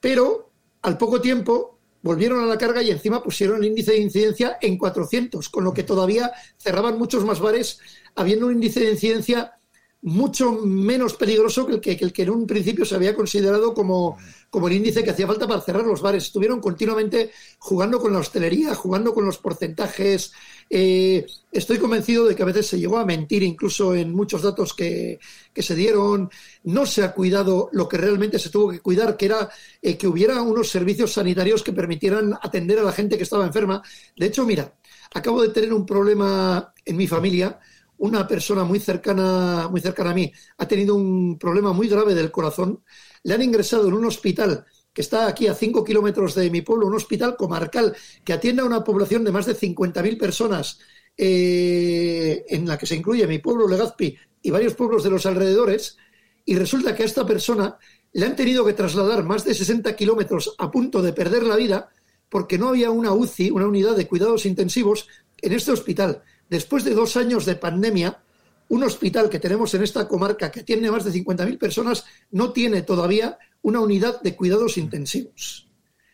pero 0.00 0.50
al 0.82 0.98
poco 0.98 1.20
tiempo 1.20 1.78
volvieron 2.02 2.42
a 2.42 2.46
la 2.46 2.58
carga 2.58 2.82
y 2.82 2.90
encima 2.90 3.22
pusieron 3.22 3.58
el 3.58 3.68
índice 3.68 3.92
de 3.92 3.98
incidencia 3.98 4.58
en 4.60 4.78
400, 4.78 5.48
con 5.48 5.64
lo 5.64 5.74
que 5.74 5.82
todavía 5.82 6.32
cerraban 6.56 6.98
muchos 6.98 7.24
más 7.24 7.40
bares 7.40 7.80
habiendo 8.14 8.46
un 8.46 8.52
índice 8.52 8.80
de 8.80 8.92
incidencia 8.92 9.56
mucho 10.02 10.52
menos 10.52 11.14
peligroso 11.14 11.66
que 11.66 11.74
el 11.74 11.80
que, 11.80 11.92
el 11.92 12.12
que, 12.12 12.22
en 12.22 12.30
un 12.30 12.46
principio 12.46 12.84
se 12.84 12.94
había 12.94 13.16
considerado 13.16 13.74
como, 13.74 14.16
como, 14.50 14.68
el 14.68 14.74
índice 14.74 15.02
que 15.02 15.10
hacía 15.10 15.26
falta 15.26 15.48
para 15.48 15.60
cerrar 15.60 15.84
los 15.84 16.00
bares. 16.00 16.24
Estuvieron 16.24 16.60
continuamente 16.60 17.32
jugando 17.58 17.98
con 17.98 18.12
la 18.12 18.20
hostelería, 18.20 18.74
jugando 18.76 19.12
con 19.12 19.24
los 19.24 19.38
porcentajes. 19.38 20.32
Eh, 20.68 21.24
estoy 21.52 21.78
convencido 21.78 22.24
de 22.26 22.34
que 22.34 22.42
a 22.42 22.46
veces 22.46 22.66
se 22.66 22.78
llegó 22.78 22.98
a 22.98 23.04
mentir 23.04 23.42
incluso 23.42 23.94
en 23.94 24.12
muchos 24.12 24.42
datos 24.42 24.74
que, 24.74 25.18
que 25.52 25.62
se 25.62 25.74
dieron. 25.74 26.30
No 26.64 26.86
se 26.86 27.04
ha 27.04 27.12
cuidado 27.12 27.68
lo 27.72 27.88
que 27.88 27.96
realmente 27.96 28.38
se 28.38 28.50
tuvo 28.50 28.70
que 28.70 28.80
cuidar, 28.80 29.16
que 29.16 29.26
era 29.26 29.48
eh, 29.80 29.96
que 29.96 30.08
hubiera 30.08 30.42
unos 30.42 30.68
servicios 30.68 31.12
sanitarios 31.12 31.62
que 31.62 31.72
permitieran 31.72 32.34
atender 32.42 32.78
a 32.78 32.82
la 32.82 32.92
gente 32.92 33.16
que 33.16 33.22
estaba 33.24 33.46
enferma. 33.46 33.82
De 34.16 34.26
hecho, 34.26 34.44
mira, 34.44 34.74
acabo 35.14 35.42
de 35.42 35.48
tener 35.50 35.72
un 35.72 35.86
problema 35.86 36.72
en 36.84 36.96
mi 36.96 37.06
familia 37.06 37.58
una 37.98 38.26
persona 38.26 38.64
muy 38.64 38.78
cercana, 38.80 39.68
muy 39.70 39.80
cercana 39.80 40.10
a 40.10 40.14
mí 40.14 40.30
ha 40.58 40.68
tenido 40.68 40.94
un 40.94 41.38
problema 41.38 41.72
muy 41.72 41.88
grave 41.88 42.14
del 42.14 42.30
corazón, 42.30 42.82
le 43.22 43.34
han 43.34 43.42
ingresado 43.42 43.88
en 43.88 43.94
un 43.94 44.04
hospital 44.04 44.66
que 44.96 45.02
está 45.02 45.26
aquí 45.26 45.46
a 45.46 45.54
5 45.54 45.84
kilómetros 45.84 46.34
de 46.34 46.48
mi 46.48 46.62
pueblo, 46.62 46.86
un 46.86 46.94
hospital 46.94 47.36
comarcal 47.36 47.94
que 48.24 48.32
atiende 48.32 48.62
a 48.62 48.64
una 48.64 48.82
población 48.82 49.24
de 49.24 49.30
más 49.30 49.44
de 49.44 49.54
50.000 49.54 50.18
personas, 50.18 50.78
eh, 51.18 52.46
en 52.48 52.66
la 52.66 52.78
que 52.78 52.86
se 52.86 52.96
incluye 52.96 53.26
mi 53.26 53.38
pueblo, 53.38 53.68
Legazpi, 53.68 54.16
y 54.40 54.50
varios 54.50 54.72
pueblos 54.72 55.04
de 55.04 55.10
los 55.10 55.26
alrededores, 55.26 55.98
y 56.46 56.56
resulta 56.56 56.96
que 56.96 57.02
a 57.02 57.06
esta 57.06 57.26
persona 57.26 57.76
le 58.14 58.24
han 58.24 58.36
tenido 58.36 58.64
que 58.64 58.72
trasladar 58.72 59.22
más 59.22 59.44
de 59.44 59.52
60 59.52 59.94
kilómetros 59.94 60.54
a 60.56 60.70
punto 60.70 61.02
de 61.02 61.12
perder 61.12 61.42
la 61.42 61.56
vida 61.56 61.90
porque 62.30 62.56
no 62.56 62.70
había 62.70 62.90
una 62.90 63.12
UCI, 63.12 63.50
una 63.50 63.66
unidad 63.66 63.96
de 63.96 64.08
cuidados 64.08 64.46
intensivos, 64.46 65.08
en 65.42 65.52
este 65.52 65.72
hospital. 65.72 66.22
Después 66.48 66.84
de 66.84 66.94
dos 66.94 67.18
años 67.18 67.44
de 67.44 67.56
pandemia, 67.56 68.22
un 68.70 68.82
hospital 68.82 69.28
que 69.28 69.40
tenemos 69.40 69.74
en 69.74 69.82
esta 69.82 70.08
comarca 70.08 70.50
que 70.50 70.62
tiene 70.62 70.90
más 70.90 71.04
de 71.04 71.12
50.000 71.12 71.58
personas 71.58 72.06
no 72.30 72.52
tiene 72.52 72.80
todavía 72.80 73.38
una 73.66 73.80
unidad 73.80 74.22
de 74.22 74.36
cuidados 74.36 74.78
intensivos. 74.78 75.66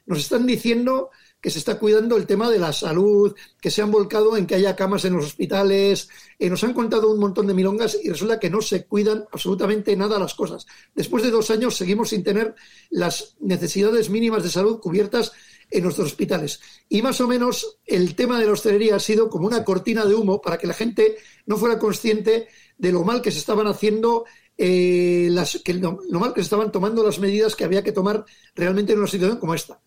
Nos 0.07 0.21
están 0.21 0.47
diciendo 0.47 1.11
que 1.39 1.51
se 1.51 1.59
está 1.59 1.79
cuidando 1.79 2.17
el 2.17 2.25
tema 2.25 2.49
de 2.49 2.59
la 2.59 2.73
salud, 2.73 3.35
que 3.61 3.71
se 3.71 3.83
han 3.83 3.91
volcado 3.91 4.39
en 4.39 4.47
que 4.47 4.55
haya 4.55 4.75
camas 4.75 5.05
en 5.05 5.13
los 5.17 5.27
hospitales, 5.27 6.09
eh, 6.39 6.49
nos 6.49 6.65
han 6.65 6.73
contado 6.73 7.11
un 7.11 7.19
montón 7.19 7.47
de 7.47 7.53
milongas 7.53 7.99
y 8.03 8.09
resulta 8.09 8.41
que 8.41 8.49
no 8.49 8.63
se 8.63 8.87
cuidan 8.87 9.27
absolutamente 9.31 9.95
nada 9.95 10.19
las 10.19 10.33
cosas. 10.33 10.67
Después 10.95 11.23
de 11.25 11.31
dos 11.31 11.51
años 11.51 11.77
seguimos 11.77 12.09
sin 12.09 12.25
tener 12.25 12.55
las 12.89 13.37
necesidades 13.41 14.09
mínimas 14.09 14.45
de 14.45 14.49
salud 14.49 14.81
cubiertas 14.81 15.33
en 15.71 15.85
nuestros 15.85 16.07
hospitales. 16.07 16.59
Y 16.89 17.03
más 17.03 17.21
o 17.21 17.29
menos 17.29 17.81
el 17.85 18.15
tema 18.15 18.39
de 18.39 18.47
la 18.47 18.53
hostelería 18.53 18.97
ha 18.97 19.01
sido 19.01 19.29
como 19.29 19.47
una 19.47 19.63
cortina 19.63 20.07
de 20.07 20.15
humo 20.15 20.41
para 20.41 20.57
que 20.57 20.67
la 20.67 20.75
gente 20.75 21.19
no 21.45 21.59
fuera 21.59 21.79
consciente 21.79 22.49
de 22.79 22.93
lo 22.93 23.05
mal 23.05 23.21
que 23.21 23.31
se 23.31 23.39
estaban 23.39 23.67
haciendo 23.67 24.25
eh, 24.57 25.29
las, 25.31 25.61
que 25.65 25.75
lo, 25.75 25.99
mal 26.11 26.33
que 26.33 26.41
se 26.41 26.45
estaban 26.45 26.71
tomando 26.71 27.03
las 27.03 27.19
medidas 27.19 27.57
que 27.57 27.65
había 27.65 27.83
que 27.83 27.93
tomar 27.93 28.25
realmente 28.55 28.93
en 28.93 28.99
una 28.99 29.09
situación 29.09 29.39
como 29.39 29.55
esta. 29.55 29.81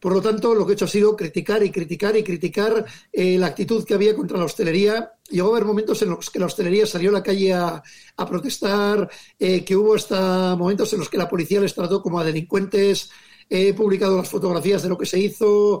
Por 0.00 0.12
lo 0.12 0.20
tanto, 0.20 0.54
lo 0.54 0.66
que 0.66 0.72
he 0.72 0.74
hecho 0.74 0.84
ha 0.84 0.88
sido 0.88 1.16
criticar 1.16 1.62
y 1.62 1.70
criticar 1.70 2.16
y 2.16 2.22
criticar 2.22 2.84
eh, 3.12 3.38
la 3.38 3.46
actitud 3.46 3.84
que 3.84 3.94
había 3.94 4.14
contra 4.14 4.38
la 4.38 4.44
hostelería. 4.44 5.12
Llegó 5.30 5.48
a 5.48 5.50
haber 5.52 5.64
momentos 5.64 6.02
en 6.02 6.10
los 6.10 6.30
que 6.30 6.38
la 6.38 6.46
hostelería 6.46 6.86
salió 6.86 7.10
a 7.10 7.14
la 7.14 7.22
calle 7.22 7.54
a, 7.54 7.82
protestar, 8.28 9.08
eh, 9.38 9.64
que 9.64 9.74
hubo 9.74 9.94
hasta 9.94 10.54
momentos 10.54 10.92
en 10.92 10.98
los 10.98 11.08
que 11.08 11.16
la 11.16 11.28
policía 11.28 11.60
les 11.60 11.74
trató 11.74 12.02
como 12.02 12.20
a 12.20 12.24
delincuentes. 12.24 13.10
He 13.48 13.72
publicado 13.74 14.16
las 14.16 14.28
fotografías 14.28 14.82
de 14.82 14.88
lo 14.88 14.98
que 14.98 15.06
se 15.06 15.20
hizo, 15.20 15.80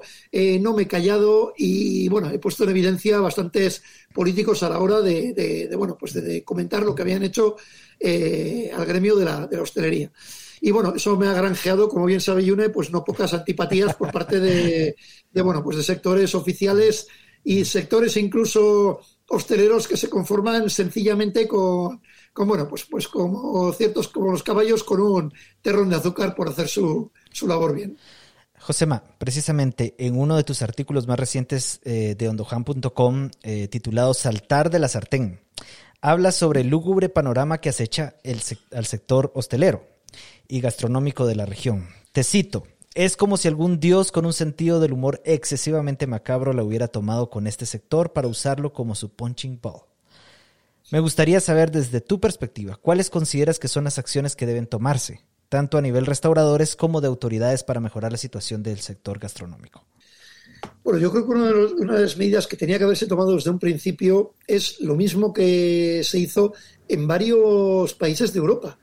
no 0.60 0.72
me 0.72 0.84
he 0.84 0.86
callado 0.86 1.52
y 1.56 2.08
bueno, 2.08 2.30
he 2.30 2.38
puesto 2.38 2.62
en 2.62 2.70
evidencia 2.70 3.18
bastantes 3.18 3.82
políticos 4.14 4.62
a 4.62 4.68
la 4.68 4.78
hora 4.78 5.00
de, 5.00 5.68
bueno, 5.76 5.96
pues 5.98 6.14
de 6.14 6.44
comentar 6.44 6.82
lo 6.84 6.94
que 6.94 7.02
habían 7.02 7.24
hecho 7.24 7.56
eh, 7.98 8.70
al 8.74 8.84
gremio 8.86 9.16
de 9.16 9.24
la, 9.24 9.46
de 9.46 9.56
la, 9.56 9.62
hostelería. 9.62 10.12
Y 10.60 10.70
bueno, 10.70 10.94
eso 10.94 11.16
me 11.16 11.26
ha 11.26 11.32
granjeado, 11.32 11.88
como 11.88 12.06
bien 12.06 12.20
sabe 12.20 12.44
Yune, 12.44 12.70
pues 12.70 12.90
no 12.90 13.04
pocas 13.04 13.34
antipatías 13.34 13.94
por 13.94 14.12
parte 14.12 14.40
de, 14.40 14.96
bueno, 15.42 15.62
pues 15.62 15.76
de 15.76 15.82
sectores 15.82 16.34
oficiales 16.34 17.08
y 17.44 17.64
sectores 17.64 18.16
incluso 18.16 19.00
hosteleros 19.28 19.88
que 19.88 19.96
se 19.96 20.08
conforman 20.08 20.70
sencillamente 20.70 21.46
con, 21.46 22.00
con, 22.32 22.48
bueno, 22.48 22.68
pues, 22.68 22.84
pues 22.84 23.08
como 23.08 23.72
ciertos, 23.72 24.08
como 24.08 24.32
los 24.32 24.42
caballos 24.42 24.84
con 24.84 25.00
un 25.00 25.32
terrón 25.62 25.90
de 25.90 25.96
azúcar 25.96 26.34
por 26.34 26.48
hacer 26.48 26.68
su, 26.68 27.10
su 27.36 27.46
labor 27.46 27.74
bien. 27.74 27.98
Josema, 28.58 29.04
precisamente 29.18 29.94
en 29.98 30.18
uno 30.18 30.36
de 30.36 30.44
tus 30.44 30.62
artículos 30.62 31.06
más 31.06 31.18
recientes 31.18 31.80
eh, 31.84 32.14
de 32.16 32.28
ondohan.com, 32.28 33.30
eh, 33.42 33.68
titulado 33.68 34.14
Saltar 34.14 34.70
de 34.70 34.78
la 34.78 34.88
sartén, 34.88 35.40
habla 36.00 36.32
sobre 36.32 36.62
el 36.62 36.68
lúgubre 36.68 37.08
panorama 37.08 37.58
que 37.58 37.68
acecha 37.68 38.14
al 38.72 38.86
sector 38.86 39.30
hostelero 39.34 39.86
y 40.48 40.60
gastronómico 40.60 41.26
de 41.26 41.36
la 41.36 41.44
región. 41.44 41.88
Te 42.12 42.24
cito, 42.24 42.66
es 42.94 43.16
como 43.16 43.36
si 43.36 43.46
algún 43.46 43.78
dios 43.78 44.10
con 44.10 44.24
un 44.24 44.32
sentido 44.32 44.80
del 44.80 44.94
humor 44.94 45.20
excesivamente 45.26 46.06
macabro 46.06 46.54
la 46.54 46.64
hubiera 46.64 46.88
tomado 46.88 47.28
con 47.28 47.46
este 47.46 47.66
sector 47.66 48.14
para 48.14 48.28
usarlo 48.28 48.72
como 48.72 48.94
su 48.94 49.10
punching 49.10 49.60
ball. 49.60 49.82
Me 50.90 51.00
gustaría 51.00 51.40
saber 51.40 51.70
desde 51.70 52.00
tu 52.00 52.20
perspectiva, 52.20 52.76
¿cuáles 52.76 53.10
consideras 53.10 53.58
que 53.58 53.68
son 53.68 53.84
las 53.84 53.98
acciones 53.98 54.34
que 54.34 54.46
deben 54.46 54.66
tomarse, 54.66 55.20
tanto 55.48 55.78
a 55.78 55.82
nivel 55.82 56.06
restauradores 56.06 56.76
como 56.76 57.00
de 57.00 57.08
autoridades 57.08 57.62
para 57.62 57.80
mejorar 57.80 58.12
la 58.12 58.18
situación 58.18 58.62
del 58.62 58.80
sector 58.80 59.18
gastronómico? 59.18 59.84
Bueno, 60.82 60.98
yo 60.98 61.10
creo 61.10 61.24
que 61.24 61.32
una 61.32 61.46
de, 61.46 62.00
las 62.00 62.16
medidas 62.16 62.46
que 62.46 62.56
tenía 62.56 62.78
que 62.78 62.84
haberse 62.84 63.06
tomado 63.06 63.34
desde 63.34 63.50
un 63.50 63.58
principio 63.58 64.34
es 64.46 64.80
lo 64.80 64.94
mismo 64.94 65.32
que 65.32 66.02
se 66.04 66.18
hizo 66.18 66.54
en 66.88 67.06
varios 67.06 67.94
países 67.94 68.32
de 68.32 68.38
Europa. 68.38 68.78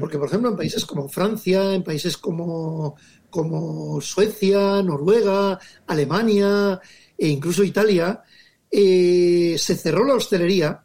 Porque, 0.00 0.18
por 0.18 0.26
ejemplo, 0.26 0.50
en 0.50 0.56
países 0.56 0.84
como 0.84 1.08
Francia, 1.08 1.72
en 1.72 1.84
países 1.84 2.16
como, 2.16 2.96
como 3.30 4.00
Suecia, 4.00 4.82
Noruega, 4.82 5.56
Alemania 5.86 6.80
e 7.16 7.28
incluso 7.28 7.62
Italia, 7.62 8.20
eh, 8.68 9.54
se 9.56 9.76
cerró 9.76 10.04
la 10.04 10.14
hostelería, 10.14 10.82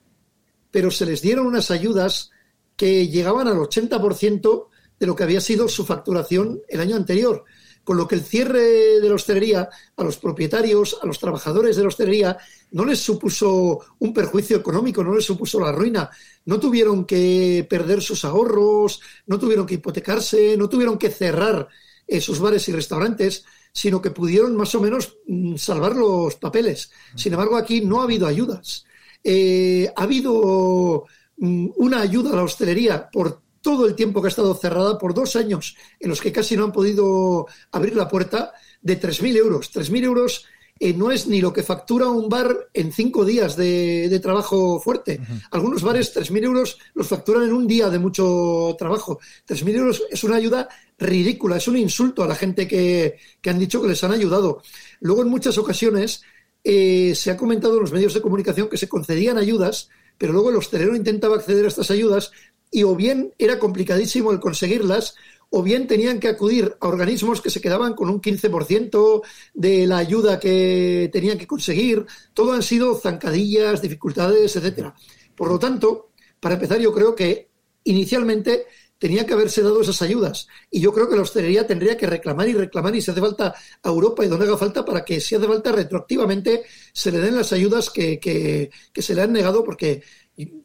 pero 0.70 0.92
se 0.92 1.08
les 1.08 1.24
dieron 1.24 1.48
unas 1.48 1.72
ayudas 1.72 2.30
que 2.76 3.08
llegaban 3.08 3.48
al 3.48 3.58
80% 3.58 4.68
de 5.04 5.08
lo 5.08 5.18
que 5.18 5.24
había 5.24 5.42
sido 5.42 5.68
su 5.68 5.86
facturación 5.86 6.62
el 6.70 6.80
año 6.80 6.96
anterior 6.96 7.44
con 7.84 7.98
lo 7.98 8.08
que 8.08 8.16
el 8.16 8.22
cierre 8.22 9.02
de 9.02 9.10
la 9.10 9.16
hostelería 9.16 9.70
a 9.98 10.04
los 10.06 10.16
propietarios, 10.16 10.98
a 11.02 11.06
los 11.06 11.20
trabajadores 11.20 11.76
de 11.76 11.82
la 11.82 11.90
hostelería, 11.90 12.38
no 12.72 12.86
les 12.86 13.00
supuso 13.00 13.82
un 14.00 14.14
perjuicio 14.14 14.56
económico, 14.56 15.04
no 15.04 15.14
les 15.14 15.26
supuso 15.26 15.60
la 15.60 15.74
ruina. 15.74 16.10
No 16.46 16.60
tuvieron 16.62 17.04
que 17.04 17.68
perder 17.70 18.02
sus 18.02 18.24
ahorros, 18.24 19.02
no 19.28 19.38
tuvieron 19.38 19.66
que 19.66 19.74
hipotecarse, 19.74 20.56
no 20.56 20.70
tuvieron 20.70 20.98
que 20.98 21.10
cerrar 21.10 21.68
eh, 22.08 22.22
sus 22.22 22.40
bares 22.40 22.70
y 22.70 22.72
restaurantes, 22.72 23.44
sino 23.74 24.02
que 24.02 24.12
pudieron 24.12 24.56
más 24.56 24.74
o 24.76 24.80
menos 24.80 25.18
mm, 25.28 25.58
salvar 25.58 25.94
los 25.94 26.36
papeles. 26.36 26.90
Sin 27.16 27.34
embargo, 27.34 27.58
aquí 27.58 27.82
no 27.82 28.00
ha 28.00 28.04
habido 28.04 28.28
ayudas. 28.28 28.86
Eh, 29.22 29.92
ha 29.94 30.04
habido 30.04 31.06
mm, 31.36 31.72
una 31.76 32.00
ayuda 32.00 32.32
a 32.32 32.36
la 32.38 32.44
hostelería 32.44 33.10
por 33.12 33.43
todo 33.64 33.88
el 33.88 33.96
tiempo 33.96 34.22
que 34.22 34.28
ha 34.28 34.30
estado 34.30 34.54
cerrada 34.54 35.00
por 35.00 35.16
dos 35.16 35.36
años 35.36 35.76
en 36.00 36.10
los 36.10 36.22
que 36.22 36.32
casi 36.32 36.56
no 36.56 36.66
han 36.66 36.72
podido 36.72 37.48
abrir 37.72 37.96
la 37.96 38.08
puerta 38.08 38.52
de 38.82 39.00
3.000 39.00 39.38
euros. 39.38 39.74
3.000 39.74 40.04
euros 40.04 40.46
eh, 40.80 40.94
no 40.94 41.12
es 41.12 41.28
ni 41.28 41.40
lo 41.40 41.54
que 41.54 41.64
factura 41.64 42.08
un 42.08 42.28
bar 42.28 42.70
en 42.74 42.92
cinco 42.92 43.24
días 43.24 43.56
de, 43.56 44.20
trabajo 44.22 44.82
fuerte. 44.82 45.22
Algunos 45.52 45.82
bares 45.82 46.14
3.000 46.14 46.44
euros 46.44 46.78
los 46.94 47.08
facturan 47.08 47.44
en 47.44 47.54
un 47.54 47.66
día 47.66 47.90
de 47.90 48.00
mucho 48.00 48.76
trabajo. 48.78 49.20
3.000 49.48 49.76
euros 49.76 50.04
es 50.12 50.24
una 50.26 50.36
ayuda 50.36 50.68
ridícula, 50.98 51.58
es 51.58 51.68
un 51.70 51.78
insulto 51.78 52.22
a 52.22 52.28
la 52.28 52.36
gente 52.36 52.68
que, 52.68 53.18
han 53.46 53.60
dicho 53.60 53.82
que 53.82 53.88
les 53.88 54.04
han 54.04 54.12
ayudado. 54.12 54.62
Luego, 55.00 55.22
en 55.22 55.30
muchas 55.30 55.58
ocasiones, 55.58 56.22
eh, 56.64 57.14
se 57.16 57.32
ha 57.32 57.38
comentado 57.38 57.76
en 57.76 57.82
los 57.82 57.94
medios 57.94 58.14
de 58.14 58.22
comunicación 58.22 58.68
que 58.68 58.78
se 58.78 58.90
concedían 58.90 59.38
ayudas, 59.38 59.90
pero 60.18 60.34
luego 60.34 60.50
el 60.50 60.58
hostelero 60.58 60.96
intentaba 60.96 61.36
acceder 61.36 61.66
a 61.66 61.70
estas 61.70 61.92
ayudas 61.92 62.32
y 62.74 62.84
o 62.84 62.96
bien 62.96 63.34
era 63.38 63.60
complicadísimo 63.60 64.32
el 64.32 64.40
conseguirlas, 64.40 65.16
o 65.52 65.62
bien 65.62 65.86
tenían 65.86 66.20
que 66.20 66.28
acudir 66.28 66.76
a 66.82 66.88
organismos 66.88 67.40
que 67.40 67.52
se 67.52 67.62
quedaban 67.62 67.94
con 67.94 68.10
un 68.10 68.20
15% 68.20 69.22
de 69.54 69.86
la 69.86 69.98
ayuda 69.98 70.40
que 70.40 71.12
tenían 71.14 71.38
que 71.38 71.46
conseguir. 71.46 72.08
Todo 72.34 72.54
han 72.54 72.64
sido 72.64 72.96
zancadillas, 72.96 73.80
dificultades, 73.80 74.56
etcétera. 74.56 74.96
Por 75.36 75.50
lo 75.50 75.60
tanto, 75.60 76.10
para 76.40 76.56
empezar, 76.56 76.80
yo 76.80 76.92
creo 76.92 77.16
que 77.16 77.50
inicialmente 77.84 78.66
tenía 78.98 79.26
que 79.26 79.34
haberse 79.34 79.62
dado 79.62 79.82
esas 79.82 80.02
ayudas. 80.02 80.48
Y 80.72 80.80
yo 80.80 80.94
creo 80.94 81.10
que 81.10 81.18
la 81.18 81.24
hostelería 81.24 81.68
tendría 81.68 81.98
que 81.98 82.08
reclamar 82.08 82.48
y 82.48 82.54
reclamar 82.54 82.96
y 82.96 83.02
si 83.02 83.12
hace 83.12 83.20
falta 83.20 83.54
a 83.84 83.90
Europa 83.90 84.24
y 84.24 84.30
donde 84.30 84.46
haga 84.46 84.58
falta 84.58 84.86
para 84.86 85.04
que 85.04 85.20
si 85.20 85.36
hace 85.36 85.46
falta 85.46 85.72
retroactivamente 85.72 86.64
se 86.94 87.12
le 87.12 87.20
den 87.20 87.36
las 87.36 87.52
ayudas 87.52 87.90
que, 87.90 88.18
que, 88.18 88.72
que 88.94 89.02
se 89.02 89.14
le 89.14 89.22
han 89.22 89.34
negado 89.34 89.64
porque 89.64 90.04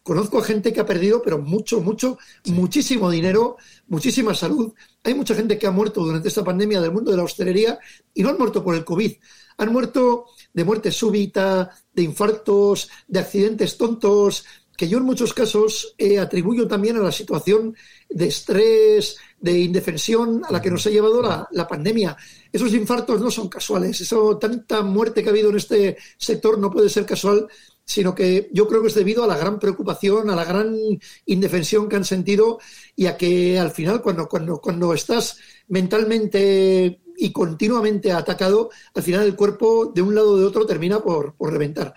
conozco 0.02 0.38
a 0.38 0.44
gente 0.44 0.72
que 0.72 0.80
ha 0.80 0.86
perdido, 0.86 1.22
pero 1.22 1.38
mucho, 1.38 1.80
mucho, 1.80 2.18
muchísimo 2.46 3.10
dinero, 3.10 3.56
muchísima 3.88 4.34
salud. 4.34 4.72
Hay 5.04 5.14
mucha 5.14 5.34
gente 5.34 5.58
que 5.58 5.66
ha 5.66 5.70
muerto 5.70 6.02
durante 6.02 6.28
esta 6.28 6.44
pandemia 6.44 6.80
del 6.80 6.92
mundo 6.92 7.10
de 7.10 7.16
la 7.16 7.24
hostelería 7.24 7.78
y 8.14 8.22
no 8.22 8.30
han 8.30 8.38
muerto 8.38 8.64
por 8.64 8.74
el 8.74 8.84
COVID. 8.84 9.12
Han 9.58 9.72
muerto 9.72 10.26
de 10.52 10.64
muerte 10.64 10.90
súbita, 10.90 11.70
de 11.92 12.02
infartos, 12.02 12.88
de 13.06 13.20
accidentes 13.20 13.76
tontos, 13.76 14.44
que 14.76 14.88
yo 14.88 14.98
en 14.98 15.04
muchos 15.04 15.34
casos 15.34 15.94
eh, 15.98 16.20
atribuyo 16.20 16.68
también 16.68 16.96
a 16.96 17.00
la 17.00 17.10
situación 17.10 17.74
de 18.08 18.28
estrés, 18.28 19.16
de 19.40 19.58
indefensión 19.58 20.42
a 20.48 20.52
la 20.52 20.62
que 20.62 20.70
nos 20.70 20.86
ha 20.86 20.90
llevado 20.90 21.20
la, 21.20 21.48
la, 21.50 21.66
pandemia. 21.66 22.16
Esos 22.52 22.72
infartos 22.74 23.20
no 23.20 23.30
son 23.30 23.48
casuales. 23.48 24.00
Eso, 24.00 24.38
tanta 24.38 24.82
muerte 24.82 25.22
que 25.22 25.28
ha 25.28 25.32
habido 25.32 25.50
en 25.50 25.56
este 25.56 25.96
sector 26.16 26.58
no 26.58 26.70
puede 26.70 26.88
ser 26.88 27.04
casual 27.04 27.48
sino 27.88 28.14
que 28.14 28.50
yo 28.52 28.68
creo 28.68 28.82
que 28.82 28.88
es 28.88 28.94
debido 28.94 29.24
a 29.24 29.26
la 29.26 29.38
gran 29.38 29.58
preocupación, 29.58 30.28
a 30.28 30.36
la 30.36 30.44
gran 30.44 30.76
indefensión 31.24 31.88
que 31.88 31.96
han 31.96 32.04
sentido 32.04 32.58
y 32.94 33.06
a 33.06 33.16
que 33.16 33.58
al 33.58 33.70
final 33.70 34.02
cuando, 34.02 34.28
cuando, 34.28 34.60
cuando 34.60 34.92
estás 34.92 35.38
mentalmente 35.68 37.00
y 37.16 37.32
continuamente 37.32 38.12
atacado, 38.12 38.68
al 38.94 39.02
final 39.02 39.24
el 39.24 39.34
cuerpo 39.34 39.86
de 39.86 40.02
un 40.02 40.14
lado 40.14 40.32
o 40.32 40.36
de 40.36 40.44
otro 40.44 40.66
termina 40.66 41.00
por, 41.00 41.34
por 41.34 41.50
reventar. 41.50 41.94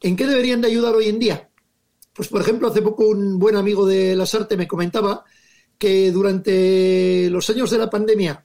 ¿En 0.00 0.16
qué 0.16 0.26
deberían 0.26 0.60
de 0.60 0.66
ayudar 0.66 0.96
hoy 0.96 1.08
en 1.08 1.20
día? 1.20 1.48
Pues 2.12 2.26
por 2.26 2.40
ejemplo, 2.40 2.66
hace 2.66 2.82
poco 2.82 3.06
un 3.06 3.38
buen 3.38 3.54
amigo 3.54 3.86
de 3.86 4.16
Las 4.16 4.34
Artes 4.34 4.58
me 4.58 4.66
comentaba 4.66 5.24
que 5.78 6.10
durante 6.10 7.30
los 7.30 7.48
años 7.48 7.70
de 7.70 7.78
la 7.78 7.88
pandemia 7.88 8.44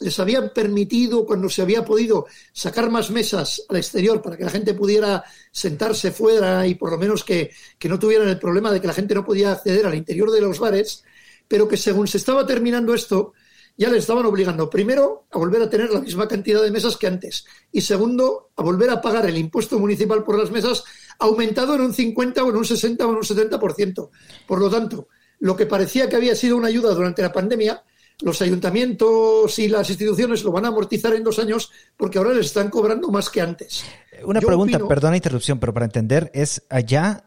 les 0.00 0.18
habían 0.18 0.50
permitido, 0.52 1.24
cuando 1.26 1.48
se 1.48 1.62
había 1.62 1.84
podido, 1.84 2.26
sacar 2.52 2.90
más 2.90 3.10
mesas 3.10 3.62
al 3.68 3.76
exterior 3.76 4.20
para 4.22 4.36
que 4.36 4.44
la 4.44 4.50
gente 4.50 4.74
pudiera 4.74 5.22
sentarse 5.52 6.10
fuera 6.10 6.66
y 6.66 6.74
por 6.74 6.90
lo 6.90 6.98
menos 6.98 7.22
que, 7.22 7.50
no 7.84 7.98
tuvieran 7.98 8.28
el 8.28 8.38
problema 8.38 8.72
de 8.72 8.80
que 8.80 8.86
la 8.86 8.94
gente 8.94 9.14
no 9.14 9.24
podía 9.24 9.52
acceder 9.52 9.86
al 9.86 9.94
interior 9.94 10.30
de 10.30 10.40
los 10.40 10.58
bares, 10.58 11.04
pero 11.46 11.68
que 11.68 11.76
según 11.76 12.08
se 12.08 12.16
estaba 12.16 12.46
terminando 12.46 12.94
esto, 12.94 13.34
ya 13.76 13.90
le 13.90 13.98
estaban 13.98 14.26
obligando, 14.26 14.68
primero, 14.68 15.26
a 15.30 15.38
volver 15.38 15.62
a 15.62 15.70
tener 15.70 15.90
la 15.90 16.00
misma 16.00 16.26
cantidad 16.26 16.62
de 16.62 16.70
mesas 16.70 16.96
que 16.96 17.06
antes, 17.06 17.44
y 17.70 17.80
segundo, 17.82 18.50
a 18.56 18.62
volver 18.62 18.90
a 18.90 19.00
pagar 19.00 19.26
el 19.26 19.38
impuesto 19.38 19.78
municipal 19.78 20.24
por 20.24 20.38
las 20.38 20.50
mesas 20.50 20.82
aumentado 21.18 21.74
en 21.74 21.82
un 21.82 21.94
50 21.94 22.42
o 22.42 22.50
en 22.50 22.56
un 22.56 22.64
60 22.64 23.06
o 23.06 23.10
en 23.10 23.16
un 23.16 23.22
70%. 23.22 24.10
Por 24.46 24.60
lo 24.60 24.70
tanto, 24.70 25.08
lo 25.40 25.56
que 25.56 25.66
parecía 25.66 26.08
que 26.08 26.16
había 26.16 26.34
sido 26.34 26.56
una 26.56 26.68
ayuda 26.68 26.94
durante 26.94 27.22
la 27.22 27.32
pandemia, 27.32 27.82
los 28.22 28.40
ayuntamientos 28.42 29.58
y 29.58 29.68
las 29.68 29.88
instituciones 29.88 30.44
lo 30.44 30.52
van 30.52 30.64
a 30.64 30.68
amortizar 30.68 31.14
en 31.14 31.24
dos 31.24 31.38
años 31.38 31.70
porque 31.96 32.18
ahora 32.18 32.34
les 32.34 32.46
están 32.46 32.70
cobrando 32.70 33.08
más 33.10 33.30
que 33.30 33.40
antes. 33.40 33.84
Una 34.24 34.40
pregunta, 34.40 34.78
perdona 34.86 35.16
interrupción, 35.16 35.58
pero 35.58 35.72
para 35.72 35.86
entender, 35.86 36.30
¿es 36.34 36.62
allá 36.68 37.24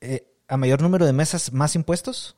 eh, 0.00 0.26
a 0.48 0.56
mayor 0.56 0.82
número 0.82 1.06
de 1.06 1.12
mesas 1.12 1.52
más 1.52 1.74
impuestos? 1.74 2.36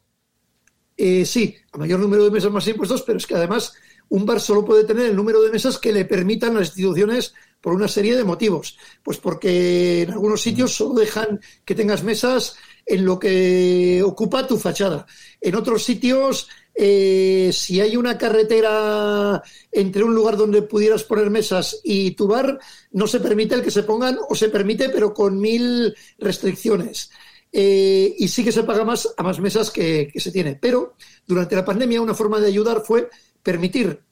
Eh, 0.97 1.25
sí, 1.25 1.57
a 1.73 1.79
mayor 1.79 2.01
número 2.01 2.25
de 2.25 2.31
mesas 2.31 2.51
más 2.51 2.67
impuestos, 2.69 3.03
pero 3.03 3.19
es 3.19 3.27
que 3.27 3.35
además 3.35 3.75
un 4.09 4.25
bar 4.25 4.41
solo 4.41 4.65
puede 4.65 4.85
tener 4.85 5.07
el 5.07 5.17
número 5.17 5.43
de 5.43 5.51
mesas 5.51 5.79
que 5.79 5.93
le 5.93 6.05
permitan 6.05 6.55
las 6.55 6.69
instituciones 6.69 7.35
por 7.61 7.75
una 7.75 7.89
serie 7.89 8.17
de 8.17 8.25
motivos. 8.25 8.79
Pues 9.03 9.19
porque 9.19 10.03
en 10.03 10.13
algunos 10.13 10.41
sitios 10.41 10.75
solo 10.75 11.01
dejan 11.01 11.41
que 11.65 11.75
tengas 11.75 12.05
mesas 12.05 12.57
en 12.85 13.05
lo 13.05 13.19
que 13.19 14.03
ocupa 14.05 14.47
tu 14.47 14.59
fachada. 14.59 15.07
En 15.41 15.57
otros 15.57 15.83
sitios, 15.83 16.49
eh, 16.79 17.51
si 17.55 17.81
hay 17.81 17.97
una 17.97 18.19
carretera 18.19 19.43
entre 19.73 20.05
un 20.05 20.15
lugar 20.15 20.37
donde 20.37 20.61
pudieras 20.61 21.05
poner 21.05 21.31
mesas 21.31 21.81
y 21.83 22.11
tu 22.11 22.29
bar, 22.29 22.59
no 22.93 23.07
se 23.07 23.21
permite 23.21 23.55
el 23.55 23.63
que 23.63 23.71
se 23.71 23.83
pongan 23.83 24.19
o 24.29 24.35
se 24.35 24.51
permite, 24.51 24.91
pero 24.91 25.15
con 25.15 25.41
mil 25.41 25.97
restricciones. 26.19 27.11
Eh, 27.51 28.15
y 28.19 28.29
sí 28.29 28.45
que 28.45 28.53
se 28.53 28.65
paga 28.65 28.85
más 28.85 29.09
a 29.17 29.23
más 29.23 29.41
mesas 29.41 29.71
que, 29.71 30.11
que 30.13 30.21
se 30.21 30.31
tiene. 30.31 30.57
Pero 30.57 30.97
durante 31.27 31.57
la 31.57 31.65
pandemia 31.65 32.03
una 32.03 32.15
forma 32.15 32.41
de 32.41 32.49
ayudar 32.49 32.83
fue 32.85 33.09
permitir 33.43 34.03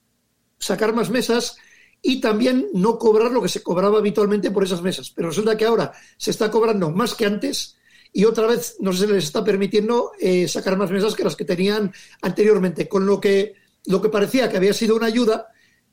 sacar 0.59 0.95
más 0.95 1.11
mesas 1.11 1.57
y 2.01 2.21
también 2.21 2.69
no 2.73 2.99
cobrar 2.99 3.31
lo 3.31 3.43
que 3.43 3.49
se 3.49 3.63
cobraba 3.63 3.99
habitualmente 3.99 4.51
por 4.51 4.65
esas 4.65 4.81
mesas. 4.81 5.11
Pero 5.11 5.29
resulta 5.29 5.57
que 5.59 5.67
ahora 5.67 5.93
se 6.17 6.31
está 6.31 6.51
cobrando 6.51 6.91
más 6.91 7.15
que 7.15 7.27
antes 7.27 7.77
y 8.17 8.25
otra 8.25 8.47
vez 8.47 8.77
no 8.79 8.93
se 8.93 9.09
les 9.09 9.25
está 9.25 9.45
permitiendo 9.45 10.13
eh, 10.21 10.47
sacar 10.47 10.79
más 10.79 10.91
mesas 10.91 11.15
que 11.15 11.25
las 11.25 11.35
que 11.35 11.45
tenían 11.45 11.93
anteriormente, 12.23 12.89
con 12.89 13.05
lo 13.05 13.21
que 13.21 13.55
lo 13.87 14.01
que 14.01 14.09
parecía 14.09 14.49
que 14.49 14.57
había 14.57 14.73
sido 14.73 14.97
una 14.97 15.07
ayuda, 15.07 15.49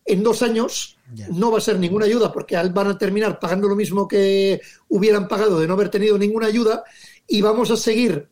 en 0.06 0.24
dos 0.24 0.42
años 0.44 0.98
no 1.32 1.52
va 1.52 1.58
a 1.58 1.62
ser 1.62 1.78
ninguna 1.78 2.06
ayuda 2.06 2.32
porque 2.32 2.56
van 2.56 2.88
a 2.88 2.98
terminar 2.98 3.40
pagando 3.40 3.68
lo 3.68 3.76
mismo 3.76 4.08
que 4.08 4.62
hubieran 4.88 5.28
pagado 5.28 5.60
de 5.60 5.68
no 5.68 5.74
haber 5.74 5.90
tenido 5.90 6.18
ninguna 6.18 6.48
ayuda 6.48 6.84
y 7.28 7.42
vamos 7.42 7.70
a 7.72 7.76
seguir 7.76 8.30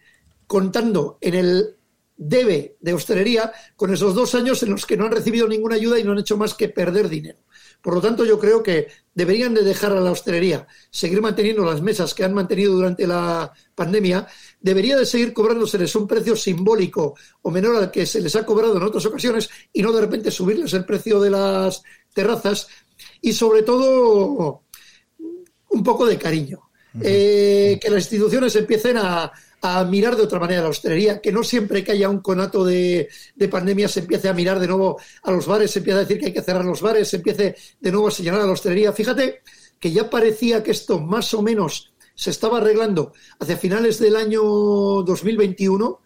contando 0.48 1.18
en 1.20 1.34
el 1.34 1.76
debe 2.16 2.78
de 2.80 2.94
hostelería 2.94 3.52
con 3.76 3.94
esos 3.94 4.14
dos 4.14 4.36
años 4.36 4.62
en 4.64 4.72
los 4.72 4.86
que 4.86 4.98
no 4.98 5.06
han 5.06 5.12
recibido 5.12 5.48
ninguna 5.48 5.76
ayuda 5.76 6.00
y 6.00 6.04
no 6.04 6.12
han 6.12 6.20
hecho 6.20 6.38
más 6.38 6.54
que 6.54 6.70
perder 6.70 7.10
dinero. 7.10 7.40
Por 7.82 7.94
lo 7.94 8.02
tanto, 8.02 8.26
yo 8.26 8.38
creo 8.38 8.62
que 8.62 8.88
deberían 9.20 9.54
de 9.54 9.64
dejar 9.64 9.92
a 9.92 10.00
la 10.00 10.12
hostelería 10.12 10.66
seguir 10.90 11.22
manteniendo 11.22 11.66
las 11.66 11.82
mesas 11.82 12.14
que 12.14 12.24
han 12.24 12.34
mantenido 12.34 12.72
durante 12.72 13.06
la 13.06 13.52
pandemia, 13.76 14.26
debería 14.62 14.96
de 14.96 15.06
seguir 15.06 15.34
cobrándoseles 15.34 15.94
un 15.98 16.08
precio 16.08 16.38
simbólico 16.38 17.16
o 17.42 17.52
menor 17.52 17.76
al 17.76 17.92
que 17.92 18.06
se 18.06 18.22
les 18.22 18.34
ha 18.38 18.46
cobrado 18.46 18.78
en 18.78 18.84
otras 18.84 19.06
ocasiones 19.06 19.50
y 19.74 19.82
no 19.82 19.92
de 19.92 20.00
repente 20.00 20.32
subirles 20.32 20.74
el 20.74 20.86
precio 20.86 21.20
de 21.20 21.32
las 21.32 21.84
terrazas 22.14 22.70
y 23.20 23.34
sobre 23.34 23.64
todo 23.64 24.64
un 25.70 25.84
poco 25.84 26.06
de 26.06 26.18
cariño. 26.18 26.62
Eh, 27.02 27.78
que 27.80 27.90
las 27.90 28.04
instituciones 28.04 28.56
empiecen 28.56 28.98
a, 28.98 29.32
a 29.62 29.84
mirar 29.84 30.16
de 30.16 30.24
otra 30.24 30.40
manera 30.40 30.62
la 30.62 30.70
hostelería, 30.70 31.22
que 31.22 31.32
no 31.32 31.44
siempre 31.44 31.84
que 31.84 31.92
haya 31.92 32.10
un 32.10 32.20
conato 32.20 32.64
de, 32.64 33.10
pandemia 33.50 33.88
se 33.88 34.02
empiece 34.02 34.30
a 34.30 34.34
mirar 34.34 34.60
de 34.60 34.68
nuevo 34.68 35.00
a 35.24 35.32
los 35.32 35.46
bares, 35.48 35.72
se 35.72 35.80
empiece 35.80 35.98
a 35.98 36.02
decir 36.02 36.20
que 36.20 36.28
hay 36.28 36.34
que 36.34 36.42
cerrar 36.42 36.66
los 36.66 36.82
bares, 36.82 37.10
se 37.10 37.18
empiece 37.18 37.56
de 37.80 37.92
nuevo 37.92 38.08
a 38.08 38.12
señalar 38.12 38.42
a 38.42 38.46
la 38.46 38.54
hostelería. 38.54 38.94
Fíjate 38.94 39.42
que 39.80 39.92
ya 39.92 40.10
parecía 40.10 40.64
que 40.64 40.72
esto 40.72 41.00
más 41.00 41.34
o 41.34 41.42
menos 41.42 41.92
se 42.16 42.32
estaba 42.32 42.58
arreglando 42.58 43.14
hacia 43.40 43.58
finales 43.58 44.00
del 44.00 44.16
año 44.16 44.42
2021. 44.42 46.02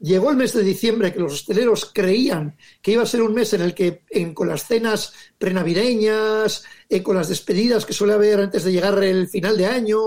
Llegó 0.00 0.30
el 0.30 0.36
mes 0.36 0.52
de 0.52 0.62
diciembre 0.62 1.12
que 1.12 1.20
los 1.20 1.32
hosteleros 1.32 1.90
creían 1.92 2.56
que 2.82 2.92
iba 2.92 3.02
a 3.02 3.06
ser 3.06 3.22
un 3.22 3.32
mes 3.32 3.54
en 3.54 3.62
el 3.62 3.74
que 3.74 4.02
con 4.34 4.46
las 4.46 4.66
cenas 4.66 5.14
prenavideñas, 5.38 6.64
eh, 6.88 7.02
con 7.02 7.16
las 7.16 7.30
despedidas 7.30 7.86
que 7.86 7.94
suele 7.94 8.12
haber 8.12 8.40
antes 8.40 8.64
de 8.64 8.72
llegar 8.72 9.02
el 9.02 9.26
final 9.28 9.56
de 9.56 9.66
año, 9.66 9.98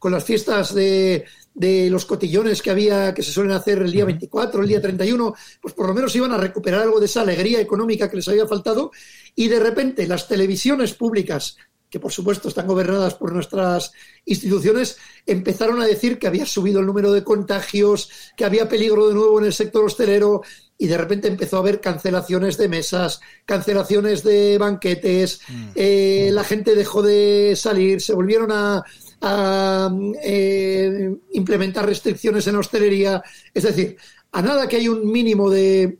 con 0.00 0.10
las 0.10 0.24
fiestas 0.24 0.74
de, 0.74 1.24
de 1.58 1.90
los 1.90 2.04
cotillones 2.04 2.62
que 2.62 2.70
había, 2.70 3.12
que 3.12 3.22
se 3.22 3.32
suelen 3.32 3.52
hacer 3.52 3.78
el 3.78 3.90
día 3.90 4.04
24, 4.04 4.62
el 4.62 4.68
día 4.68 4.80
31, 4.80 5.34
pues 5.60 5.74
por 5.74 5.88
lo 5.88 5.94
menos 5.94 6.14
iban 6.14 6.32
a 6.32 6.38
recuperar 6.38 6.82
algo 6.82 7.00
de 7.00 7.06
esa 7.06 7.22
alegría 7.22 7.60
económica 7.60 8.08
que 8.08 8.16
les 8.16 8.28
había 8.28 8.46
faltado. 8.46 8.92
Y 9.34 9.48
de 9.48 9.58
repente 9.58 10.06
las 10.06 10.28
televisiones 10.28 10.94
públicas, 10.94 11.56
que 11.90 12.00
por 12.00 12.12
supuesto 12.12 12.48
están 12.48 12.66
gobernadas 12.66 13.14
por 13.14 13.32
nuestras 13.32 13.92
instituciones, 14.24 14.98
empezaron 15.26 15.80
a 15.80 15.86
decir 15.86 16.18
que 16.18 16.26
había 16.26 16.46
subido 16.46 16.80
el 16.80 16.86
número 16.86 17.12
de 17.12 17.24
contagios, 17.24 18.10
que 18.36 18.44
había 18.44 18.68
peligro 18.68 19.08
de 19.08 19.14
nuevo 19.14 19.38
en 19.38 19.46
el 19.46 19.52
sector 19.52 19.84
hostelero 19.84 20.42
y 20.76 20.86
de 20.86 20.98
repente 20.98 21.28
empezó 21.28 21.56
a 21.56 21.60
haber 21.60 21.80
cancelaciones 21.80 22.56
de 22.56 22.68
mesas, 22.68 23.20
cancelaciones 23.46 24.22
de 24.22 24.58
banquetes, 24.58 25.40
mm. 25.48 25.68
eh, 25.74 26.30
la 26.32 26.44
gente 26.44 26.74
dejó 26.74 27.02
de 27.02 27.54
salir, 27.56 28.00
se 28.00 28.14
volvieron 28.14 28.52
a 28.52 28.84
a 29.20 29.90
eh, 30.22 31.16
implementar 31.32 31.86
restricciones 31.86 32.46
en 32.46 32.56
hostelería. 32.56 33.22
Es 33.52 33.64
decir, 33.64 33.96
a 34.32 34.42
nada 34.42 34.68
que 34.68 34.76
hay 34.76 34.88
un 34.88 35.10
mínimo 35.10 35.50
de 35.50 35.98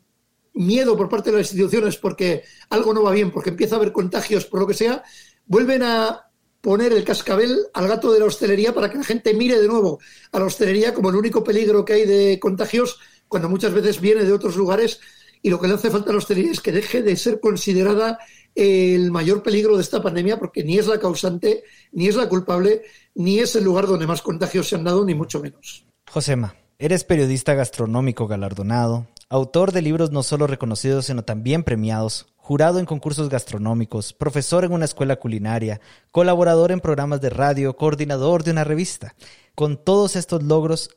miedo 0.54 0.96
por 0.96 1.08
parte 1.08 1.30
de 1.30 1.38
las 1.38 1.52
instituciones 1.52 1.96
porque 1.96 2.42
algo 2.70 2.92
no 2.92 3.02
va 3.02 3.12
bien, 3.12 3.30
porque 3.30 3.50
empieza 3.50 3.76
a 3.76 3.78
haber 3.78 3.92
contagios 3.92 4.44
por 4.44 4.60
lo 4.60 4.66
que 4.66 4.74
sea, 4.74 5.02
vuelven 5.48 5.82
a 5.82 6.30
poner 6.60 6.92
el 6.92 7.04
cascabel 7.04 7.66
al 7.74 7.88
gato 7.88 8.12
de 8.12 8.20
la 8.20 8.26
hostelería 8.26 8.74
para 8.74 8.90
que 8.90 8.98
la 8.98 9.04
gente 9.04 9.34
mire 9.34 9.60
de 9.60 9.66
nuevo 9.66 9.98
a 10.32 10.38
la 10.38 10.44
hostelería 10.44 10.94
como 10.94 11.10
el 11.10 11.16
único 11.16 11.42
peligro 11.42 11.84
que 11.84 11.94
hay 11.94 12.06
de 12.06 12.38
contagios, 12.38 13.00
cuando 13.26 13.48
muchas 13.48 13.72
veces 13.72 14.00
viene 14.00 14.24
de 14.24 14.32
otros 14.32 14.56
lugares 14.56 15.00
y 15.42 15.50
lo 15.50 15.60
que 15.60 15.68
le 15.68 15.74
hace 15.74 15.90
falta 15.90 16.10
a 16.10 16.12
la 16.12 16.18
hostelería 16.18 16.52
es 16.52 16.60
que 16.60 16.72
deje 16.72 17.02
de 17.02 17.16
ser 17.16 17.40
considerada 17.40 18.18
el 18.54 19.10
mayor 19.10 19.42
peligro 19.42 19.76
de 19.76 19.82
esta 19.82 20.02
pandemia 20.02 20.38
porque 20.38 20.64
ni 20.64 20.78
es 20.78 20.86
la 20.86 20.98
causante, 20.98 21.62
ni 21.92 22.08
es 22.08 22.16
la 22.16 22.28
culpable, 22.28 22.82
ni 23.14 23.38
es 23.38 23.54
el 23.54 23.64
lugar 23.64 23.86
donde 23.86 24.06
más 24.06 24.20
contagios 24.20 24.68
se 24.68 24.74
han 24.74 24.84
dado, 24.84 25.04
ni 25.04 25.14
mucho 25.14 25.40
menos. 25.40 25.86
Josema, 26.10 26.56
eres 26.78 27.04
periodista 27.04 27.54
gastronómico 27.54 28.26
galardonado, 28.26 29.06
autor 29.28 29.72
de 29.72 29.82
libros 29.82 30.10
no 30.10 30.22
solo 30.22 30.46
reconocidos, 30.46 31.06
sino 31.06 31.22
también 31.22 31.62
premiados, 31.62 32.26
jurado 32.48 32.78
en 32.78 32.86
concursos 32.86 33.28
gastronómicos, 33.28 34.14
profesor 34.14 34.64
en 34.64 34.72
una 34.72 34.86
escuela 34.86 35.16
culinaria, 35.16 35.82
colaborador 36.10 36.72
en 36.72 36.80
programas 36.80 37.20
de 37.20 37.28
radio, 37.28 37.76
coordinador 37.76 38.42
de 38.42 38.52
una 38.52 38.64
revista. 38.64 39.14
Con 39.54 39.84
todos 39.84 40.16
estos 40.16 40.42
logros, 40.42 40.88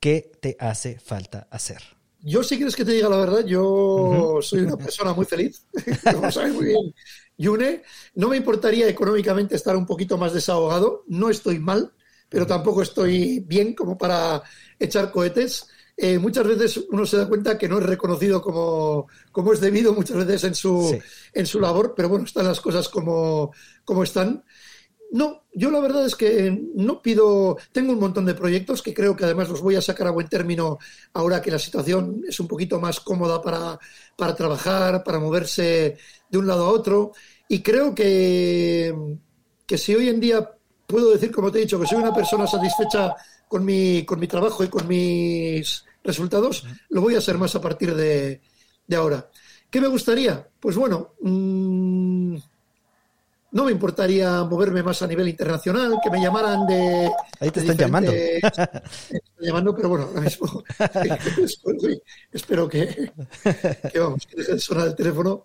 ¿qué 0.00 0.30
te 0.42 0.54
hace 0.60 0.98
falta 0.98 1.48
hacer? 1.50 1.78
Yo, 2.20 2.42
si 2.42 2.56
quieres 2.56 2.76
que 2.76 2.84
te 2.84 2.92
diga 2.92 3.08
la 3.08 3.16
verdad, 3.16 3.42
yo 3.46 4.40
soy 4.42 4.60
una 4.60 4.76
persona 4.76 5.14
muy 5.14 5.24
feliz, 5.24 5.64
como 6.12 6.30
sabes 6.30 6.52
muy 6.52 6.66
bien. 6.66 6.94
Yune, 7.38 7.84
no 8.14 8.28
me 8.28 8.36
importaría 8.36 8.86
económicamente 8.86 9.56
estar 9.56 9.78
un 9.78 9.86
poquito 9.86 10.18
más 10.18 10.34
desahogado, 10.34 11.04
no 11.06 11.30
estoy 11.30 11.58
mal, 11.58 11.90
pero 12.28 12.46
tampoco 12.46 12.82
estoy 12.82 13.40
bien 13.40 13.74
como 13.74 13.96
para 13.96 14.42
echar 14.78 15.10
cohetes. 15.10 15.68
Eh, 16.00 16.16
muchas 16.16 16.46
veces 16.46 16.84
uno 16.90 17.04
se 17.04 17.16
da 17.16 17.26
cuenta 17.26 17.58
que 17.58 17.68
no 17.68 17.78
es 17.80 17.84
reconocido 17.84 18.40
como, 18.40 19.08
como 19.32 19.52
es 19.52 19.60
debido 19.60 19.92
muchas 19.92 20.16
veces 20.18 20.44
en 20.44 20.54
su, 20.54 20.96
en 21.32 21.44
su 21.44 21.58
labor, 21.58 21.94
pero 21.96 22.08
bueno, 22.08 22.24
están 22.24 22.46
las 22.46 22.60
cosas 22.60 22.88
como, 22.88 23.52
como 23.84 24.04
están. 24.04 24.44
No, 25.10 25.46
yo 25.52 25.72
la 25.72 25.80
verdad 25.80 26.06
es 26.06 26.14
que 26.14 26.56
no 26.76 27.02
pido, 27.02 27.56
tengo 27.72 27.94
un 27.94 27.98
montón 27.98 28.26
de 28.26 28.34
proyectos 28.34 28.80
que 28.80 28.94
creo 28.94 29.16
que 29.16 29.24
además 29.24 29.48
los 29.48 29.60
voy 29.60 29.74
a 29.74 29.82
sacar 29.82 30.06
a 30.06 30.12
buen 30.12 30.28
término 30.28 30.78
ahora 31.14 31.42
que 31.42 31.50
la 31.50 31.58
situación 31.58 32.22
es 32.28 32.38
un 32.38 32.46
poquito 32.46 32.78
más 32.78 33.00
cómoda 33.00 33.42
para, 33.42 33.76
para 34.16 34.36
trabajar, 34.36 35.02
para 35.02 35.18
moverse 35.18 35.98
de 36.30 36.38
un 36.38 36.46
lado 36.46 36.66
a 36.66 36.70
otro. 36.70 37.10
Y 37.48 37.60
creo 37.60 37.92
que, 37.92 38.94
que 39.66 39.78
si 39.78 39.96
hoy 39.96 40.10
en 40.10 40.20
día 40.20 40.48
puedo 40.86 41.10
decir, 41.10 41.32
como 41.32 41.50
te 41.50 41.58
he 41.58 41.62
dicho, 41.62 41.80
que 41.80 41.88
soy 41.88 41.98
una 41.98 42.14
persona 42.14 42.46
satisfecha 42.46 43.16
con 43.48 43.64
mi, 43.64 44.04
con 44.04 44.20
mi 44.20 44.28
trabajo 44.28 44.62
y 44.62 44.68
con 44.68 44.86
mis 44.86 45.87
resultados, 46.04 46.64
lo 46.88 47.00
voy 47.00 47.14
a 47.14 47.18
hacer 47.18 47.38
más 47.38 47.54
a 47.54 47.60
partir 47.60 47.94
de, 47.94 48.40
de 48.86 48.96
ahora. 48.96 49.28
¿Qué 49.70 49.80
me 49.80 49.88
gustaría? 49.88 50.48
Pues 50.60 50.76
bueno, 50.76 51.14
mmm, 51.20 52.36
no 53.50 53.64
me 53.64 53.72
importaría 53.72 54.44
moverme 54.44 54.82
más 54.82 55.00
a 55.02 55.06
nivel 55.06 55.28
internacional, 55.28 55.98
que 56.02 56.10
me 56.10 56.20
llamaran 56.20 56.66
de. 56.66 57.10
Ahí 57.40 57.50
te 57.50 57.60
están 57.60 57.76
llamando. 57.76 58.12
están 58.12 58.82
llamando, 59.40 59.74
pero 59.74 59.88
bueno, 59.88 60.04
ahora 60.06 60.20
mismo 60.20 60.64
espero 62.32 62.68
que, 62.68 63.12
que, 63.90 63.98
vamos, 63.98 64.26
que 64.26 64.36
deje 64.36 64.52
de 64.52 64.60
sonar 64.60 64.88
el 64.88 64.94
teléfono. 64.94 65.44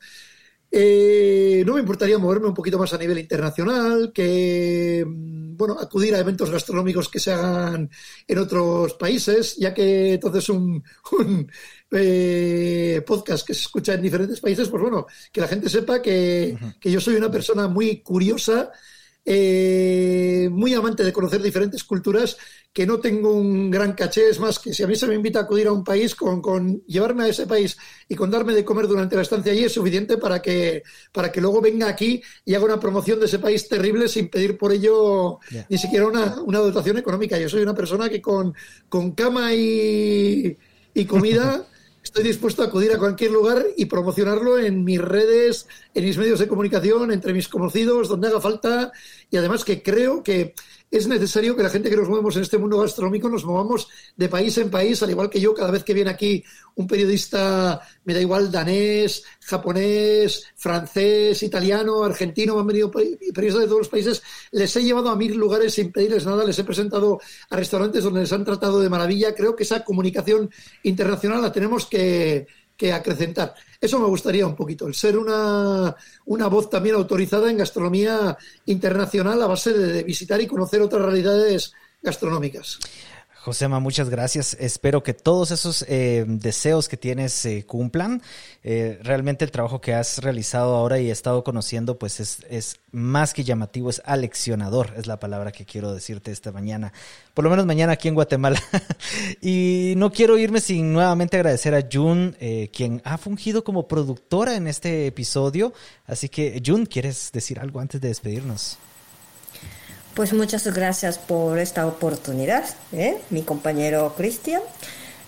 Eh, 0.75 1.61
no 1.67 1.75
me 1.75 1.81
importaría 1.81 2.17
moverme 2.17 2.47
un 2.47 2.53
poquito 2.55 2.79
más 2.79 2.91
a 2.93 2.97
nivel 2.97 3.19
internacional, 3.19 4.11
que 4.11 5.05
bueno, 5.07 5.77
acudir 5.79 6.15
a 6.15 6.19
eventos 6.19 6.49
gastronómicos 6.49 7.09
que 7.09 7.19
se 7.19 7.31
hagan 7.31 7.91
en 8.27 8.37
otros 8.39 8.95
países, 8.95 9.55
ya 9.57 9.71
que 9.71 10.13
entonces 10.13 10.49
un, 10.49 10.83
un 11.11 11.47
eh, 11.91 13.03
podcast 13.05 13.45
que 13.45 13.53
se 13.53 13.61
escucha 13.61 13.93
en 13.93 14.01
diferentes 14.01 14.39
países, 14.39 14.67
pues 14.67 14.81
bueno, 14.81 15.05
que 15.31 15.41
la 15.41 15.47
gente 15.47 15.69
sepa 15.69 16.01
que, 16.01 16.57
que 16.79 16.91
yo 16.91 16.99
soy 16.99 17.17
una 17.17 17.29
persona 17.29 17.67
muy 17.67 18.01
curiosa 18.01 18.71
eh, 19.25 20.49
muy 20.51 20.73
amante 20.73 21.03
de 21.03 21.13
conocer 21.13 21.41
diferentes 21.41 21.83
culturas, 21.83 22.37
que 22.73 22.85
no 22.85 22.99
tengo 22.99 23.33
un 23.33 23.69
gran 23.71 23.93
caché, 23.93 24.29
es 24.29 24.39
más 24.39 24.59
que 24.59 24.73
si 24.73 24.83
a 24.83 24.87
mí 24.87 24.95
se 24.95 25.07
me 25.07 25.15
invita 25.15 25.39
a 25.39 25.41
acudir 25.43 25.67
a 25.67 25.71
un 25.71 25.83
país, 25.83 26.15
con, 26.15 26.41
con 26.41 26.83
llevarme 26.85 27.25
a 27.25 27.27
ese 27.27 27.47
país 27.47 27.77
y 28.09 28.15
con 28.15 28.31
darme 28.31 28.53
de 28.53 28.65
comer 28.65 28.87
durante 28.87 29.15
la 29.15 29.21
estancia 29.21 29.51
allí 29.51 29.63
es 29.63 29.73
suficiente 29.73 30.17
para 30.17 30.41
que, 30.41 30.83
para 31.11 31.31
que 31.31 31.39
luego 31.39 31.61
venga 31.61 31.87
aquí 31.87 32.21
y 32.43 32.53
haga 32.53 32.65
una 32.65 32.79
promoción 32.79 33.19
de 33.19 33.27
ese 33.27 33.39
país 33.39 33.67
terrible 33.69 34.07
sin 34.07 34.29
pedir 34.29 34.57
por 34.57 34.71
ello 34.71 35.39
ni 35.69 35.77
siquiera 35.77 36.07
una, 36.07 36.41
una 36.41 36.59
dotación 36.59 36.97
económica. 36.97 37.37
Yo 37.37 37.47
soy 37.47 37.61
una 37.61 37.75
persona 37.75 38.09
que 38.09 38.21
con, 38.21 38.53
con 38.89 39.11
cama 39.11 39.53
y, 39.53 40.57
y 40.93 41.05
comida 41.05 41.65
estoy 42.03 42.23
dispuesto 42.23 42.61
a 42.61 42.65
acudir 42.65 42.91
a 42.91 42.99
cualquier 42.99 43.31
lugar 43.31 43.65
y 43.77 43.85
promocionarlo 43.85 44.59
en 44.59 44.83
mis 44.83 44.99
redes, 44.99 45.67
en 45.93 46.03
mis 46.03 46.17
medios 46.17 46.39
de 46.39 46.47
comunicación, 46.47 47.11
entre 47.11 47.33
mis 47.33 47.47
conocidos, 47.47 48.09
donde 48.09 48.27
haga 48.27 48.41
falta. 48.41 48.91
Y 49.31 49.37
además 49.37 49.63
que 49.63 49.81
creo 49.81 50.21
que 50.21 50.53
es 50.97 51.07
necesario 51.07 51.55
que 51.55 51.63
la 51.63 51.69
gente 51.69 51.89
que 51.89 51.95
nos 51.97 52.07
movemos 52.07 52.35
en 52.35 52.43
este 52.43 52.57
mundo 52.57 52.79
gastronómico 52.79 53.27
nos 53.27 53.45
movamos 53.45 53.87
de 54.15 54.29
país 54.29 54.57
en 54.59 54.69
país, 54.69 55.01
al 55.01 55.09
igual 55.09 55.29
que 55.29 55.41
yo, 55.41 55.53
cada 55.53 55.71
vez 55.71 55.83
que 55.83 55.93
viene 55.93 56.11
aquí 56.11 56.43
un 56.75 56.87
periodista, 56.87 57.81
me 58.05 58.13
da 58.13 58.21
igual, 58.21 58.51
danés, 58.51 59.23
japonés, 59.41 60.43
francés, 60.55 61.41
italiano, 61.43 62.03
argentino, 62.03 62.55
me 62.55 62.61
han 62.61 62.67
venido 62.67 62.91
pe- 62.91 63.17
periodistas 63.33 63.61
de 63.63 63.67
todos 63.67 63.79
los 63.79 63.89
países, 63.89 64.21
les 64.51 64.75
he 64.75 64.83
llevado 64.83 65.09
a 65.09 65.15
mil 65.15 65.35
lugares 65.35 65.73
sin 65.73 65.91
pedirles 65.91 66.25
nada, 66.25 66.43
les 66.43 66.57
he 66.59 66.63
presentado 66.63 67.19
a 67.49 67.55
restaurantes 67.55 68.03
donde 68.03 68.21
les 68.21 68.33
han 68.33 68.45
tratado 68.45 68.79
de 68.79 68.89
maravilla. 68.89 69.33
Creo 69.35 69.55
que 69.55 69.63
esa 69.63 69.83
comunicación 69.83 70.49
internacional 70.83 71.41
la 71.41 71.51
tenemos 71.51 71.85
que, 71.87 72.47
que 72.77 72.91
acrecentar. 72.91 73.53
Eso 73.79 73.99
me 73.99 74.07
gustaría 74.07 74.47
un 74.47 74.55
poquito, 74.55 74.87
el 74.87 74.93
ser 74.93 75.17
una, 75.17 75.95
una 76.25 76.47
voz 76.47 76.69
también 76.69 76.95
autorizada 76.95 77.49
en 77.49 77.57
gastronomía 77.57 78.37
internacional 78.65 79.41
a 79.41 79.47
base 79.47 79.73
de, 79.73 79.87
de 79.87 80.03
visitar 80.03 80.41
y 80.41 80.47
conocer 80.47 80.81
otras 80.81 81.03
realidades 81.03 81.73
gastronómicas. 82.01 82.79
Josema, 83.43 83.81
muchas 83.81 84.09
gracias. 84.09 84.55
Espero 84.57 85.03
que 85.03 85.13
todos 85.13 85.51
esos 85.51 85.83
eh, 85.89 86.23
deseos 86.25 86.87
que 86.87 86.95
tienes 86.95 87.33
se 87.33 87.65
cumplan. 87.65 88.21
Eh, 88.63 88.99
realmente 89.03 89.43
el 89.43 89.51
trabajo 89.51 89.81
que 89.81 89.93
has 89.93 90.19
realizado 90.19 90.77
ahora 90.77 91.01
y 91.01 91.11
estado 91.11 91.43
conociendo, 91.43 91.99
pues 91.99 92.21
es, 92.21 92.37
es 92.49 92.79
más 92.93 93.33
que 93.33 93.43
llamativo, 93.43 93.89
es 93.89 94.01
aleccionador, 94.05 94.93
es 94.95 95.07
la 95.07 95.19
palabra 95.19 95.51
que 95.51 95.65
quiero 95.65 95.93
decirte 95.93 96.31
esta 96.31 96.53
mañana. 96.53 96.93
Por 97.33 97.43
lo 97.43 97.49
menos 97.49 97.65
mañana 97.65 97.91
aquí 97.91 98.07
en 98.07 98.15
Guatemala. 98.15 98.63
y 99.41 99.93
no 99.97 100.13
quiero 100.13 100.37
irme 100.37 100.61
sin 100.61 100.93
nuevamente 100.93 101.35
agradecer 101.35 101.75
a 101.75 101.85
Jun, 101.91 102.37
eh, 102.39 102.69
quien 102.73 103.01
ha 103.03 103.17
fungido 103.17 103.65
como 103.65 103.89
productora 103.89 104.55
en 104.55 104.69
este 104.69 105.05
episodio. 105.05 105.73
Así 106.05 106.29
que, 106.29 106.63
Jun, 106.65 106.85
¿quieres 106.85 107.29
decir 107.33 107.59
algo 107.59 107.81
antes 107.81 107.99
de 107.99 108.07
despedirnos? 108.07 108.77
Pues 110.13 110.31
muchas 110.31 110.67
gracias 110.67 111.17
por 111.17 111.57
esta 111.57 111.87
oportunidad, 111.87 112.65
¿eh? 112.91 113.17
mi 113.31 113.41
compañero 113.41 114.13
Cristian. 114.15 114.61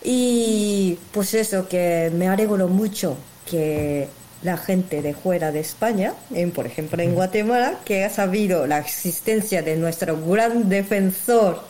Y 0.03 0.99
pues 1.11 1.33
eso, 1.33 1.67
que 1.67 2.11
me 2.13 2.27
alegro 2.27 2.67
mucho 2.67 3.17
que 3.49 4.07
la 4.43 4.57
gente 4.57 5.01
de 5.01 5.15
fuera 5.15 5.51
de 5.51 5.61
España, 5.61 6.13
en, 6.29 6.51
por 6.51 6.67
ejemplo 6.67 7.01
en 7.01 7.15
Guatemala, 7.15 7.79
que 7.83 8.05
ha 8.05 8.11
sabido 8.11 8.67
la 8.67 8.77
existencia 8.77 9.63
de 9.63 9.75
nuestro 9.75 10.23
gran 10.23 10.69
defensor 10.69 11.63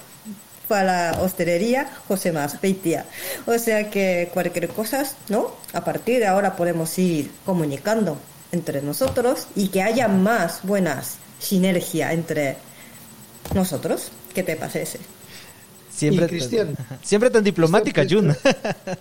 para 0.68 1.12
la 1.14 1.22
hostelería, 1.22 1.88
José 2.10 2.34
Maspeitia. 2.34 3.06
O 3.46 3.58
sea 3.58 3.90
que 3.90 4.30
cualquier 4.34 4.68
cosa, 4.68 5.06
¿no? 5.30 5.52
A 5.72 5.86
partir 5.86 6.20
de 6.20 6.28
ahora 6.28 6.58
podemos 6.58 7.00
ir 7.00 7.32
comunicando 7.46 8.18
entre 8.52 8.82
nosotros 8.82 9.48
y 9.56 9.70
que 9.70 9.84
haya 9.84 10.10
más 10.10 10.60
buenas 10.64 11.18
sinergia 11.40 12.12
entre 12.12 12.58
nosotros. 13.54 14.12
¿Qué 14.34 14.44
te 14.44 14.56
parece? 14.56 15.00
Siempre, 15.90 16.28
Cristian, 16.28 16.76
siempre 17.04 17.30
tan 17.30 17.44
diplomática, 17.44 18.02
Cristian, 18.02 18.36
Jun. 18.36 18.54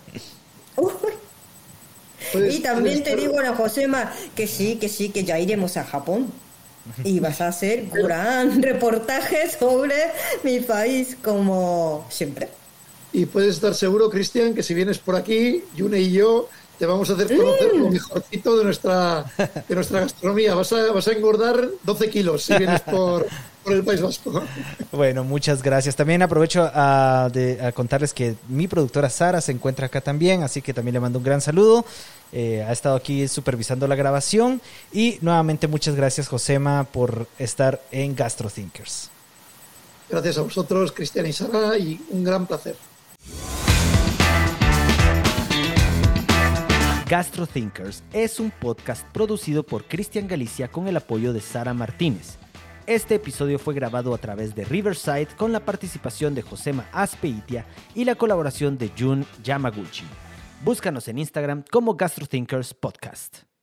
Y 2.35 2.61
también 2.61 3.03
te 3.05 3.15
digo, 3.15 3.39
Ana 3.39 3.55
Josema, 3.55 4.13
que 4.35 4.47
sí, 4.47 4.77
que 4.77 4.89
sí, 4.89 5.11
que 5.11 5.25
ya 5.25 5.39
iremos 5.39 5.77
a 5.77 5.85
Japón. 5.85 6.33
Y 7.03 7.21
vas 7.21 7.41
a 7.41 7.49
hacer 7.49 7.87
gran 7.93 8.61
reportaje 8.61 9.49
sobre 9.51 9.95
mi 10.43 10.61
país, 10.61 11.17
como 11.23 12.07
siempre. 12.11 12.49
Y 13.13 13.27
puedes 13.27 13.55
estar 13.55 13.75
seguro, 13.75 14.11
Cristian, 14.11 14.55
que 14.55 14.63
si 14.63 14.75
vienes 14.75 14.99
por 14.99 15.17
aquí, 15.17 15.63
Yune 15.77 16.01
y 16.01 16.13
yo 16.13 16.49
te 16.79 16.87
vamos 16.87 17.09
a 17.09 17.13
hacer 17.13 17.37
conocer 17.37 17.77
lo 17.77 17.89
mejorcito 17.89 18.59
de 18.59 18.65
nuestra, 18.65 19.25
de 19.69 19.75
nuestra 19.75 20.01
gastronomía. 20.01 20.57
Vas 20.57 20.73
a, 20.73 20.93
vas 20.93 21.07
a 21.07 21.13
engordar 21.13 21.69
12 21.85 22.11
kilos 22.11 22.43
si 22.43 22.57
vienes 22.57 22.81
por, 22.81 23.25
por 23.65 23.73
el 23.73 23.83
País 23.83 24.01
Vasco. 24.01 24.43
Bueno, 24.93 25.25
muchas 25.25 25.63
gracias. 25.63 25.97
También 25.97 26.23
aprovecho 26.23 26.71
a, 26.73 27.29
de- 27.33 27.61
a 27.65 27.73
contarles 27.73 28.13
que 28.15 28.37
mi 28.49 28.69
productora 28.69 29.11
Sara 29.11 29.41
se 29.41 29.53
encuentra 29.53 29.87
acá 29.87 30.01
también, 30.01 30.43
así 30.43 30.63
que 30.63 30.73
también 30.75 30.93
le 30.95 31.01
mando 31.01 31.19
un 31.19 31.25
gran 31.25 31.41
saludo. 31.41 31.85
Eh, 32.33 32.65
ha 32.67 32.73
estado 32.73 32.97
aquí 32.97 33.27
supervisando 33.29 33.87
la 33.89 33.95
grabación. 33.95 34.61
Y 34.93 35.19
nuevamente 35.23 35.67
muchas 35.67 35.95
gracias, 35.97 36.29
Josema, 36.29 36.85
por 36.85 37.27
estar 37.39 37.81
en 37.91 38.15
GastroThinkers. 38.15 39.11
Gracias 40.11 40.39
a 40.39 40.43
vosotros, 40.43 40.93
Cristian 40.93 41.27
y 41.27 41.33
Sara, 41.33 41.77
y 41.79 42.01
un 42.11 42.23
gran 42.25 42.47
placer. 42.47 42.77
GastroThinkers 47.09 48.03
es 48.13 48.41
un 48.41 48.51
podcast 48.51 49.07
producido 49.13 49.63
por 49.63 49.85
Cristian 49.85 50.27
Galicia 50.27 50.69
con 50.69 50.89
el 50.89 50.97
apoyo 50.97 51.33
de 51.33 51.41
Sara 51.41 51.75
Martínez. 51.75 52.39
Este 52.87 53.15
episodio 53.15 53.59
fue 53.59 53.73
grabado 53.73 54.13
a 54.13 54.19
través 54.19 54.55
de 54.55 54.63
Riverside 54.67 55.29
con 55.39 55.53
la 55.53 55.61
participación 55.61 56.35
de 56.35 56.43
Josema 56.43 56.87
Aspeitia 56.93 57.65
y 57.95 58.05
la 58.05 58.15
colaboración 58.15 58.77
de 58.77 58.91
Jun 58.99 59.25
Yamaguchi. 59.43 60.05
Búscanos 60.63 61.09
en 61.09 61.19
Instagram 61.19 61.65
como 61.71 61.95
GastroThinkers 61.95 62.75
Podcast. 62.75 63.54